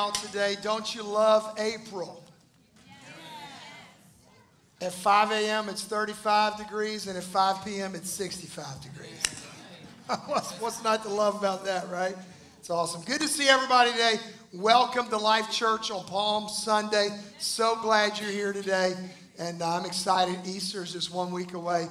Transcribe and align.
Y'all 0.00 0.12
today. 0.12 0.56
Don't 0.62 0.94
you 0.94 1.02
love 1.02 1.54
April? 1.58 2.24
At 4.80 4.92
5 4.92 5.30
a.m., 5.32 5.68
it's 5.68 5.84
35 5.84 6.56
degrees, 6.56 7.06
and 7.06 7.18
at 7.18 7.22
5 7.22 7.62
p.m., 7.66 7.94
it's 7.94 8.08
65 8.08 8.80
degrees. 8.80 9.44
what's, 10.26 10.52
what's 10.58 10.82
not 10.82 11.02
to 11.02 11.10
love 11.10 11.34
about 11.36 11.66
that, 11.66 11.90
right? 11.90 12.16
It's 12.58 12.70
awesome. 12.70 13.02
Good 13.02 13.20
to 13.20 13.28
see 13.28 13.46
everybody 13.46 13.90
today. 13.90 14.14
Welcome 14.54 15.08
to 15.08 15.18
Life 15.18 15.50
Church 15.50 15.90
on 15.90 16.02
Palm 16.06 16.48
Sunday. 16.48 17.08
So 17.38 17.76
glad 17.82 18.18
you're 18.18 18.30
here 18.30 18.54
today, 18.54 18.94
and 19.38 19.62
I'm 19.62 19.84
excited. 19.84 20.38
Easter's 20.46 20.94
just 20.94 21.12
one 21.12 21.30
week 21.30 21.52
away. 21.52 21.88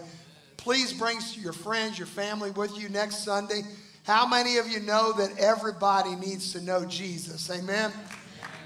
Please 0.57 0.91
bring 0.93 1.19
your 1.35 1.53
friends, 1.53 1.99
your 1.99 2.07
family 2.07 2.49
with 2.49 2.75
you 2.75 2.89
next 2.89 3.23
Sunday. 3.23 3.61
How 4.03 4.27
many 4.27 4.57
of 4.57 4.67
you 4.67 4.79
know 4.79 5.13
that 5.13 5.37
everybody 5.37 6.15
needs 6.15 6.51
to 6.53 6.61
know 6.61 6.85
Jesus? 6.85 7.49
Amen. 7.49 7.91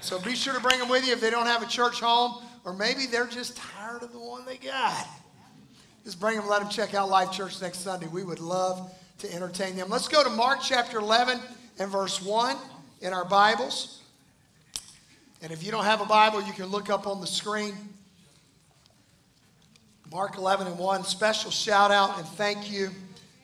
So 0.00 0.20
be 0.20 0.34
sure 0.34 0.54
to 0.54 0.60
bring 0.60 0.78
them 0.78 0.88
with 0.88 1.06
you 1.06 1.12
if 1.12 1.20
they 1.20 1.30
don't 1.30 1.46
have 1.46 1.62
a 1.62 1.66
church 1.66 2.00
home, 2.00 2.42
or 2.64 2.72
maybe 2.72 3.06
they're 3.06 3.26
just 3.26 3.56
tired 3.56 4.02
of 4.02 4.12
the 4.12 4.18
one 4.18 4.44
they 4.44 4.56
got. 4.56 5.06
Just 6.04 6.20
bring 6.20 6.36
them, 6.36 6.46
let 6.48 6.60
them 6.60 6.68
check 6.68 6.94
out 6.94 7.08
Life 7.08 7.32
Church 7.32 7.60
next 7.62 7.78
Sunday. 7.78 8.06
We 8.06 8.24
would 8.24 8.40
love 8.40 8.92
to 9.18 9.32
entertain 9.34 9.76
them. 9.76 9.88
Let's 9.88 10.08
go 10.08 10.22
to 10.22 10.30
Mark 10.30 10.60
chapter 10.62 10.98
11 10.98 11.40
and 11.78 11.90
verse 11.90 12.20
1 12.20 12.56
in 13.00 13.12
our 13.12 13.24
Bibles. 13.24 14.02
And 15.40 15.52
if 15.52 15.64
you 15.64 15.70
don't 15.70 15.84
have 15.84 16.00
a 16.00 16.06
Bible, 16.06 16.42
you 16.42 16.52
can 16.52 16.66
look 16.66 16.90
up 16.90 17.06
on 17.06 17.20
the 17.20 17.26
screen. 17.26 17.74
Mark 20.10 20.36
11 20.36 20.66
and 20.66 20.78
1. 20.78 21.04
Special 21.04 21.50
shout 21.50 21.90
out 21.90 22.18
and 22.18 22.26
thank 22.26 22.70
you 22.70 22.90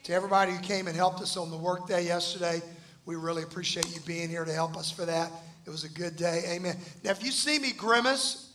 to 0.04 0.12
everybody 0.12 0.52
who 0.52 0.58
came 0.58 0.86
and 0.86 0.96
helped 0.96 1.20
us 1.20 1.36
on 1.36 1.50
the 1.50 1.56
workday 1.56 2.04
yesterday. 2.04 2.62
We 3.06 3.16
really 3.16 3.42
appreciate 3.42 3.94
you 3.94 4.00
being 4.02 4.28
here 4.28 4.44
to 4.44 4.52
help 4.52 4.76
us 4.76 4.90
for 4.90 5.04
that. 5.04 5.30
It 5.66 5.70
was 5.70 5.84
a 5.84 5.88
good 5.88 6.16
day. 6.16 6.42
Amen. 6.48 6.76
Now, 7.04 7.10
if 7.10 7.24
you 7.24 7.30
see 7.30 7.58
me 7.58 7.72
grimace, 7.72 8.52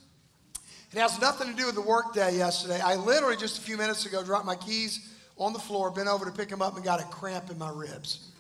it 0.91 0.99
has 0.99 1.19
nothing 1.19 1.49
to 1.49 1.53
do 1.53 1.66
with 1.66 1.75
the 1.75 1.81
workday 1.81 2.38
yesterday. 2.38 2.79
I 2.79 2.95
literally 2.95 3.38
just 3.38 3.59
a 3.59 3.61
few 3.61 3.77
minutes 3.77 4.05
ago 4.05 4.23
dropped 4.23 4.45
my 4.45 4.55
keys 4.55 5.13
on 5.38 5.53
the 5.53 5.59
floor, 5.59 5.91
bent 5.91 6.07
over 6.07 6.25
to 6.25 6.31
pick 6.31 6.49
them 6.49 6.61
up, 6.61 6.75
and 6.75 6.83
got 6.83 7.01
a 7.01 7.05
cramp 7.05 7.51
in 7.51 7.57
my 7.57 7.69
ribs. 7.69 8.31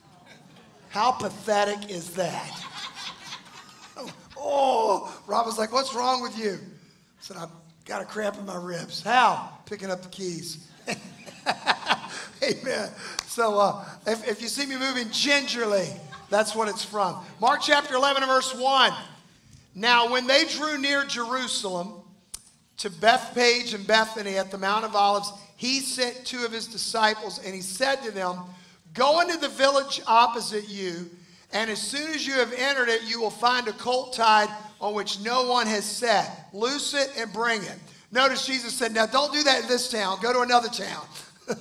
How 0.89 1.11
pathetic 1.11 1.89
is 1.89 2.11
that? 2.11 2.65
Oh, 4.47 5.11
Rob 5.25 5.47
was 5.47 5.57
like, 5.57 5.71
What's 5.71 5.95
wrong 5.95 6.21
with 6.21 6.37
you? 6.37 6.51
I 6.51 7.21
said, 7.21 7.37
I've 7.37 7.49
got 7.85 8.03
a 8.03 8.05
cramp 8.05 8.37
in 8.37 8.45
my 8.45 8.57
ribs. 8.57 9.01
How? 9.01 9.49
Picking 9.65 9.89
up 9.89 10.03
the 10.03 10.09
keys. 10.09 10.67
Amen. 12.43 12.89
So 13.27 13.59
uh, 13.59 13.85
if, 14.07 14.27
if 14.27 14.41
you 14.41 14.47
see 14.47 14.65
me 14.65 14.77
moving 14.77 15.09
gingerly, 15.11 15.87
that's 16.29 16.55
what 16.55 16.67
it's 16.67 16.83
from. 16.83 17.23
Mark 17.39 17.61
chapter 17.61 17.95
11 17.95 18.23
and 18.23 18.31
verse 18.31 18.53
1. 18.53 18.93
Now, 19.75 20.09
when 20.09 20.25
they 20.25 20.45
drew 20.45 20.77
near 20.77 21.05
Jerusalem 21.05 21.93
to 22.77 22.89
Bethphage 22.89 23.73
and 23.73 23.85
Bethany 23.85 24.37
at 24.37 24.51
the 24.51 24.57
Mount 24.57 24.85
of 24.85 24.95
Olives, 24.95 25.31
he 25.57 25.79
sent 25.79 26.25
two 26.25 26.45
of 26.45 26.51
his 26.51 26.67
disciples 26.67 27.39
and 27.43 27.53
he 27.53 27.61
said 27.61 28.01
to 28.03 28.11
them, 28.11 28.39
Go 28.93 29.19
into 29.19 29.37
the 29.37 29.49
village 29.49 30.01
opposite 30.07 30.69
you, 30.69 31.09
and 31.51 31.69
as 31.69 31.81
soon 31.81 32.11
as 32.11 32.25
you 32.25 32.33
have 32.33 32.53
entered 32.53 32.89
it, 32.89 33.03
you 33.03 33.19
will 33.19 33.29
find 33.29 33.67
a 33.67 33.73
colt 33.73 34.13
tied 34.13 34.49
on 34.79 34.93
which 34.93 35.19
no 35.21 35.49
one 35.49 35.67
has 35.67 35.85
sat. 35.85 36.47
Loose 36.53 36.93
it 36.93 37.11
and 37.17 37.31
bring 37.33 37.61
it. 37.61 37.77
Notice 38.15 38.45
Jesus 38.47 38.73
said, 38.73 38.93
Now 38.93 39.05
don't 39.05 39.33
do 39.33 39.43
that 39.43 39.63
in 39.63 39.67
this 39.67 39.91
town, 39.91 40.19
go 40.21 40.31
to 40.31 40.39
another 40.39 40.69
town. 40.69 41.05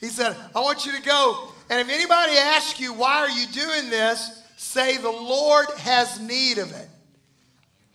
He 0.00 0.10
said, 0.10 0.36
I 0.54 0.60
want 0.60 0.84
you 0.84 0.92
to 0.92 1.00
go. 1.00 1.48
And 1.70 1.80
if 1.80 1.88
anybody 1.88 2.32
asks 2.32 2.78
you, 2.78 2.92
why 2.92 3.20
are 3.20 3.30
you 3.30 3.46
doing 3.46 3.88
this? 3.88 4.42
Say, 4.58 4.98
the 4.98 5.08
Lord 5.08 5.66
has 5.78 6.20
need 6.20 6.58
of 6.58 6.70
it. 6.72 6.88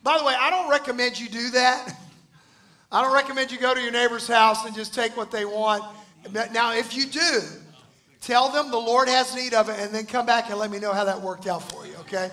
By 0.01 0.17
the 0.17 0.23
way, 0.23 0.33
I 0.35 0.49
don't 0.49 0.71
recommend 0.71 1.19
you 1.19 1.29
do 1.29 1.51
that. 1.51 1.95
I 2.91 3.03
don't 3.03 3.13
recommend 3.13 3.51
you 3.51 3.59
go 3.59 3.75
to 3.75 3.79
your 3.79 3.91
neighbor's 3.91 4.27
house 4.27 4.65
and 4.65 4.73
just 4.73 4.95
take 4.95 5.15
what 5.15 5.29
they 5.29 5.45
want. 5.45 5.83
Now, 6.51 6.73
if 6.73 6.95
you 6.95 7.05
do, 7.05 7.41
tell 8.21 8.49
them 8.49 8.71
the 8.71 8.77
Lord 8.77 9.07
has 9.07 9.35
need 9.35 9.53
of 9.53 9.69
it 9.69 9.79
and 9.79 9.93
then 9.93 10.07
come 10.07 10.25
back 10.25 10.49
and 10.49 10.57
let 10.57 10.71
me 10.71 10.79
know 10.79 10.93
how 10.93 11.03
that 11.03 11.21
worked 11.21 11.45
out 11.45 11.61
for 11.69 11.85
you, 11.85 11.95
okay? 11.97 12.31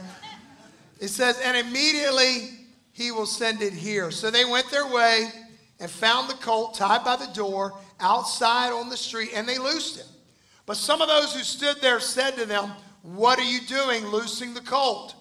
It 1.01 1.09
says, 1.09 1.39
and 1.45 1.55
immediately 1.55 2.61
he 2.93 3.11
will 3.11 3.27
send 3.27 3.61
it 3.61 3.75
here. 3.75 4.11
So 4.11 4.31
they 4.31 4.47
went 4.47 4.71
their 4.71 4.91
way 4.91 5.31
and 5.81 5.91
found 5.91 6.29
the 6.29 6.35
colt 6.35 6.75
tied 6.75 7.05
by 7.05 7.17
the 7.17 7.33
door 7.33 7.79
outside 8.01 8.73
on 8.73 8.89
the 8.89 8.97
street, 8.97 9.31
and 9.35 9.49
they 9.49 9.59
loosed 9.59 9.99
him. 9.99 10.07
But 10.65 10.77
some 10.77 11.01
of 11.01 11.09
those 11.09 11.35
who 11.35 11.43
stood 11.43 11.81
there 11.81 12.01
said 12.01 12.33
to 12.37 12.47
them, 12.47 12.73
What 13.03 13.39
are 13.39 13.45
you 13.45 13.61
doing 13.61 14.07
loosing 14.07 14.55
the 14.55 14.61
colt? 14.61 15.15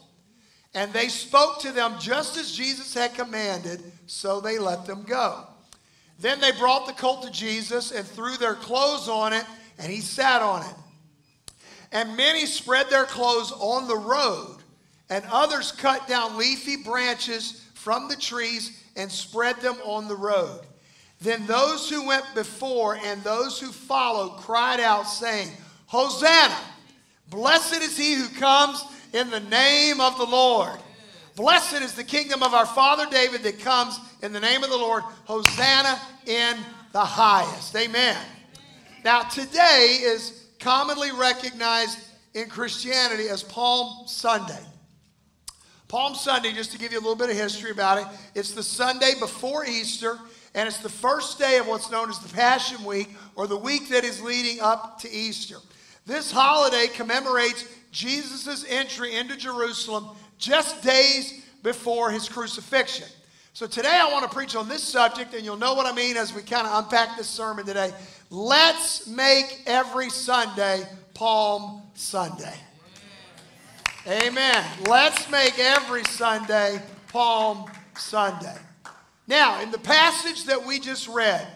And 0.73 0.91
they 0.91 1.07
spoke 1.07 1.61
to 1.61 1.71
them 1.71 1.95
just 1.99 2.38
as 2.38 2.51
Jesus 2.51 2.93
had 2.93 3.13
commanded, 3.13 3.81
so 4.07 4.41
they 4.41 4.57
let 4.57 4.85
them 4.85 5.03
go. 5.03 5.47
Then 6.19 6.39
they 6.39 6.51
brought 6.51 6.87
the 6.87 6.93
colt 6.93 7.23
to 7.23 7.31
Jesus 7.31 7.91
and 7.91 8.05
threw 8.05 8.37
their 8.37 8.55
clothes 8.55 9.07
on 9.07 9.33
it, 9.33 9.45
and 9.77 9.91
he 9.91 10.01
sat 10.01 10.41
on 10.41 10.63
it. 10.63 10.75
And 11.91 12.17
many 12.17 12.45
spread 12.45 12.89
their 12.89 13.05
clothes 13.05 13.51
on 13.53 13.87
the 13.87 13.97
road, 13.97 14.57
and 15.09 15.23
others 15.31 15.72
cut 15.72 16.07
down 16.07 16.37
leafy 16.37 16.77
branches 16.77 17.65
from 17.85 18.07
the 18.07 18.16
trees 18.16 18.81
and 18.96 19.12
spread 19.12 19.62
them 19.62 19.75
on 19.84 20.07
the 20.07 20.16
road. 20.16 20.62
Then 21.22 21.46
those 21.46 21.88
who 21.88 22.07
went 22.07 22.25
before 22.34 22.96
and 22.96 23.23
those 23.23 23.59
who 23.59 23.72
followed 23.72 24.40
cried 24.40 24.79
out, 24.79 25.03
saying, 25.03 25.50
Hosanna! 25.85 26.57
Blessed 27.29 27.84
is 27.84 27.96
he 27.96 28.16
who 28.16 28.28
comes 28.40 28.84
in 29.13 29.29
the 29.29 29.40
name 29.40 30.01
of 30.01 30.18
the 30.18 30.25
Lord. 30.25 30.79
Blessed 31.35 31.84
is 31.84 31.94
the 31.94 32.03
kingdom 32.03 32.41
of 32.41 32.56
our 32.56 32.66
father 32.66 33.06
David 33.12 33.44
that 33.44 33.59
comes 33.59 34.00
in 34.23 34.34
the 34.34 34.40
name 34.40 34.63
of 34.63 34.72
the 34.72 34.78
Lord. 34.78 35.03
Hosanna 35.25 36.02
in 36.25 36.57
the 36.91 37.06
highest. 37.06 37.75
Amen. 37.75 38.17
Now, 39.03 39.22
today 39.22 40.00
is 40.02 40.47
commonly 40.57 41.12
recognized 41.12 42.00
in 42.34 42.50
Christianity 42.50 43.29
as 43.29 43.44
Palm 43.44 44.07
Sunday. 44.07 44.63
Palm 45.95 46.13
Sunday, 46.13 46.51
just 46.51 46.73
to 46.73 46.78
give 46.78 46.91
you 46.91 46.97
a 46.97 47.00
little 47.00 47.16
bit 47.16 47.29
of 47.29 47.38
history 47.38 47.72
about 47.72 47.97
it, 47.97 48.06
it's 48.35 48.51
the 48.51 48.61
Sunday 48.61 49.13
before 49.17 49.63
Easter, 49.66 50.19
and 50.53 50.67
it's 50.67 50.79
the 50.79 50.89
first 50.89 51.39
day 51.39 51.57
of 51.57 51.67
what's 51.67 51.89
known 51.89 52.09
as 52.09 52.19
the 52.19 52.28
Passion 52.28 52.83
Week, 52.83 53.16
or 53.38 53.47
the 53.47 53.56
week 53.56 53.88
that 53.88 54.03
is 54.03 54.22
leading 54.22 54.59
up 54.59 55.00
to 55.00 55.09
Easter. 55.09 55.55
This 56.05 56.34
holiday 56.34 56.88
commemorates 56.94 57.63
Jesus' 57.94 58.66
entry 58.67 59.16
into 59.16 59.37
Jerusalem 59.37 60.17
just 60.37 60.84
days 60.84 61.46
before 61.64 62.11
his 62.11 62.28
crucifixion. 62.28 63.08
So 63.53 63.66
today 63.66 63.97
I 63.97 64.11
want 64.11 64.29
to 64.29 64.35
preach 64.35 64.58
on 64.58 64.67
this 64.67 64.84
subject, 64.84 65.34
and 65.34 65.46
you'll 65.46 65.55
know 65.55 65.75
what 65.75 65.85
I 65.85 65.96
mean 65.96 66.17
as 66.17 66.34
we 66.34 66.41
kind 66.41 66.67
of 66.67 66.84
unpack 66.84 67.16
this 67.16 67.29
sermon 67.29 67.66
today. 67.66 67.93
Let's 68.29 69.08
make 69.08 69.61
every 69.66 70.09
Sunday 70.09 70.84
Palm 71.14 71.84
Sunday. 71.93 72.58
Amen. 74.07 74.63
Let's 74.87 75.31
make 75.31 75.57
every 75.57 76.03
Sunday 76.03 76.79
Palm 77.07 77.66
Sunday. 77.97 78.55
Now, 79.25 79.63
in 79.63 79.72
the 79.72 79.79
passage 79.79 80.43
that 80.43 80.63
we 80.63 80.79
just 80.79 81.07
read, 81.07 81.47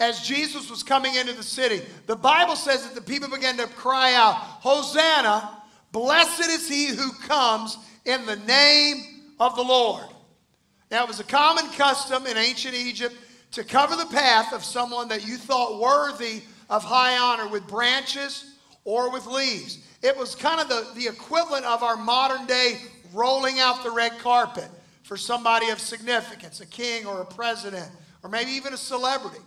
as 0.00 0.20
Jesus 0.22 0.68
was 0.68 0.82
coming 0.82 1.14
into 1.14 1.34
the 1.34 1.42
city, 1.44 1.82
the 2.06 2.16
Bible 2.16 2.56
says 2.56 2.84
that 2.84 2.96
the 2.96 3.00
people 3.00 3.30
began 3.30 3.56
to 3.58 3.68
cry 3.68 4.14
out, 4.14 4.34
Hosanna, 4.34 5.62
blessed 5.92 6.50
is 6.50 6.68
he 6.68 6.88
who 6.88 7.12
comes 7.28 7.78
in 8.04 8.26
the 8.26 8.36
name 8.36 9.04
of 9.38 9.54
the 9.54 9.62
Lord. 9.62 10.06
Now, 10.90 11.04
it 11.04 11.08
was 11.08 11.20
a 11.20 11.24
common 11.24 11.70
custom 11.74 12.26
in 12.26 12.36
ancient 12.36 12.74
Egypt 12.74 13.14
to 13.52 13.62
cover 13.62 13.94
the 13.94 14.06
path 14.06 14.52
of 14.52 14.64
someone 14.64 15.06
that 15.08 15.24
you 15.24 15.36
thought 15.36 15.80
worthy 15.80 16.42
of 16.68 16.82
high 16.82 17.16
honor 17.18 17.46
with 17.46 17.68
branches 17.68 18.53
or 18.84 19.10
with 19.10 19.26
leaves. 19.26 19.78
It 20.02 20.16
was 20.16 20.34
kind 20.34 20.60
of 20.60 20.68
the, 20.68 20.86
the 20.94 21.08
equivalent 21.08 21.64
of 21.64 21.82
our 21.82 21.96
modern 21.96 22.46
day 22.46 22.78
rolling 23.12 23.60
out 23.60 23.82
the 23.82 23.90
red 23.90 24.18
carpet 24.18 24.68
for 25.02 25.16
somebody 25.16 25.70
of 25.70 25.80
significance, 25.80 26.60
a 26.60 26.66
king 26.66 27.06
or 27.06 27.20
a 27.20 27.26
president, 27.26 27.88
or 28.22 28.30
maybe 28.30 28.50
even 28.52 28.72
a 28.72 28.76
celebrity. 28.76 29.40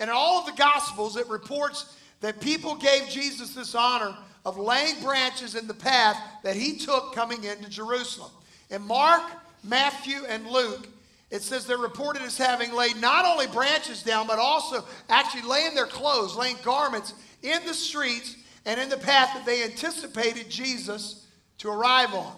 And 0.00 0.10
in 0.10 0.16
all 0.16 0.40
of 0.40 0.46
the 0.46 0.60
Gospels, 0.60 1.16
it 1.16 1.28
reports 1.28 1.96
that 2.20 2.40
people 2.40 2.74
gave 2.74 3.08
Jesus 3.08 3.54
this 3.54 3.74
honor 3.74 4.16
of 4.44 4.58
laying 4.58 5.00
branches 5.02 5.54
in 5.54 5.66
the 5.66 5.74
path 5.74 6.16
that 6.42 6.56
he 6.56 6.76
took 6.76 7.14
coming 7.14 7.44
into 7.44 7.68
Jerusalem. 7.68 8.30
In 8.70 8.82
Mark, 8.82 9.22
Matthew, 9.62 10.24
and 10.28 10.46
Luke, 10.46 10.88
it 11.30 11.42
says 11.42 11.66
they're 11.66 11.78
reported 11.78 12.22
as 12.22 12.36
having 12.36 12.72
laid 12.72 12.96
not 13.00 13.24
only 13.24 13.46
branches 13.46 14.02
down, 14.02 14.26
but 14.26 14.38
also 14.38 14.84
actually 15.08 15.42
laying 15.42 15.74
their 15.74 15.86
clothes, 15.86 16.36
laying 16.36 16.56
garments 16.62 17.14
in 17.42 17.64
the 17.66 17.74
streets 17.74 18.36
and 18.66 18.80
in 18.80 18.88
the 18.88 18.96
path 18.96 19.30
that 19.34 19.44
they 19.44 19.62
anticipated 19.64 20.48
Jesus 20.48 21.26
to 21.58 21.68
arrive 21.68 22.14
on. 22.14 22.34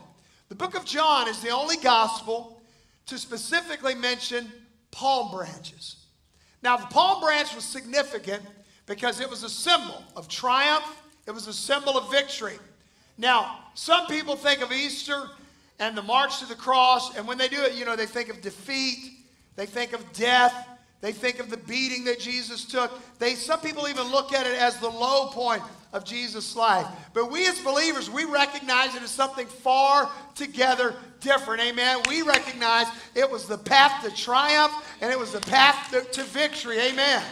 The 0.49 0.55
book 0.55 0.77
of 0.77 0.85
John 0.85 1.29
is 1.29 1.41
the 1.41 1.51
only 1.51 1.77
gospel 1.77 2.61
to 3.07 3.19
specifically 3.19 3.95
mention 3.95 4.51
palm 4.91 5.31
branches. 5.31 5.97
Now, 6.63 6.77
the 6.77 6.87
palm 6.87 7.21
branch 7.21 7.55
was 7.55 7.65
significant 7.65 8.43
because 8.87 9.21
it 9.21 9.29
was 9.29 9.43
a 9.43 9.49
symbol 9.49 10.03
of 10.17 10.29
triumph, 10.29 10.85
it 11.27 11.33
was 11.33 11.47
a 11.49 11.53
symbol 11.53 11.99
of 11.99 12.11
victory. 12.11 12.59
Now, 13.19 13.59
some 13.75 14.07
people 14.07 14.37
think 14.37 14.63
of 14.63 14.73
Easter 14.73 15.29
and 15.79 15.97
the 15.97 16.03
march 16.03 16.39
to 16.41 16.47
the 16.47 16.55
cross, 16.55 17.17
and 17.17 17.27
when 17.27 17.39
they 17.39 17.49
do 17.49 17.63
it, 17.63 17.75
you 17.75 17.85
know, 17.85 17.97
they 17.97 18.07
think 18.07 18.29
of 18.29 18.41
defeat, 18.41 19.13
they 19.57 19.67
think 19.67 19.93
of 19.93 20.13
death, 20.13 20.69
they 21.01 21.13
think 21.13 21.39
of 21.39 21.51
the 21.51 21.57
beating 21.57 22.05
that 22.05 22.19
Jesus 22.19 22.65
took. 22.65 22.91
They, 23.19 23.35
some 23.35 23.61
people 23.61 23.89
even 23.89 24.11
look 24.11 24.33
at 24.33 24.47
it 24.47 24.57
as 24.61 24.79
the 24.79 24.89
low 24.89 25.29
point 25.29 25.63
of 25.97 26.05
Jesus' 26.05 26.55
life. 26.55 26.87
But 27.15 27.31
we 27.31 27.47
as 27.49 27.59
believers, 27.61 28.11
we 28.11 28.25
recognize 28.25 28.95
it 28.95 29.03
as 29.03 29.11
something 29.11 29.47
far 29.47 30.11
together 30.35 30.95
different. 31.21 31.63
Amen. 31.63 31.99
We 32.09 32.23
recognize 32.23 32.87
it 33.15 33.29
was 33.29 33.47
the 33.47 33.59
path 33.59 34.05
to 34.05 34.15
triumph 34.15 34.73
and 35.01 35.11
it 35.11 35.19
was 35.19 35.33
the 35.33 35.41
path 35.41 35.91
to, 35.91 36.03
to 36.03 36.23
victory. 36.25 36.79
Amen. 36.79 37.23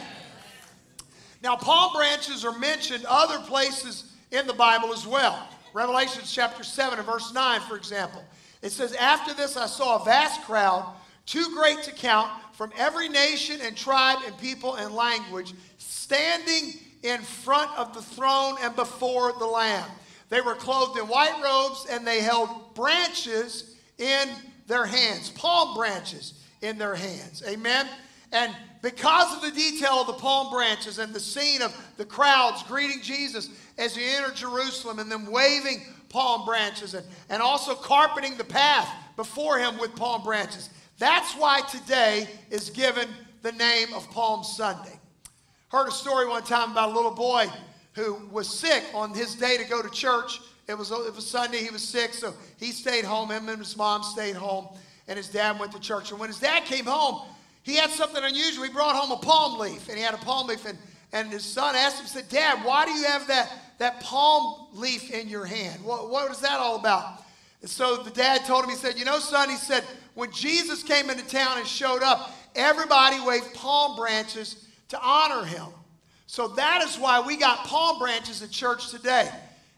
Now, 1.43 1.55
palm 1.55 1.93
branches 1.93 2.43
are 2.43 2.57
mentioned 2.57 3.05
other 3.07 3.39
places 3.39 4.11
in 4.31 4.47
the 4.47 4.53
Bible 4.53 4.91
as 4.91 5.05
well. 5.05 5.47
Revelation 5.73 6.23
chapter 6.25 6.63
7 6.63 6.97
and 6.97 7.07
verse 7.07 7.33
9, 7.33 7.61
for 7.61 7.77
example. 7.77 8.23
It 8.63 8.71
says, 8.71 8.93
After 8.95 9.33
this 9.33 9.55
I 9.55 9.67
saw 9.67 10.01
a 10.01 10.05
vast 10.05 10.41
crowd, 10.41 10.91
too 11.27 11.45
great 11.53 11.83
to 11.83 11.91
count, 11.91 12.31
from 12.53 12.71
every 12.77 13.09
nation 13.09 13.59
and 13.61 13.75
tribe 13.75 14.19
and 14.25 14.35
people 14.37 14.75
and 14.75 14.95
language, 14.95 15.53
standing 15.77 16.73
in 17.05 17.21
front 17.21 17.71
of 17.77 17.93
the 17.93 18.01
throne 18.01 18.55
and 18.61 18.75
before 18.75 19.33
the 19.33 19.45
Lamb. 19.45 19.89
They 20.29 20.41
were 20.41 20.55
clothed 20.55 20.97
in 20.97 21.07
white 21.07 21.39
robes 21.43 21.85
and 21.89 22.05
they 22.05 22.21
held 22.21 22.73
branches 22.73 23.75
in 23.97 24.29
their 24.67 24.85
hands, 24.85 25.29
palm 25.29 25.75
branches 25.75 26.33
in 26.61 26.77
their 26.77 26.95
hands. 26.95 27.43
Amen. 27.47 27.87
And 28.31 28.53
because 28.81 29.35
of 29.35 29.41
the 29.41 29.51
detail 29.51 30.01
of 30.01 30.07
the 30.07 30.13
palm 30.13 30.51
branches 30.51 30.99
and 30.99 31.13
the 31.13 31.19
scene 31.19 31.61
of 31.61 31.75
the 31.97 32.05
crowds 32.05 32.63
greeting 32.63 33.01
Jesus 33.01 33.49
as 33.77 33.95
he 33.95 34.03
entered 34.03 34.35
Jerusalem 34.35 34.99
and 34.99 35.11
them 35.11 35.31
waving 35.31 35.81
palm 36.09 36.45
branches 36.45 36.95
and, 36.95 37.05
and 37.29 37.41
also 37.41 37.75
carpeting 37.75 38.35
the 38.35 38.43
path 38.43 38.89
before 39.15 39.59
him 39.59 39.77
with 39.77 39.95
palm 39.95 40.23
branches, 40.23 40.69
that's 40.97 41.33
why 41.33 41.61
today 41.69 42.27
is 42.49 42.69
given 42.69 43.07
the 43.41 43.51
name 43.51 43.93
of 43.93 44.09
Palm 44.11 44.43
Sunday. 44.43 44.94
Heard 45.69 45.87
a 45.87 45.91
story 45.91 46.27
one 46.27 46.43
time 46.43 46.71
about 46.71 46.91
a 46.91 46.93
little 46.93 47.11
boy 47.11 47.47
who 47.93 48.19
was 48.31 48.47
sick 48.47 48.83
on 48.93 49.13
his 49.13 49.35
day 49.35 49.57
to 49.57 49.65
go 49.65 49.81
to 49.81 49.89
church. 49.89 50.39
It 50.67 50.77
was, 50.77 50.91
it 50.91 51.15
was 51.15 51.25
Sunday, 51.25 51.63
he 51.63 51.69
was 51.69 51.83
sick, 51.83 52.13
so 52.13 52.33
he 52.57 52.71
stayed 52.71 53.05
home. 53.05 53.31
Him 53.31 53.49
and 53.49 53.59
his 53.59 53.75
mom 53.75 54.03
stayed 54.03 54.35
home, 54.35 54.67
and 55.07 55.17
his 55.17 55.27
dad 55.27 55.59
went 55.59 55.71
to 55.71 55.79
church. 55.79 56.11
And 56.11 56.19
when 56.19 56.29
his 56.29 56.39
dad 56.39 56.65
came 56.65 56.85
home, 56.85 57.27
he 57.63 57.75
had 57.75 57.89
something 57.89 58.23
unusual. 58.23 58.63
He 58.65 58.71
brought 58.71 58.95
home 58.95 59.11
a 59.11 59.17
palm 59.17 59.59
leaf, 59.59 59.89
and 59.89 59.97
he 59.97 60.03
had 60.03 60.13
a 60.13 60.17
palm 60.17 60.47
leaf. 60.47 60.65
And, 60.65 60.77
and 61.13 61.31
his 61.31 61.43
son 61.43 61.75
asked 61.75 61.99
him, 61.99 62.07
said, 62.07 62.29
Dad, 62.29 62.63
why 62.63 62.85
do 62.85 62.91
you 62.91 63.05
have 63.05 63.27
that, 63.27 63.51
that 63.79 64.01
palm 64.01 64.67
leaf 64.73 65.11
in 65.11 65.27
your 65.27 65.45
hand? 65.45 65.83
What, 65.83 66.09
what 66.09 66.29
is 66.31 66.39
that 66.41 66.59
all 66.59 66.75
about? 66.75 67.23
And 67.61 67.69
so 67.69 67.97
the 67.97 68.11
dad 68.11 68.45
told 68.45 68.63
him, 68.65 68.69
he 68.69 68.75
said, 68.75 68.99
You 68.99 69.05
know, 69.05 69.17
son, 69.17 69.49
he 69.49 69.55
said, 69.55 69.83
when 70.13 70.31
Jesus 70.31 70.83
came 70.83 71.09
into 71.09 71.25
town 71.27 71.57
and 71.57 71.65
showed 71.65 72.03
up, 72.03 72.31
everybody 72.55 73.19
waved 73.19 73.53
palm 73.53 73.95
branches 73.95 74.64
to 74.89 74.99
honor 75.01 75.45
him. 75.45 75.67
So 76.27 76.47
that 76.49 76.83
is 76.83 76.97
why 76.97 77.21
we 77.21 77.37
got 77.37 77.59
palm 77.65 77.99
branches 77.99 78.41
at 78.41 78.51
church 78.51 78.89
today. 78.89 79.29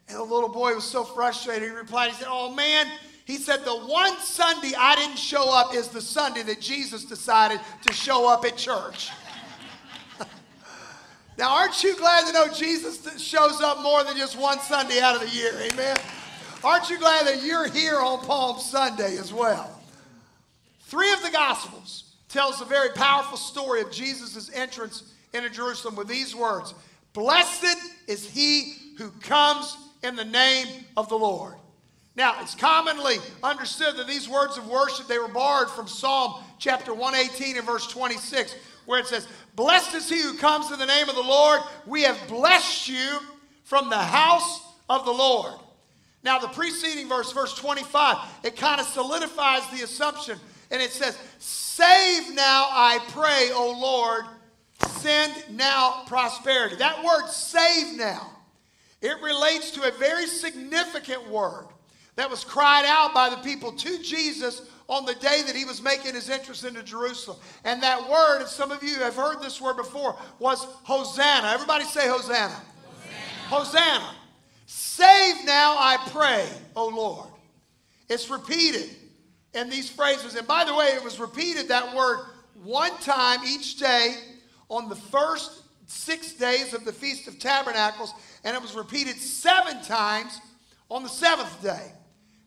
And 0.10 0.18
the 0.18 0.24
little 0.24 0.50
boy 0.50 0.74
was 0.74 0.86
so 0.86 1.04
frustrated. 1.04 1.70
He 1.70 1.76
replied, 1.76 2.12
He 2.12 2.16
said, 2.16 2.28
Oh 2.30 2.54
man, 2.54 2.88
he 3.26 3.36
said, 3.36 3.66
The 3.66 3.76
one 3.76 4.18
Sunday 4.20 4.72
I 4.78 4.96
didn't 4.96 5.18
show 5.18 5.54
up 5.54 5.76
is 5.76 5.90
the 5.90 6.02
Sunday 6.02 6.44
that 6.44 6.62
Jesus 6.62 7.04
decided 7.04 7.60
to 7.86 7.94
show 7.94 8.32
up 8.32 8.46
at 8.46 8.56
church. 8.56 9.12
now, 11.38 11.56
aren't 11.56 11.84
you 11.84 11.96
glad 11.98 12.26
to 12.28 12.34
know 12.34 12.48
Jesus 12.54 13.22
shows 13.22 13.62
up 13.62 13.82
more 13.82 14.04
than 14.06 14.16
just 14.16 14.40
one 14.40 14.60
Sunday 14.60 15.02
out 15.02 15.22
of 15.22 15.30
the 15.30 15.36
year? 15.36 15.52
Amen. 15.74 15.98
Aren't 16.64 16.90
you 16.90 16.98
glad 16.98 17.28
that 17.28 17.44
you're 17.44 17.68
here 17.68 18.00
on 18.00 18.26
Palm 18.26 18.60
Sunday 18.60 19.18
as 19.18 19.34
well? 19.34 19.82
Three 20.84 21.12
of 21.12 21.22
the 21.22 21.32
Gospels 21.32 22.07
tells 22.38 22.62
a 22.62 22.66
very 22.66 22.90
powerful 22.90 23.36
story 23.36 23.82
of 23.82 23.90
Jesus' 23.90 24.52
entrance 24.54 25.12
into 25.34 25.50
Jerusalem 25.50 25.96
with 25.96 26.08
these 26.08 26.36
words 26.36 26.76
Blessed 27.14 27.76
is 28.08 28.30
he 28.30 28.76
who 29.00 29.10
comes 29.22 29.76
in 30.04 30.16
the 30.16 30.24
name 30.24 30.68
of 30.96 31.10
the 31.10 31.18
Lord. 31.18 31.56
Now, 32.16 32.40
it's 32.42 32.54
commonly 32.54 33.16
understood 33.42 33.98
that 33.98 34.06
these 34.06 34.30
words 34.30 34.56
of 34.56 34.68
worship, 34.68 35.08
they 35.08 35.18
were 35.18 35.28
borrowed 35.28 35.72
from 35.72 35.88
Psalm 35.88 36.44
chapter 36.60 36.94
118 36.94 37.58
and 37.58 37.66
verse 37.66 37.88
26, 37.88 38.56
where 38.86 39.00
it 39.00 39.08
says, 39.08 39.28
Blessed 39.56 39.96
is 39.96 40.08
he 40.08 40.22
who 40.22 40.38
comes 40.38 40.72
in 40.72 40.78
the 40.78 40.86
name 40.86 41.10
of 41.10 41.16
the 41.16 41.22
Lord. 41.22 41.62
We 41.88 42.04
have 42.04 42.20
blessed 42.28 42.88
you 42.88 43.18
from 43.64 43.90
the 43.90 43.98
house 43.98 44.62
of 44.92 45.06
the 45.06 45.12
Lord. 45.12 45.54
Now, 46.22 46.38
the 46.38 46.50
preceding 46.50 47.10
verse, 47.10 47.32
verse 47.32 47.56
25, 47.56 48.18
it 48.44 48.56
kind 48.56 48.80
of 48.80 48.86
solidifies 48.86 49.68
the 49.72 49.84
assumption. 49.84 50.40
And 50.72 50.82
it 50.82 50.92
says, 50.92 51.18
Save 51.40 52.34
now, 52.34 52.68
I 52.72 53.00
pray, 53.10 53.52
O 53.54 53.78
Lord, 53.80 54.26
send 55.00 55.34
now 55.52 56.04
prosperity. 56.08 56.76
That 56.76 57.04
word 57.04 57.28
save 57.30 57.98
now, 57.98 58.32
it 59.02 59.22
relates 59.22 59.72
to 59.72 59.88
a 59.88 59.92
very 59.92 60.28
significant 60.28 61.30
word 61.30 61.68
that 62.16 62.30
was 62.30 62.44
cried 62.44 62.86
out 62.86 63.14
by 63.14 63.30
the 63.30 63.38
people 63.38 63.72
to 63.72 64.02
Jesus 64.02 64.64
on 64.90 65.06
the 65.06 65.14
day 65.16 65.44
that 65.46 65.56
he 65.56 65.66
was 65.66 65.82
making 65.82 66.16
his 66.16 66.30
entrance 66.30 66.64
into 66.64 66.82
Jerusalem. 66.82 67.38
And 67.64 67.82
that 67.84 68.10
word, 68.10 68.40
and 68.40 68.48
some 68.48 68.72
of 68.72 68.82
you 68.82 68.96
have 69.00 69.16
heard 69.16 69.42
this 69.42 69.62
word 69.62 69.78
before, 69.78 70.16
was 70.40 70.64
Hosanna. 70.84 71.48
Everybody 71.50 71.84
say 71.84 72.08
Hosanna. 72.08 72.56
Hosanna. 73.50 74.00
Hosanna. 74.00 74.16
Save 74.66 75.46
now, 75.46 75.76
I 75.78 75.98
pray, 76.10 76.48
O 76.76 76.88
Lord. 76.88 77.30
It's 78.10 78.30
repeated 78.30 78.90
in 79.54 79.70
these 79.70 79.90
phrases. 79.90 80.36
And 80.36 80.48
by 80.48 80.64
the 80.64 80.76
way, 80.76 80.88
it 80.88 81.04
was 81.04 81.20
repeated 81.20 81.68
that 81.70 81.96
word 81.96 82.20
one 82.64 82.96
time 83.00 83.40
each 83.46 83.78
day 83.78 84.16
on 84.70 84.90
the 84.90 84.96
first 84.96 85.64
six 85.86 86.34
days 86.34 86.74
of 86.74 86.84
the 86.86 86.92
Feast 86.92 87.28
of 87.28 87.40
Tabernacles, 87.40 88.14
and 88.44 88.56
it 88.56 88.62
was 88.62 88.76
repeated 88.76 89.16
seven 89.16 89.82
times 89.84 90.40
on 90.90 91.04
the 91.04 91.10
seventh 91.10 91.62
day. 91.62 91.92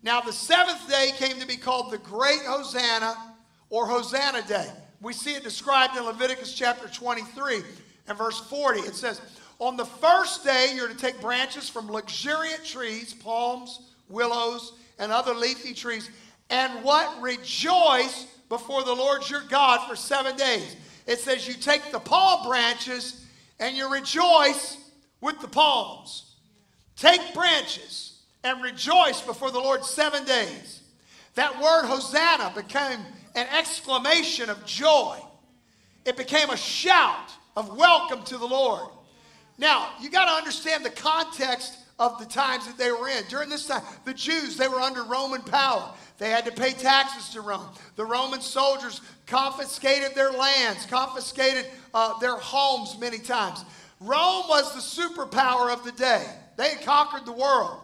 Now, 0.03 0.21
the 0.21 0.33
seventh 0.33 0.89
day 0.89 1.13
came 1.17 1.39
to 1.41 1.47
be 1.47 1.57
called 1.57 1.91
the 1.91 1.99
Great 1.99 2.41
Hosanna 2.47 3.15
or 3.69 3.87
Hosanna 3.87 4.43
Day. 4.43 4.69
We 5.01 5.13
see 5.13 5.35
it 5.35 5.43
described 5.43 5.97
in 5.97 6.05
Leviticus 6.05 6.55
chapter 6.55 6.89
23 6.89 7.63
and 8.09 8.19
verse 8.19 8.41
40. 8.41 8.81
It 8.81 8.95
says, 8.95 9.21
On 9.59 9.77
the 9.77 9.85
first 9.85 10.45
day, 10.45 10.73
you're 10.75 10.89
to 10.89 10.97
take 10.97 11.21
branches 11.21 11.69
from 11.69 11.91
luxuriant 11.91 12.65
trees, 12.65 13.15
palms, 13.15 13.81
willows, 14.09 14.75
and 14.99 15.13
other 15.13 15.35
leafy 15.35 15.73
trees, 15.73 16.11
and 16.51 16.85
what? 16.85 17.23
Rejoice 17.23 18.27
before 18.49 18.83
the 18.83 18.93
Lord 18.93 19.29
your 19.31 19.43
God 19.49 19.89
for 19.89 19.97
seven 19.97 20.37
days. 20.37 20.77
It 21.07 21.19
says 21.19 21.49
you 21.49 21.55
take 21.55 21.91
the 21.93 22.01
palm 22.01 22.47
branches 22.47 23.25
and 23.59 23.77
you 23.77 23.91
rejoice 23.91 24.77
with 25.21 25.41
the 25.41 25.49
palms. 25.49 26.35
Take 26.97 27.35
branches 27.35 28.21
and 28.45 28.63
rejoice 28.63 29.21
before 29.21 29.51
the 29.51 29.59
Lord 29.59 29.85
seven 29.85 30.25
days. 30.25 30.83
That 31.35 31.61
word 31.61 31.87
Hosanna 31.87 32.53
became 32.55 33.01
an 33.35 33.47
exclamation 33.57 34.51
of 34.51 34.65
joy. 34.67 35.19
It 36.05 36.17
became 36.17 36.51
a 36.51 36.57
shout 36.57 37.31
of 37.57 37.77
welcome 37.77 38.25
to 38.25 38.39
the 38.39 38.47
Lord. 38.47 38.89
Now, 39.59 39.91
you 40.01 40.11
got 40.11 40.25
to 40.25 40.33
understand 40.33 40.85
the 40.85 40.91
context 40.91 41.79
of 41.99 42.19
the 42.19 42.25
times 42.25 42.67
that 42.67 42.79
they 42.79 42.91
were 42.91 43.09
in. 43.09 43.25
During 43.29 43.51
this 43.51 43.67
time, 43.67 43.83
the 44.07 44.15
Jews, 44.15 44.57
they 44.57 44.69
were 44.69 44.81
under 44.81 45.05
Roman 45.05 45.43
power. 45.43 45.95
They 46.21 46.29
had 46.29 46.45
to 46.45 46.53
pay 46.53 46.73
taxes 46.73 47.31
to 47.31 47.41
Rome. 47.41 47.67
The 47.97 48.05
Roman 48.05 48.43
soldiers 48.43 49.01
confiscated 49.27 50.15
their 50.15 50.31
lands, 50.31 50.85
confiscated 50.85 51.65
uh, 51.95 52.19
their 52.19 52.37
homes 52.37 52.99
many 53.01 53.19
times. 53.19 53.65
Rome 54.01 54.45
was 54.47 54.75
the 54.75 55.03
superpower 55.03 55.73
of 55.73 55.83
the 55.83 55.93
day. 55.93 56.27
They 56.59 56.75
had 56.75 56.85
conquered 56.85 57.25
the 57.25 57.33
world. 57.33 57.81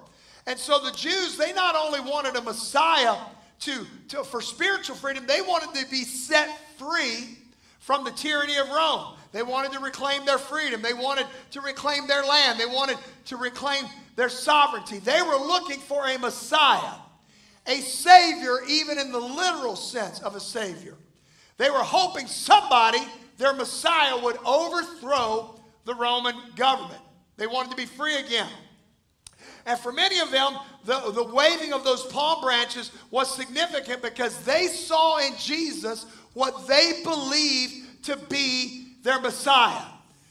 And 0.46 0.58
so 0.58 0.78
the 0.78 0.92
Jews, 0.92 1.38
they 1.38 1.54
not 1.54 1.76
only 1.76 2.00
wanted 2.00 2.36
a 2.36 2.42
Messiah 2.42 3.16
to, 3.60 3.86
to, 4.08 4.22
for 4.22 4.42
spiritual 4.42 4.96
freedom, 4.96 5.26
they 5.26 5.40
wanted 5.40 5.74
to 5.80 5.90
be 5.90 6.04
set 6.04 6.50
free 6.78 7.38
from 7.80 8.04
the 8.04 8.10
tyranny 8.10 8.58
of 8.58 8.68
Rome. 8.68 9.16
They 9.32 9.44
wanted 9.44 9.72
to 9.72 9.80
reclaim 9.80 10.26
their 10.26 10.38
freedom. 10.38 10.82
They 10.82 10.92
wanted 10.92 11.26
to 11.52 11.62
reclaim 11.62 12.06
their 12.06 12.22
land. 12.22 12.60
They 12.60 12.66
wanted 12.66 12.98
to 13.26 13.38
reclaim 13.38 13.86
their 14.14 14.28
sovereignty. 14.28 14.98
They 14.98 15.22
were 15.22 15.36
looking 15.36 15.80
for 15.80 16.06
a 16.06 16.18
Messiah, 16.18 16.98
a 17.66 17.80
Savior, 17.80 18.58
even 18.68 18.98
in 18.98 19.12
the 19.12 19.20
literal 19.20 19.76
sense 19.76 20.20
of 20.20 20.36
a 20.36 20.40
Savior. 20.40 20.94
They 21.58 21.70
were 21.70 21.78
hoping 21.78 22.26
somebody, 22.26 23.00
their 23.38 23.52
Messiah, 23.52 24.22
would 24.22 24.36
overthrow 24.44 25.60
the 25.84 25.94
Roman 25.94 26.34
government. 26.54 27.00
They 27.36 27.46
wanted 27.46 27.70
to 27.70 27.76
be 27.76 27.86
free 27.86 28.16
again. 28.16 28.48
And 29.66 29.78
for 29.78 29.92
many 29.92 30.20
of 30.20 30.30
them, 30.30 30.56
the, 30.84 31.10
the 31.10 31.24
waving 31.24 31.72
of 31.72 31.82
those 31.82 32.04
palm 32.06 32.40
branches 32.40 32.92
was 33.10 33.34
significant 33.34 34.00
because 34.00 34.38
they 34.44 34.68
saw 34.68 35.18
in 35.18 35.32
Jesus 35.38 36.06
what 36.34 36.68
they 36.68 37.02
believed 37.02 38.04
to 38.04 38.16
be 38.28 38.92
their 39.02 39.20
Messiah. 39.20 39.84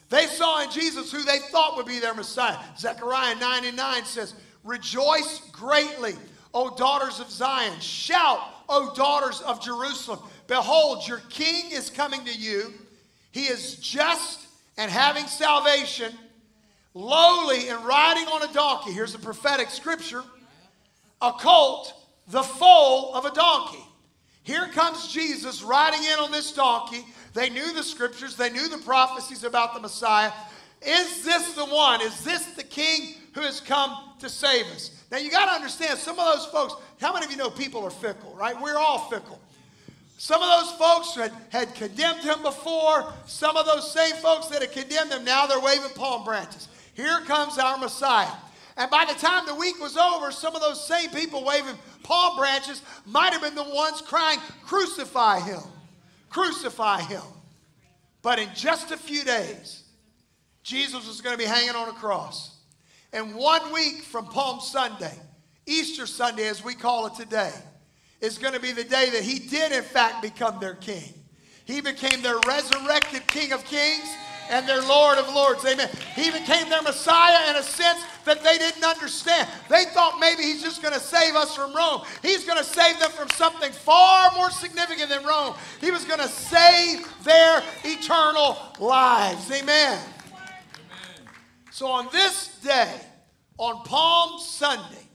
They 0.10 0.28
saw 0.28 0.64
in 0.64 0.72
Jesus 0.72 1.12
who 1.12 1.24
they 1.24 1.40
thought 1.40 1.76
would 1.76 1.86
be 1.86 2.00
their 2.00 2.14
Messiah. 2.14 2.58
Zechariah 2.78 3.36
9 3.36 3.66
and 3.66 3.76
9 3.76 4.06
says, 4.06 4.36
Rejoice 4.64 5.42
greatly, 5.52 6.14
O 6.56 6.74
daughters 6.74 7.20
of 7.20 7.30
Zion. 7.30 7.78
Shout, 7.82 8.40
O 8.70 8.94
daughters 8.96 9.42
of 9.42 9.62
Jerusalem. 9.62 10.20
Behold, 10.48 11.06
your 11.06 11.22
king 11.30 11.70
is 11.72 11.90
coming 11.90 12.24
to 12.24 12.34
you. 12.34 12.74
He 13.32 13.42
is 13.42 13.76
just 13.76 14.48
and 14.78 14.90
having 14.90 15.28
salvation 15.28 16.14
lowly 16.94 17.68
and 17.68 17.86
riding 17.86 18.26
on 18.28 18.50
a 18.50 18.54
donkey. 18.54 18.92
Here's 18.92 19.14
a 19.14 19.20
prophetic 19.20 19.70
scripture 19.70 20.24
a 21.22 21.32
colt, 21.34 21.94
the 22.28 22.44
foal 22.44 23.14
of 23.14 23.26
a 23.26 23.32
donkey. 23.32 23.84
Here 24.44 24.68
comes 24.70 25.12
Jesus 25.12 25.62
riding 25.62 26.04
in 26.04 26.20
on 26.20 26.32
this 26.32 26.52
donkey. 26.52 27.04
They 27.34 27.50
knew 27.50 27.74
the 27.74 27.84
scriptures, 27.84 28.38
they 28.38 28.50
knew 28.50 28.70
the 28.70 28.78
prophecies 28.78 29.44
about 29.44 29.74
the 29.74 29.82
Messiah. 29.82 30.32
Is 30.86 31.24
this 31.26 31.54
the 31.54 31.66
one? 31.66 32.02
Is 32.02 32.24
this 32.24 32.46
the 32.54 32.64
king 32.64 33.16
who 33.34 33.42
has 33.42 33.60
come 33.60 34.14
to 34.20 34.30
save 34.30 34.66
us? 34.68 34.92
Now 35.12 35.18
you 35.18 35.30
got 35.30 35.46
to 35.46 35.52
understand, 35.52 36.00
some 36.00 36.20
of 36.20 36.26
those 36.34 36.46
folks, 36.48 36.76
how 37.00 37.14
many 37.14 37.26
of 37.26 37.32
you 37.32 37.38
know 37.38 37.50
people 37.50 37.84
are 37.84 37.92
fickle, 37.92 38.36
right? 38.38 38.60
We're 38.60 38.78
all 38.78 39.10
fickle. 39.10 39.40
Some 40.18 40.42
of 40.42 40.62
those 40.62 40.72
folks 40.78 41.16
had, 41.16 41.32
had 41.50 41.76
condemned 41.76 42.22
him 42.22 42.42
before. 42.42 43.14
Some 43.28 43.58
of 43.58 43.66
those 43.66 43.92
same 43.92 44.16
folks 44.16 44.48
that 44.48 44.62
had 44.62 44.72
condemned 44.72 45.12
him, 45.12 45.26
now 45.26 45.46
they're 45.46 45.60
waving 45.60 45.92
palm 45.96 46.24
branches. 46.24 46.68
Here 46.94 47.20
comes 47.22 47.58
our 47.58 47.78
Messiah. 47.78 48.32
And 48.78 48.90
by 48.90 49.06
the 49.06 49.14
time 49.14 49.46
the 49.46 49.56
week 49.56 49.80
was 49.80 49.98
over, 49.98 50.32
some 50.32 50.56
of 50.56 50.62
those 50.62 50.86
same 50.86 51.10
people 51.10 51.46
waving 51.46 51.76
palm 52.04 52.38
branches 52.38 52.82
might 53.06 53.34
have 53.34 53.42
been 53.42 53.56
the 53.56 53.64
ones 53.64 54.02
crying, 54.02 54.40
Crucify 54.66 55.40
him! 55.42 55.62
Crucify 56.30 57.02
him! 57.02 57.22
But 58.22 58.40
in 58.40 58.50
just 58.56 58.92
a 58.92 58.98
few 58.98 59.24
days, 59.24 59.84
Jesus 60.64 61.08
was 61.08 61.22
going 61.22 61.38
to 61.38 61.42
be 61.42 61.48
hanging 61.48 61.76
on 61.76 61.90
a 61.90 61.94
cross. 61.94 62.55
And 63.14 63.36
one 63.36 63.72
week 63.72 64.04
from 64.04 64.26
Palm 64.26 64.60
Sunday, 64.60 65.14
Easter 65.66 66.06
Sunday 66.06 66.48
as 66.48 66.64
we 66.64 66.76
call 66.76 67.08
it 67.08 67.16
today, 67.16 67.54
is 68.22 68.38
going 68.38 68.54
to 68.54 68.60
be 68.60 68.72
the 68.72 68.84
day 68.84 69.10
that 69.12 69.24
he 69.24 69.40
did, 69.40 69.72
in 69.72 69.84
fact, 69.84 70.22
become 70.22 70.60
their 70.60 70.76
king. 70.76 71.14
He 71.66 71.82
became 71.82 72.22
their 72.22 72.40
resurrected 72.48 73.28
King 73.28 73.52
of 73.52 73.64
Kings 73.66 74.08
and 74.50 74.68
their 74.68 74.82
Lord 74.82 75.18
of 75.18 75.34
Lords. 75.34 75.66
Amen. 75.66 75.90
He 76.16 76.30
became 76.32 76.70
their 76.70 76.82
Messiah 76.82 77.50
in 77.50 77.56
a 77.56 77.64
sense 77.64 78.04
that 78.26 78.44
they 78.44 78.58
didn't 78.58 78.84
understand. 78.84 79.50
They 79.70 79.86
thought 79.86 80.20
maybe 80.20 80.44
he's 80.44 80.62
just 80.62 80.82
going 80.82 80.94
to 80.94 81.00
save 81.00 81.36
us 81.36 81.56
from 81.56 81.76
Rome. 81.76 82.02
He's 82.22 82.46
going 82.46 82.58
to 82.58 82.64
save 82.64 83.00
them 83.00 83.12
from 83.12 83.30
something 83.30 83.72
far 83.72 84.32
more 84.36 84.52
significant 84.52 85.10
than 85.10 85.24
Rome. 85.24 85.56
He 85.82 85.92
was 85.92 86.06
going 86.06 86.20
to 86.20 86.28
save 86.28 87.08
their 87.24 87.64
eternal 87.84 88.58
lives. 88.80 89.52
Amen. 89.52 90.00
So 91.76 91.88
on 91.88 92.08
this 92.10 92.58
day, 92.64 93.02
on 93.58 93.84
Palm 93.84 94.40
Sunday, 94.40 95.10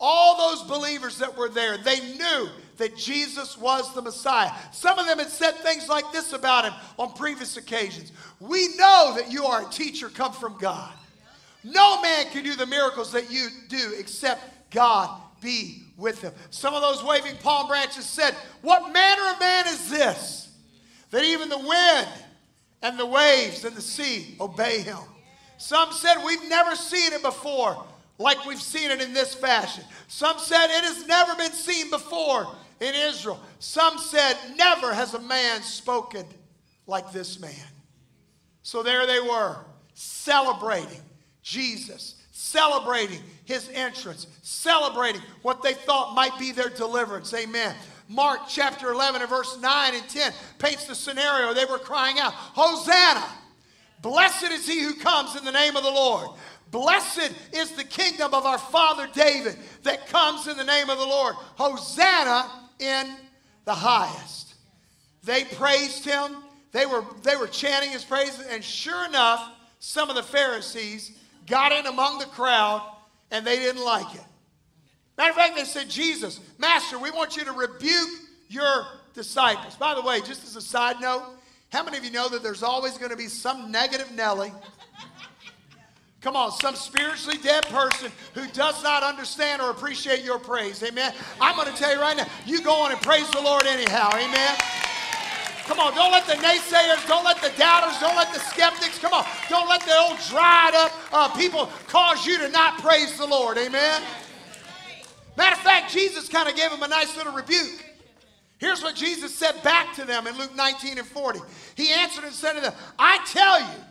all 0.00 0.36
those 0.36 0.68
believers 0.68 1.18
that 1.18 1.36
were 1.36 1.48
there, 1.48 1.78
they 1.78 2.00
knew 2.00 2.48
that 2.78 2.96
Jesus 2.96 3.56
was 3.56 3.94
the 3.94 4.02
Messiah. 4.02 4.50
Some 4.72 4.98
of 4.98 5.06
them 5.06 5.20
had 5.20 5.28
said 5.28 5.52
things 5.58 5.88
like 5.88 6.10
this 6.10 6.32
about 6.32 6.64
him 6.64 6.72
on 6.98 7.12
previous 7.12 7.56
occasions. 7.56 8.10
We 8.40 8.74
know 8.76 9.12
that 9.18 9.30
you 9.30 9.44
are 9.44 9.64
a 9.64 9.70
teacher 9.70 10.08
come 10.08 10.32
from 10.32 10.58
God. 10.58 10.92
No 11.62 12.02
man 12.02 12.26
can 12.32 12.42
do 12.42 12.56
the 12.56 12.66
miracles 12.66 13.12
that 13.12 13.30
you 13.30 13.46
do 13.68 13.94
except 13.96 14.72
God 14.72 15.16
be 15.40 15.84
with 15.96 16.22
him. 16.22 16.32
Some 16.50 16.74
of 16.74 16.82
those 16.82 17.04
waving 17.04 17.36
palm 17.36 17.68
branches 17.68 18.04
said, 18.04 18.34
What 18.62 18.92
manner 18.92 19.22
of 19.32 19.38
man 19.38 19.68
is 19.68 19.88
this 19.88 20.48
that 21.12 21.22
even 21.22 21.48
the 21.48 21.58
wind 21.58 22.08
and 22.82 22.98
the 22.98 23.06
waves 23.06 23.64
and 23.64 23.76
the 23.76 23.80
sea 23.80 24.34
obey 24.40 24.80
him? 24.80 24.98
Some 25.60 25.92
said, 25.92 26.16
We've 26.24 26.48
never 26.48 26.74
seen 26.74 27.12
it 27.12 27.22
before 27.22 27.86
like 28.18 28.46
we've 28.46 28.60
seen 28.60 28.90
it 28.90 29.02
in 29.02 29.12
this 29.12 29.34
fashion. 29.34 29.84
Some 30.08 30.38
said 30.38 30.66
it 30.66 30.84
has 30.84 31.06
never 31.06 31.34
been 31.36 31.52
seen 31.52 31.90
before 31.90 32.46
in 32.80 32.94
Israel. 32.94 33.38
Some 33.58 33.98
said 33.98 34.36
never 34.56 34.92
has 34.94 35.12
a 35.12 35.20
man 35.20 35.62
spoken 35.62 36.24
like 36.86 37.12
this 37.12 37.38
man. 37.38 37.52
So 38.62 38.82
there 38.82 39.06
they 39.06 39.20
were, 39.20 39.58
celebrating 39.92 41.00
Jesus, 41.42 42.14
celebrating 42.32 43.20
his 43.44 43.68
entrance, 43.74 44.28
celebrating 44.42 45.20
what 45.42 45.62
they 45.62 45.74
thought 45.74 46.14
might 46.14 46.38
be 46.38 46.52
their 46.52 46.70
deliverance. 46.70 47.34
Amen. 47.34 47.74
Mark 48.08 48.40
chapter 48.48 48.92
11 48.92 49.20
and 49.20 49.30
verse 49.30 49.58
9 49.60 49.94
and 49.94 50.08
10 50.08 50.32
paints 50.58 50.86
the 50.86 50.94
scenario. 50.94 51.52
They 51.52 51.66
were 51.66 51.78
crying 51.78 52.18
out, 52.18 52.32
Hosanna! 52.32 53.26
Blessed 54.02 54.50
is 54.50 54.66
he 54.66 54.82
who 54.82 54.94
comes 54.94 55.36
in 55.36 55.44
the 55.44 55.52
name 55.52 55.76
of 55.76 55.82
the 55.82 55.90
Lord. 55.90 56.28
Blessed 56.70 57.32
is 57.52 57.72
the 57.72 57.84
kingdom 57.84 58.32
of 58.32 58.44
our 58.46 58.58
father 58.58 59.08
David 59.12 59.56
that 59.82 60.06
comes 60.06 60.46
in 60.46 60.56
the 60.56 60.64
name 60.64 60.88
of 60.88 60.98
the 60.98 61.04
Lord. 61.04 61.34
Hosanna 61.56 62.50
in 62.78 63.16
the 63.64 63.74
highest. 63.74 64.54
They 65.24 65.44
praised 65.44 66.04
him. 66.04 66.36
They 66.72 66.86
were, 66.86 67.04
they 67.22 67.36
were 67.36 67.48
chanting 67.48 67.90
his 67.90 68.04
praises. 68.04 68.46
And 68.46 68.62
sure 68.62 69.06
enough, 69.06 69.50
some 69.80 70.08
of 70.08 70.16
the 70.16 70.22
Pharisees 70.22 71.18
got 71.46 71.72
in 71.72 71.86
among 71.86 72.18
the 72.18 72.26
crowd 72.26 72.82
and 73.30 73.44
they 73.46 73.56
didn't 73.56 73.84
like 73.84 74.14
it. 74.14 74.24
Matter 75.18 75.30
of 75.30 75.36
fact, 75.36 75.56
they 75.56 75.64
said, 75.64 75.90
Jesus, 75.90 76.40
Master, 76.58 76.98
we 76.98 77.10
want 77.10 77.36
you 77.36 77.44
to 77.44 77.52
rebuke 77.52 78.08
your 78.48 78.86
disciples. 79.12 79.76
By 79.76 79.94
the 79.94 80.02
way, 80.02 80.20
just 80.20 80.44
as 80.44 80.56
a 80.56 80.60
side 80.60 81.00
note, 81.00 81.24
how 81.70 81.84
many 81.84 81.98
of 81.98 82.04
you 82.04 82.10
know 82.10 82.28
that 82.28 82.42
there's 82.42 82.62
always 82.62 82.98
going 82.98 83.10
to 83.10 83.16
be 83.16 83.28
some 83.28 83.70
negative 83.70 84.10
Nelly 84.12 84.52
Come 86.20 86.36
on, 86.36 86.52
some 86.52 86.74
spiritually 86.74 87.38
dead 87.38 87.66
person 87.68 88.12
who 88.34 88.46
does 88.48 88.82
not 88.82 89.02
understand 89.02 89.62
or 89.62 89.70
appreciate 89.70 90.22
your 90.22 90.38
praise. 90.38 90.82
Amen. 90.82 91.14
I'm 91.40 91.56
going 91.56 91.72
to 91.72 91.78
tell 91.78 91.94
you 91.94 92.00
right 92.00 92.16
now, 92.16 92.26
you 92.44 92.62
go 92.62 92.74
on 92.82 92.92
and 92.92 93.00
praise 93.00 93.28
the 93.30 93.40
Lord 93.40 93.64
anyhow. 93.64 94.10
Amen. 94.12 94.56
Come 95.64 95.80
on, 95.80 95.94
don't 95.94 96.12
let 96.12 96.26
the 96.26 96.34
naysayers, 96.34 97.06
don't 97.06 97.24
let 97.24 97.40
the 97.40 97.52
doubters, 97.56 97.98
don't 98.00 98.16
let 98.16 98.34
the 98.34 98.40
skeptics, 98.40 98.98
come 98.98 99.12
on, 99.14 99.24
don't 99.48 99.68
let 99.68 99.80
the 99.82 99.96
old 99.96 100.18
dried 100.28 100.74
up 100.74 100.92
uh, 101.12 101.28
people 101.36 101.70
cause 101.86 102.26
you 102.26 102.38
to 102.38 102.48
not 102.48 102.78
praise 102.78 103.16
the 103.16 103.26
Lord. 103.26 103.56
Amen. 103.56 104.02
Matter 105.36 105.56
of 105.56 105.62
fact, 105.62 105.92
Jesus 105.92 106.28
kind 106.28 106.48
of 106.48 106.56
gave 106.56 106.70
him 106.70 106.82
a 106.82 106.88
nice 106.88 107.16
little 107.16 107.32
rebuke. 107.32 107.84
Here's 108.60 108.82
what 108.82 108.94
Jesus 108.94 109.34
said 109.34 109.60
back 109.62 109.94
to 109.94 110.04
them 110.04 110.26
in 110.26 110.36
Luke 110.36 110.54
19 110.54 110.98
and 110.98 111.06
40. 111.06 111.40
He 111.76 111.90
answered 111.92 112.24
and 112.24 112.32
said 112.32 112.52
to 112.52 112.60
them, 112.60 112.74
I 112.98 113.18
tell 113.24 113.58
you, 113.58 113.84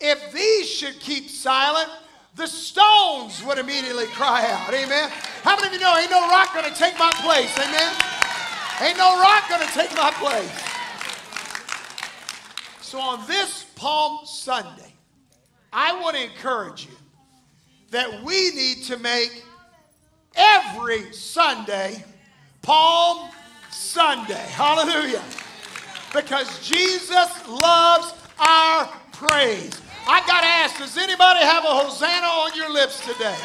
if 0.00 0.32
these 0.32 0.68
should 0.68 0.98
keep 0.98 1.30
silent, 1.30 1.88
the 2.34 2.48
stones 2.48 3.42
would 3.44 3.58
immediately 3.58 4.06
cry 4.06 4.44
out. 4.50 4.74
Amen. 4.74 5.08
How 5.42 5.54
many 5.54 5.68
of 5.68 5.72
you 5.72 5.78
know 5.78 5.96
ain't 5.96 6.10
no 6.10 6.28
rock 6.28 6.52
going 6.52 6.70
to 6.70 6.76
take 6.76 6.98
my 6.98 7.12
place? 7.22 7.56
Amen. 7.56 7.94
Ain't 8.82 8.98
no 8.98 9.20
rock 9.20 9.48
going 9.48 9.66
to 9.66 9.72
take 9.72 9.94
my 9.94 10.10
place. 10.10 10.50
So 12.82 12.98
on 12.98 13.24
this 13.28 13.66
Palm 13.76 14.26
Sunday, 14.26 14.92
I 15.72 15.98
want 16.00 16.16
to 16.16 16.24
encourage 16.24 16.86
you 16.86 16.96
that 17.92 18.22
we 18.24 18.50
need 18.50 18.82
to 18.84 18.98
make 18.98 19.44
every 20.34 21.12
Sunday 21.12 22.04
Palm 22.62 23.30
Sunday. 23.76 24.46
Hallelujah. 24.56 25.22
Because 26.14 26.48
Jesus 26.66 27.28
loves 27.46 28.14
our 28.38 28.88
praise. 29.12 29.72
I 30.08 30.24
got 30.24 30.40
to 30.40 30.46
ask, 30.46 30.78
does 30.78 30.96
anybody 30.96 31.40
have 31.40 31.64
a 31.64 31.68
Hosanna 31.68 32.26
on 32.26 32.56
your 32.56 32.72
lips 32.72 33.04
today? 33.04 33.36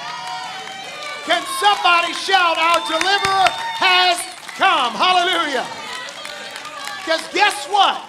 Can 1.27 1.43
somebody 1.59 2.13
shout, 2.13 2.57
Our 2.57 2.79
deliverer 2.87 3.49
has 3.75 4.17
come? 4.55 4.95
Hallelujah. 4.95 5.67
Because 7.03 7.21
guess 7.33 7.67
what? 7.67 7.99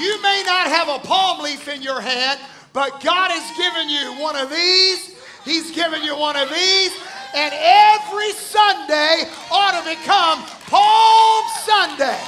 You 0.00 0.20
may 0.22 0.42
not 0.46 0.68
have 0.68 0.88
a 0.88 0.98
palm 1.06 1.42
leaf 1.42 1.68
in 1.68 1.82
your 1.82 2.00
hand, 2.00 2.40
but 2.72 3.00
God 3.04 3.30
has 3.30 3.46
given 3.56 3.88
you 3.90 4.22
one 4.22 4.36
of 4.36 4.48
these. 4.48 5.20
He's 5.44 5.70
given 5.70 6.02
you 6.02 6.16
one 6.16 6.36
of 6.36 6.48
these. 6.48 6.96
And 7.34 7.52
every 7.52 8.32
Sunday 8.32 9.28
ought 9.50 9.76
to 9.76 9.84
become 9.84 10.44
Palm 10.70 11.44
Sunday. 11.64 12.20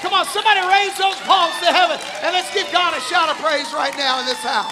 Come 0.00 0.12
on, 0.12 0.26
somebody 0.26 0.60
raise 0.66 0.96
those 0.98 1.16
palms 1.22 1.58
to 1.60 1.66
heaven 1.66 1.98
and 2.22 2.32
let's 2.32 2.52
give 2.52 2.70
God 2.70 2.96
a 2.96 3.00
shout 3.02 3.28
of 3.28 3.36
praise 3.38 3.72
right 3.72 3.96
now 3.96 4.20
in 4.20 4.26
this 4.26 4.38
house. 4.38 4.70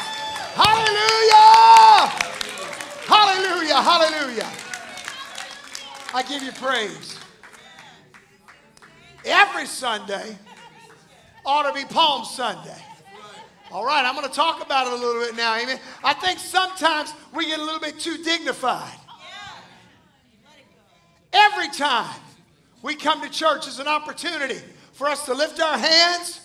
Hallelujah! 0.54 2.08
Hallelujah! 3.08 3.80
Hallelujah! 3.80 4.50
I 6.14 6.22
give 6.22 6.42
you 6.42 6.52
praise. 6.52 7.18
Every 9.24 9.66
Sunday 9.66 10.36
ought 11.46 11.62
to 11.62 11.72
be 11.72 11.86
Palm 11.86 12.24
Sunday. 12.24 12.82
All 13.70 13.86
right, 13.86 14.04
I'm 14.04 14.14
going 14.14 14.28
to 14.28 14.34
talk 14.34 14.62
about 14.62 14.86
it 14.86 14.92
a 14.92 14.96
little 14.96 15.22
bit 15.22 15.34
now. 15.34 15.56
Amen. 15.56 15.80
I 16.04 16.12
think 16.12 16.38
sometimes 16.38 17.14
we 17.34 17.46
get 17.46 17.58
a 17.58 17.64
little 17.64 17.80
bit 17.80 17.98
too 17.98 18.22
dignified. 18.22 18.98
Every 21.32 21.68
time 21.68 22.20
we 22.82 22.94
come 22.94 23.22
to 23.22 23.30
church 23.30 23.66
as 23.66 23.78
an 23.78 23.88
opportunity 23.88 24.60
for 24.92 25.08
us 25.08 25.24
to 25.26 25.34
lift 25.34 25.60
our 25.60 25.78
hands 25.78 26.40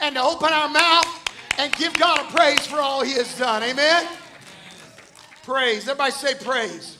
and 0.00 0.16
to 0.16 0.22
open 0.22 0.52
our 0.52 0.68
mouth 0.68 1.24
and 1.58 1.72
give 1.74 1.92
God 1.94 2.20
a 2.20 2.36
praise 2.36 2.66
for 2.66 2.76
all 2.76 3.02
He 3.02 3.12
has 3.14 3.36
done. 3.38 3.62
Amen. 3.62 4.06
Praise. 5.42 5.82
Everybody 5.82 6.12
say 6.12 6.34
praise. 6.34 6.98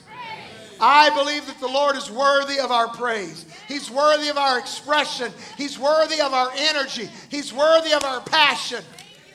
I 0.81 1.09
believe 1.09 1.45
that 1.47 1.59
the 1.59 1.67
Lord 1.67 1.97
is 1.97 2.09
worthy 2.09 2.59
of 2.59 2.71
our 2.71 2.87
praise. 2.87 3.45
He's 3.67 3.91
worthy 3.91 4.29
of 4.29 4.37
our 4.37 4.57
expression. 4.57 5.31
He's 5.57 5.77
worthy 5.77 6.21
of 6.21 6.33
our 6.33 6.49
energy. 6.55 7.09
He's 7.29 7.53
worthy 7.53 7.91
of 7.91 8.03
our 8.03 8.21
passion. 8.21 8.83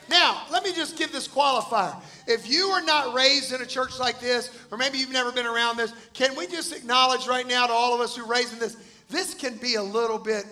Now, 0.09 0.43
let 0.51 0.63
me 0.63 0.73
just 0.73 0.97
give 0.97 1.11
this 1.11 1.27
qualifier. 1.27 1.95
If 2.27 2.49
you 2.49 2.65
are 2.69 2.81
not 2.81 3.13
raised 3.13 3.53
in 3.53 3.61
a 3.61 3.65
church 3.65 3.99
like 3.99 4.19
this, 4.19 4.49
or 4.71 4.77
maybe 4.77 4.97
you've 4.97 5.11
never 5.11 5.31
been 5.31 5.45
around 5.45 5.77
this, 5.77 5.93
can 6.13 6.35
we 6.35 6.47
just 6.47 6.75
acknowledge 6.75 7.27
right 7.27 7.47
now 7.47 7.67
to 7.67 7.73
all 7.73 7.93
of 7.93 8.01
us 8.01 8.15
who 8.15 8.23
are 8.23 8.27
raised 8.27 8.53
in 8.53 8.59
this, 8.59 8.75
this 9.09 9.33
can 9.33 9.57
be 9.57 9.75
a 9.75 9.83
little 9.83 10.17
bit 10.17 10.45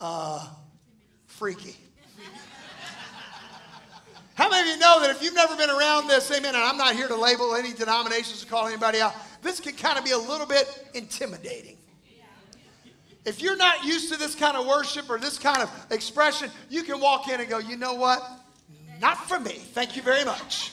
uh, 0.00 0.46
freaky. 1.26 1.76
How 4.34 4.50
many 4.50 4.68
of 4.68 4.74
you 4.74 4.80
know 4.80 5.00
that 5.00 5.10
if 5.10 5.22
you've 5.22 5.34
never 5.34 5.56
been 5.56 5.70
around 5.70 6.08
this, 6.08 6.30
amen, 6.30 6.56
and 6.56 6.64
I'm 6.64 6.76
not 6.76 6.96
here 6.96 7.06
to 7.06 7.14
label 7.14 7.54
any 7.54 7.72
denominations 7.72 8.42
or 8.42 8.46
call 8.46 8.66
anybody 8.66 9.00
out, 9.00 9.14
this 9.42 9.60
can 9.60 9.74
kind 9.74 9.96
of 9.96 10.04
be 10.04 10.10
a 10.10 10.18
little 10.18 10.46
bit 10.46 10.88
intimidating. 10.92 11.76
If 13.24 13.40
you're 13.40 13.56
not 13.56 13.84
used 13.84 14.12
to 14.12 14.18
this 14.18 14.34
kind 14.34 14.56
of 14.56 14.66
worship 14.66 15.08
or 15.08 15.18
this 15.18 15.38
kind 15.38 15.62
of 15.62 15.70
expression, 15.90 16.50
you 16.68 16.82
can 16.82 17.00
walk 17.00 17.28
in 17.28 17.40
and 17.40 17.48
go, 17.48 17.58
you 17.58 17.76
know 17.76 17.94
what? 17.94 18.22
Not 19.00 19.28
for 19.28 19.38
me. 19.38 19.52
Thank 19.52 19.96
you 19.96 20.02
very 20.02 20.24
much. 20.24 20.72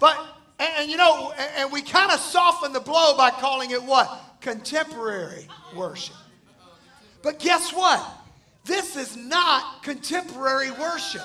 But, 0.00 0.16
and, 0.58 0.68
and 0.78 0.90
you 0.90 0.96
know, 0.96 1.32
and, 1.36 1.50
and 1.56 1.72
we 1.72 1.82
kind 1.82 2.10
of 2.10 2.20
soften 2.20 2.72
the 2.72 2.80
blow 2.80 3.16
by 3.16 3.30
calling 3.30 3.72
it 3.72 3.82
what? 3.82 4.33
Contemporary 4.44 5.48
worship. 5.74 6.16
But 7.22 7.38
guess 7.38 7.72
what? 7.72 8.06
This 8.66 8.94
is 8.94 9.16
not 9.16 9.82
contemporary 9.82 10.70
worship. 10.70 11.22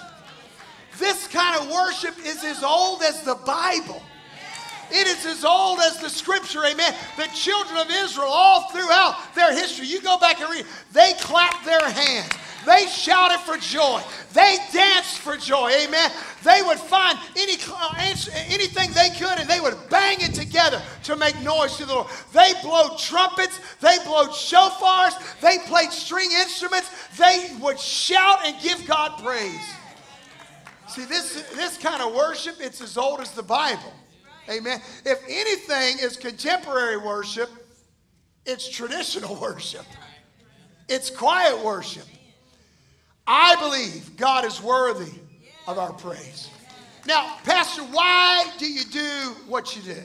This 0.98 1.28
kind 1.28 1.60
of 1.60 1.70
worship 1.70 2.18
is 2.20 2.46
as 2.46 2.64
old 2.64 3.02
as 3.04 3.22
the 3.24 3.36
Bible. 3.36 4.02
It 4.92 5.08
is 5.08 5.26
as 5.26 5.46
old 5.46 5.80
as 5.80 6.00
the 6.00 6.10
scripture, 6.10 6.66
amen. 6.66 6.94
The 7.18 7.28
children 7.34 7.78
of 7.78 7.90
Israel, 7.90 8.30
all 8.30 8.70
throughout 8.70 9.36
their 9.36 9.54
history, 9.54 9.88
you 9.88 10.02
go 10.02 10.18
back 10.18 10.42
and 10.42 10.50
read, 10.50 10.66
they 10.94 11.14
clapped 11.20 11.66
their 11.66 11.90
hands. 11.90 12.34
They 12.66 12.88
shouted 12.88 13.40
for 13.40 13.58
joy. 13.58 14.02
They 14.34 14.58
danced 14.74 15.20
for 15.20 15.38
joy. 15.38 15.72
Amen. 15.72 16.12
They 16.44 16.62
would 16.62 16.78
find 16.78 17.18
any, 17.38 17.54
uh, 17.72 17.94
anything 17.98 18.92
they 18.92 19.10
could 19.18 19.40
and 19.40 19.50
they 19.50 19.60
would 19.60 19.76
bang 19.90 20.18
it 20.20 20.34
together 20.34 20.82
to 21.06 21.16
make 21.16 21.40
noise 21.42 21.78
to 21.78 21.86
the 21.86 21.94
Lord. 21.94 22.08
They 22.34 22.54
blowed 22.62 23.00
trumpets. 23.00 23.60
They 23.80 23.98
blowed 24.06 24.30
shofars. 24.30 25.14
They 25.40 25.58
played 25.68 25.92
string 25.92 26.30
instruments. 26.32 26.92
They 27.18 27.56
would 27.62 27.80
shout 27.80 28.40
and 28.46 28.62
give 28.62 28.86
God 28.86 29.24
praise. 29.24 29.70
See, 30.90 31.06
this, 31.06 31.44
this 31.56 31.78
kind 31.78 32.02
of 32.02 32.14
worship, 32.14 32.56
it's 32.60 32.82
as 32.82 32.98
old 32.98 33.22
as 33.22 33.32
the 33.32 33.44
Bible. 33.44 33.94
Amen. 34.50 34.82
If 35.06 35.22
anything 35.28 36.00
is 36.00 36.18
contemporary 36.18 36.98
worship, 36.98 37.50
it's 38.46 38.68
traditional 38.68 39.36
worship. 39.42 39.86
It's 40.88 41.10
quiet 41.10 41.64
worship. 41.64 42.06
I 43.28 43.56
believe 43.58 44.18
God 44.18 44.44
is 44.44 44.62
worthy 44.62 45.12
of 45.68 45.78
our 45.78 45.94
praise. 45.94 46.50
Now, 47.06 47.38
Pastor, 47.44 47.84
why 47.84 48.52
do 48.58 48.68
you 48.68 48.84
do 48.86 49.36
what 49.48 49.76
you 49.76 49.84
do? 49.84 50.02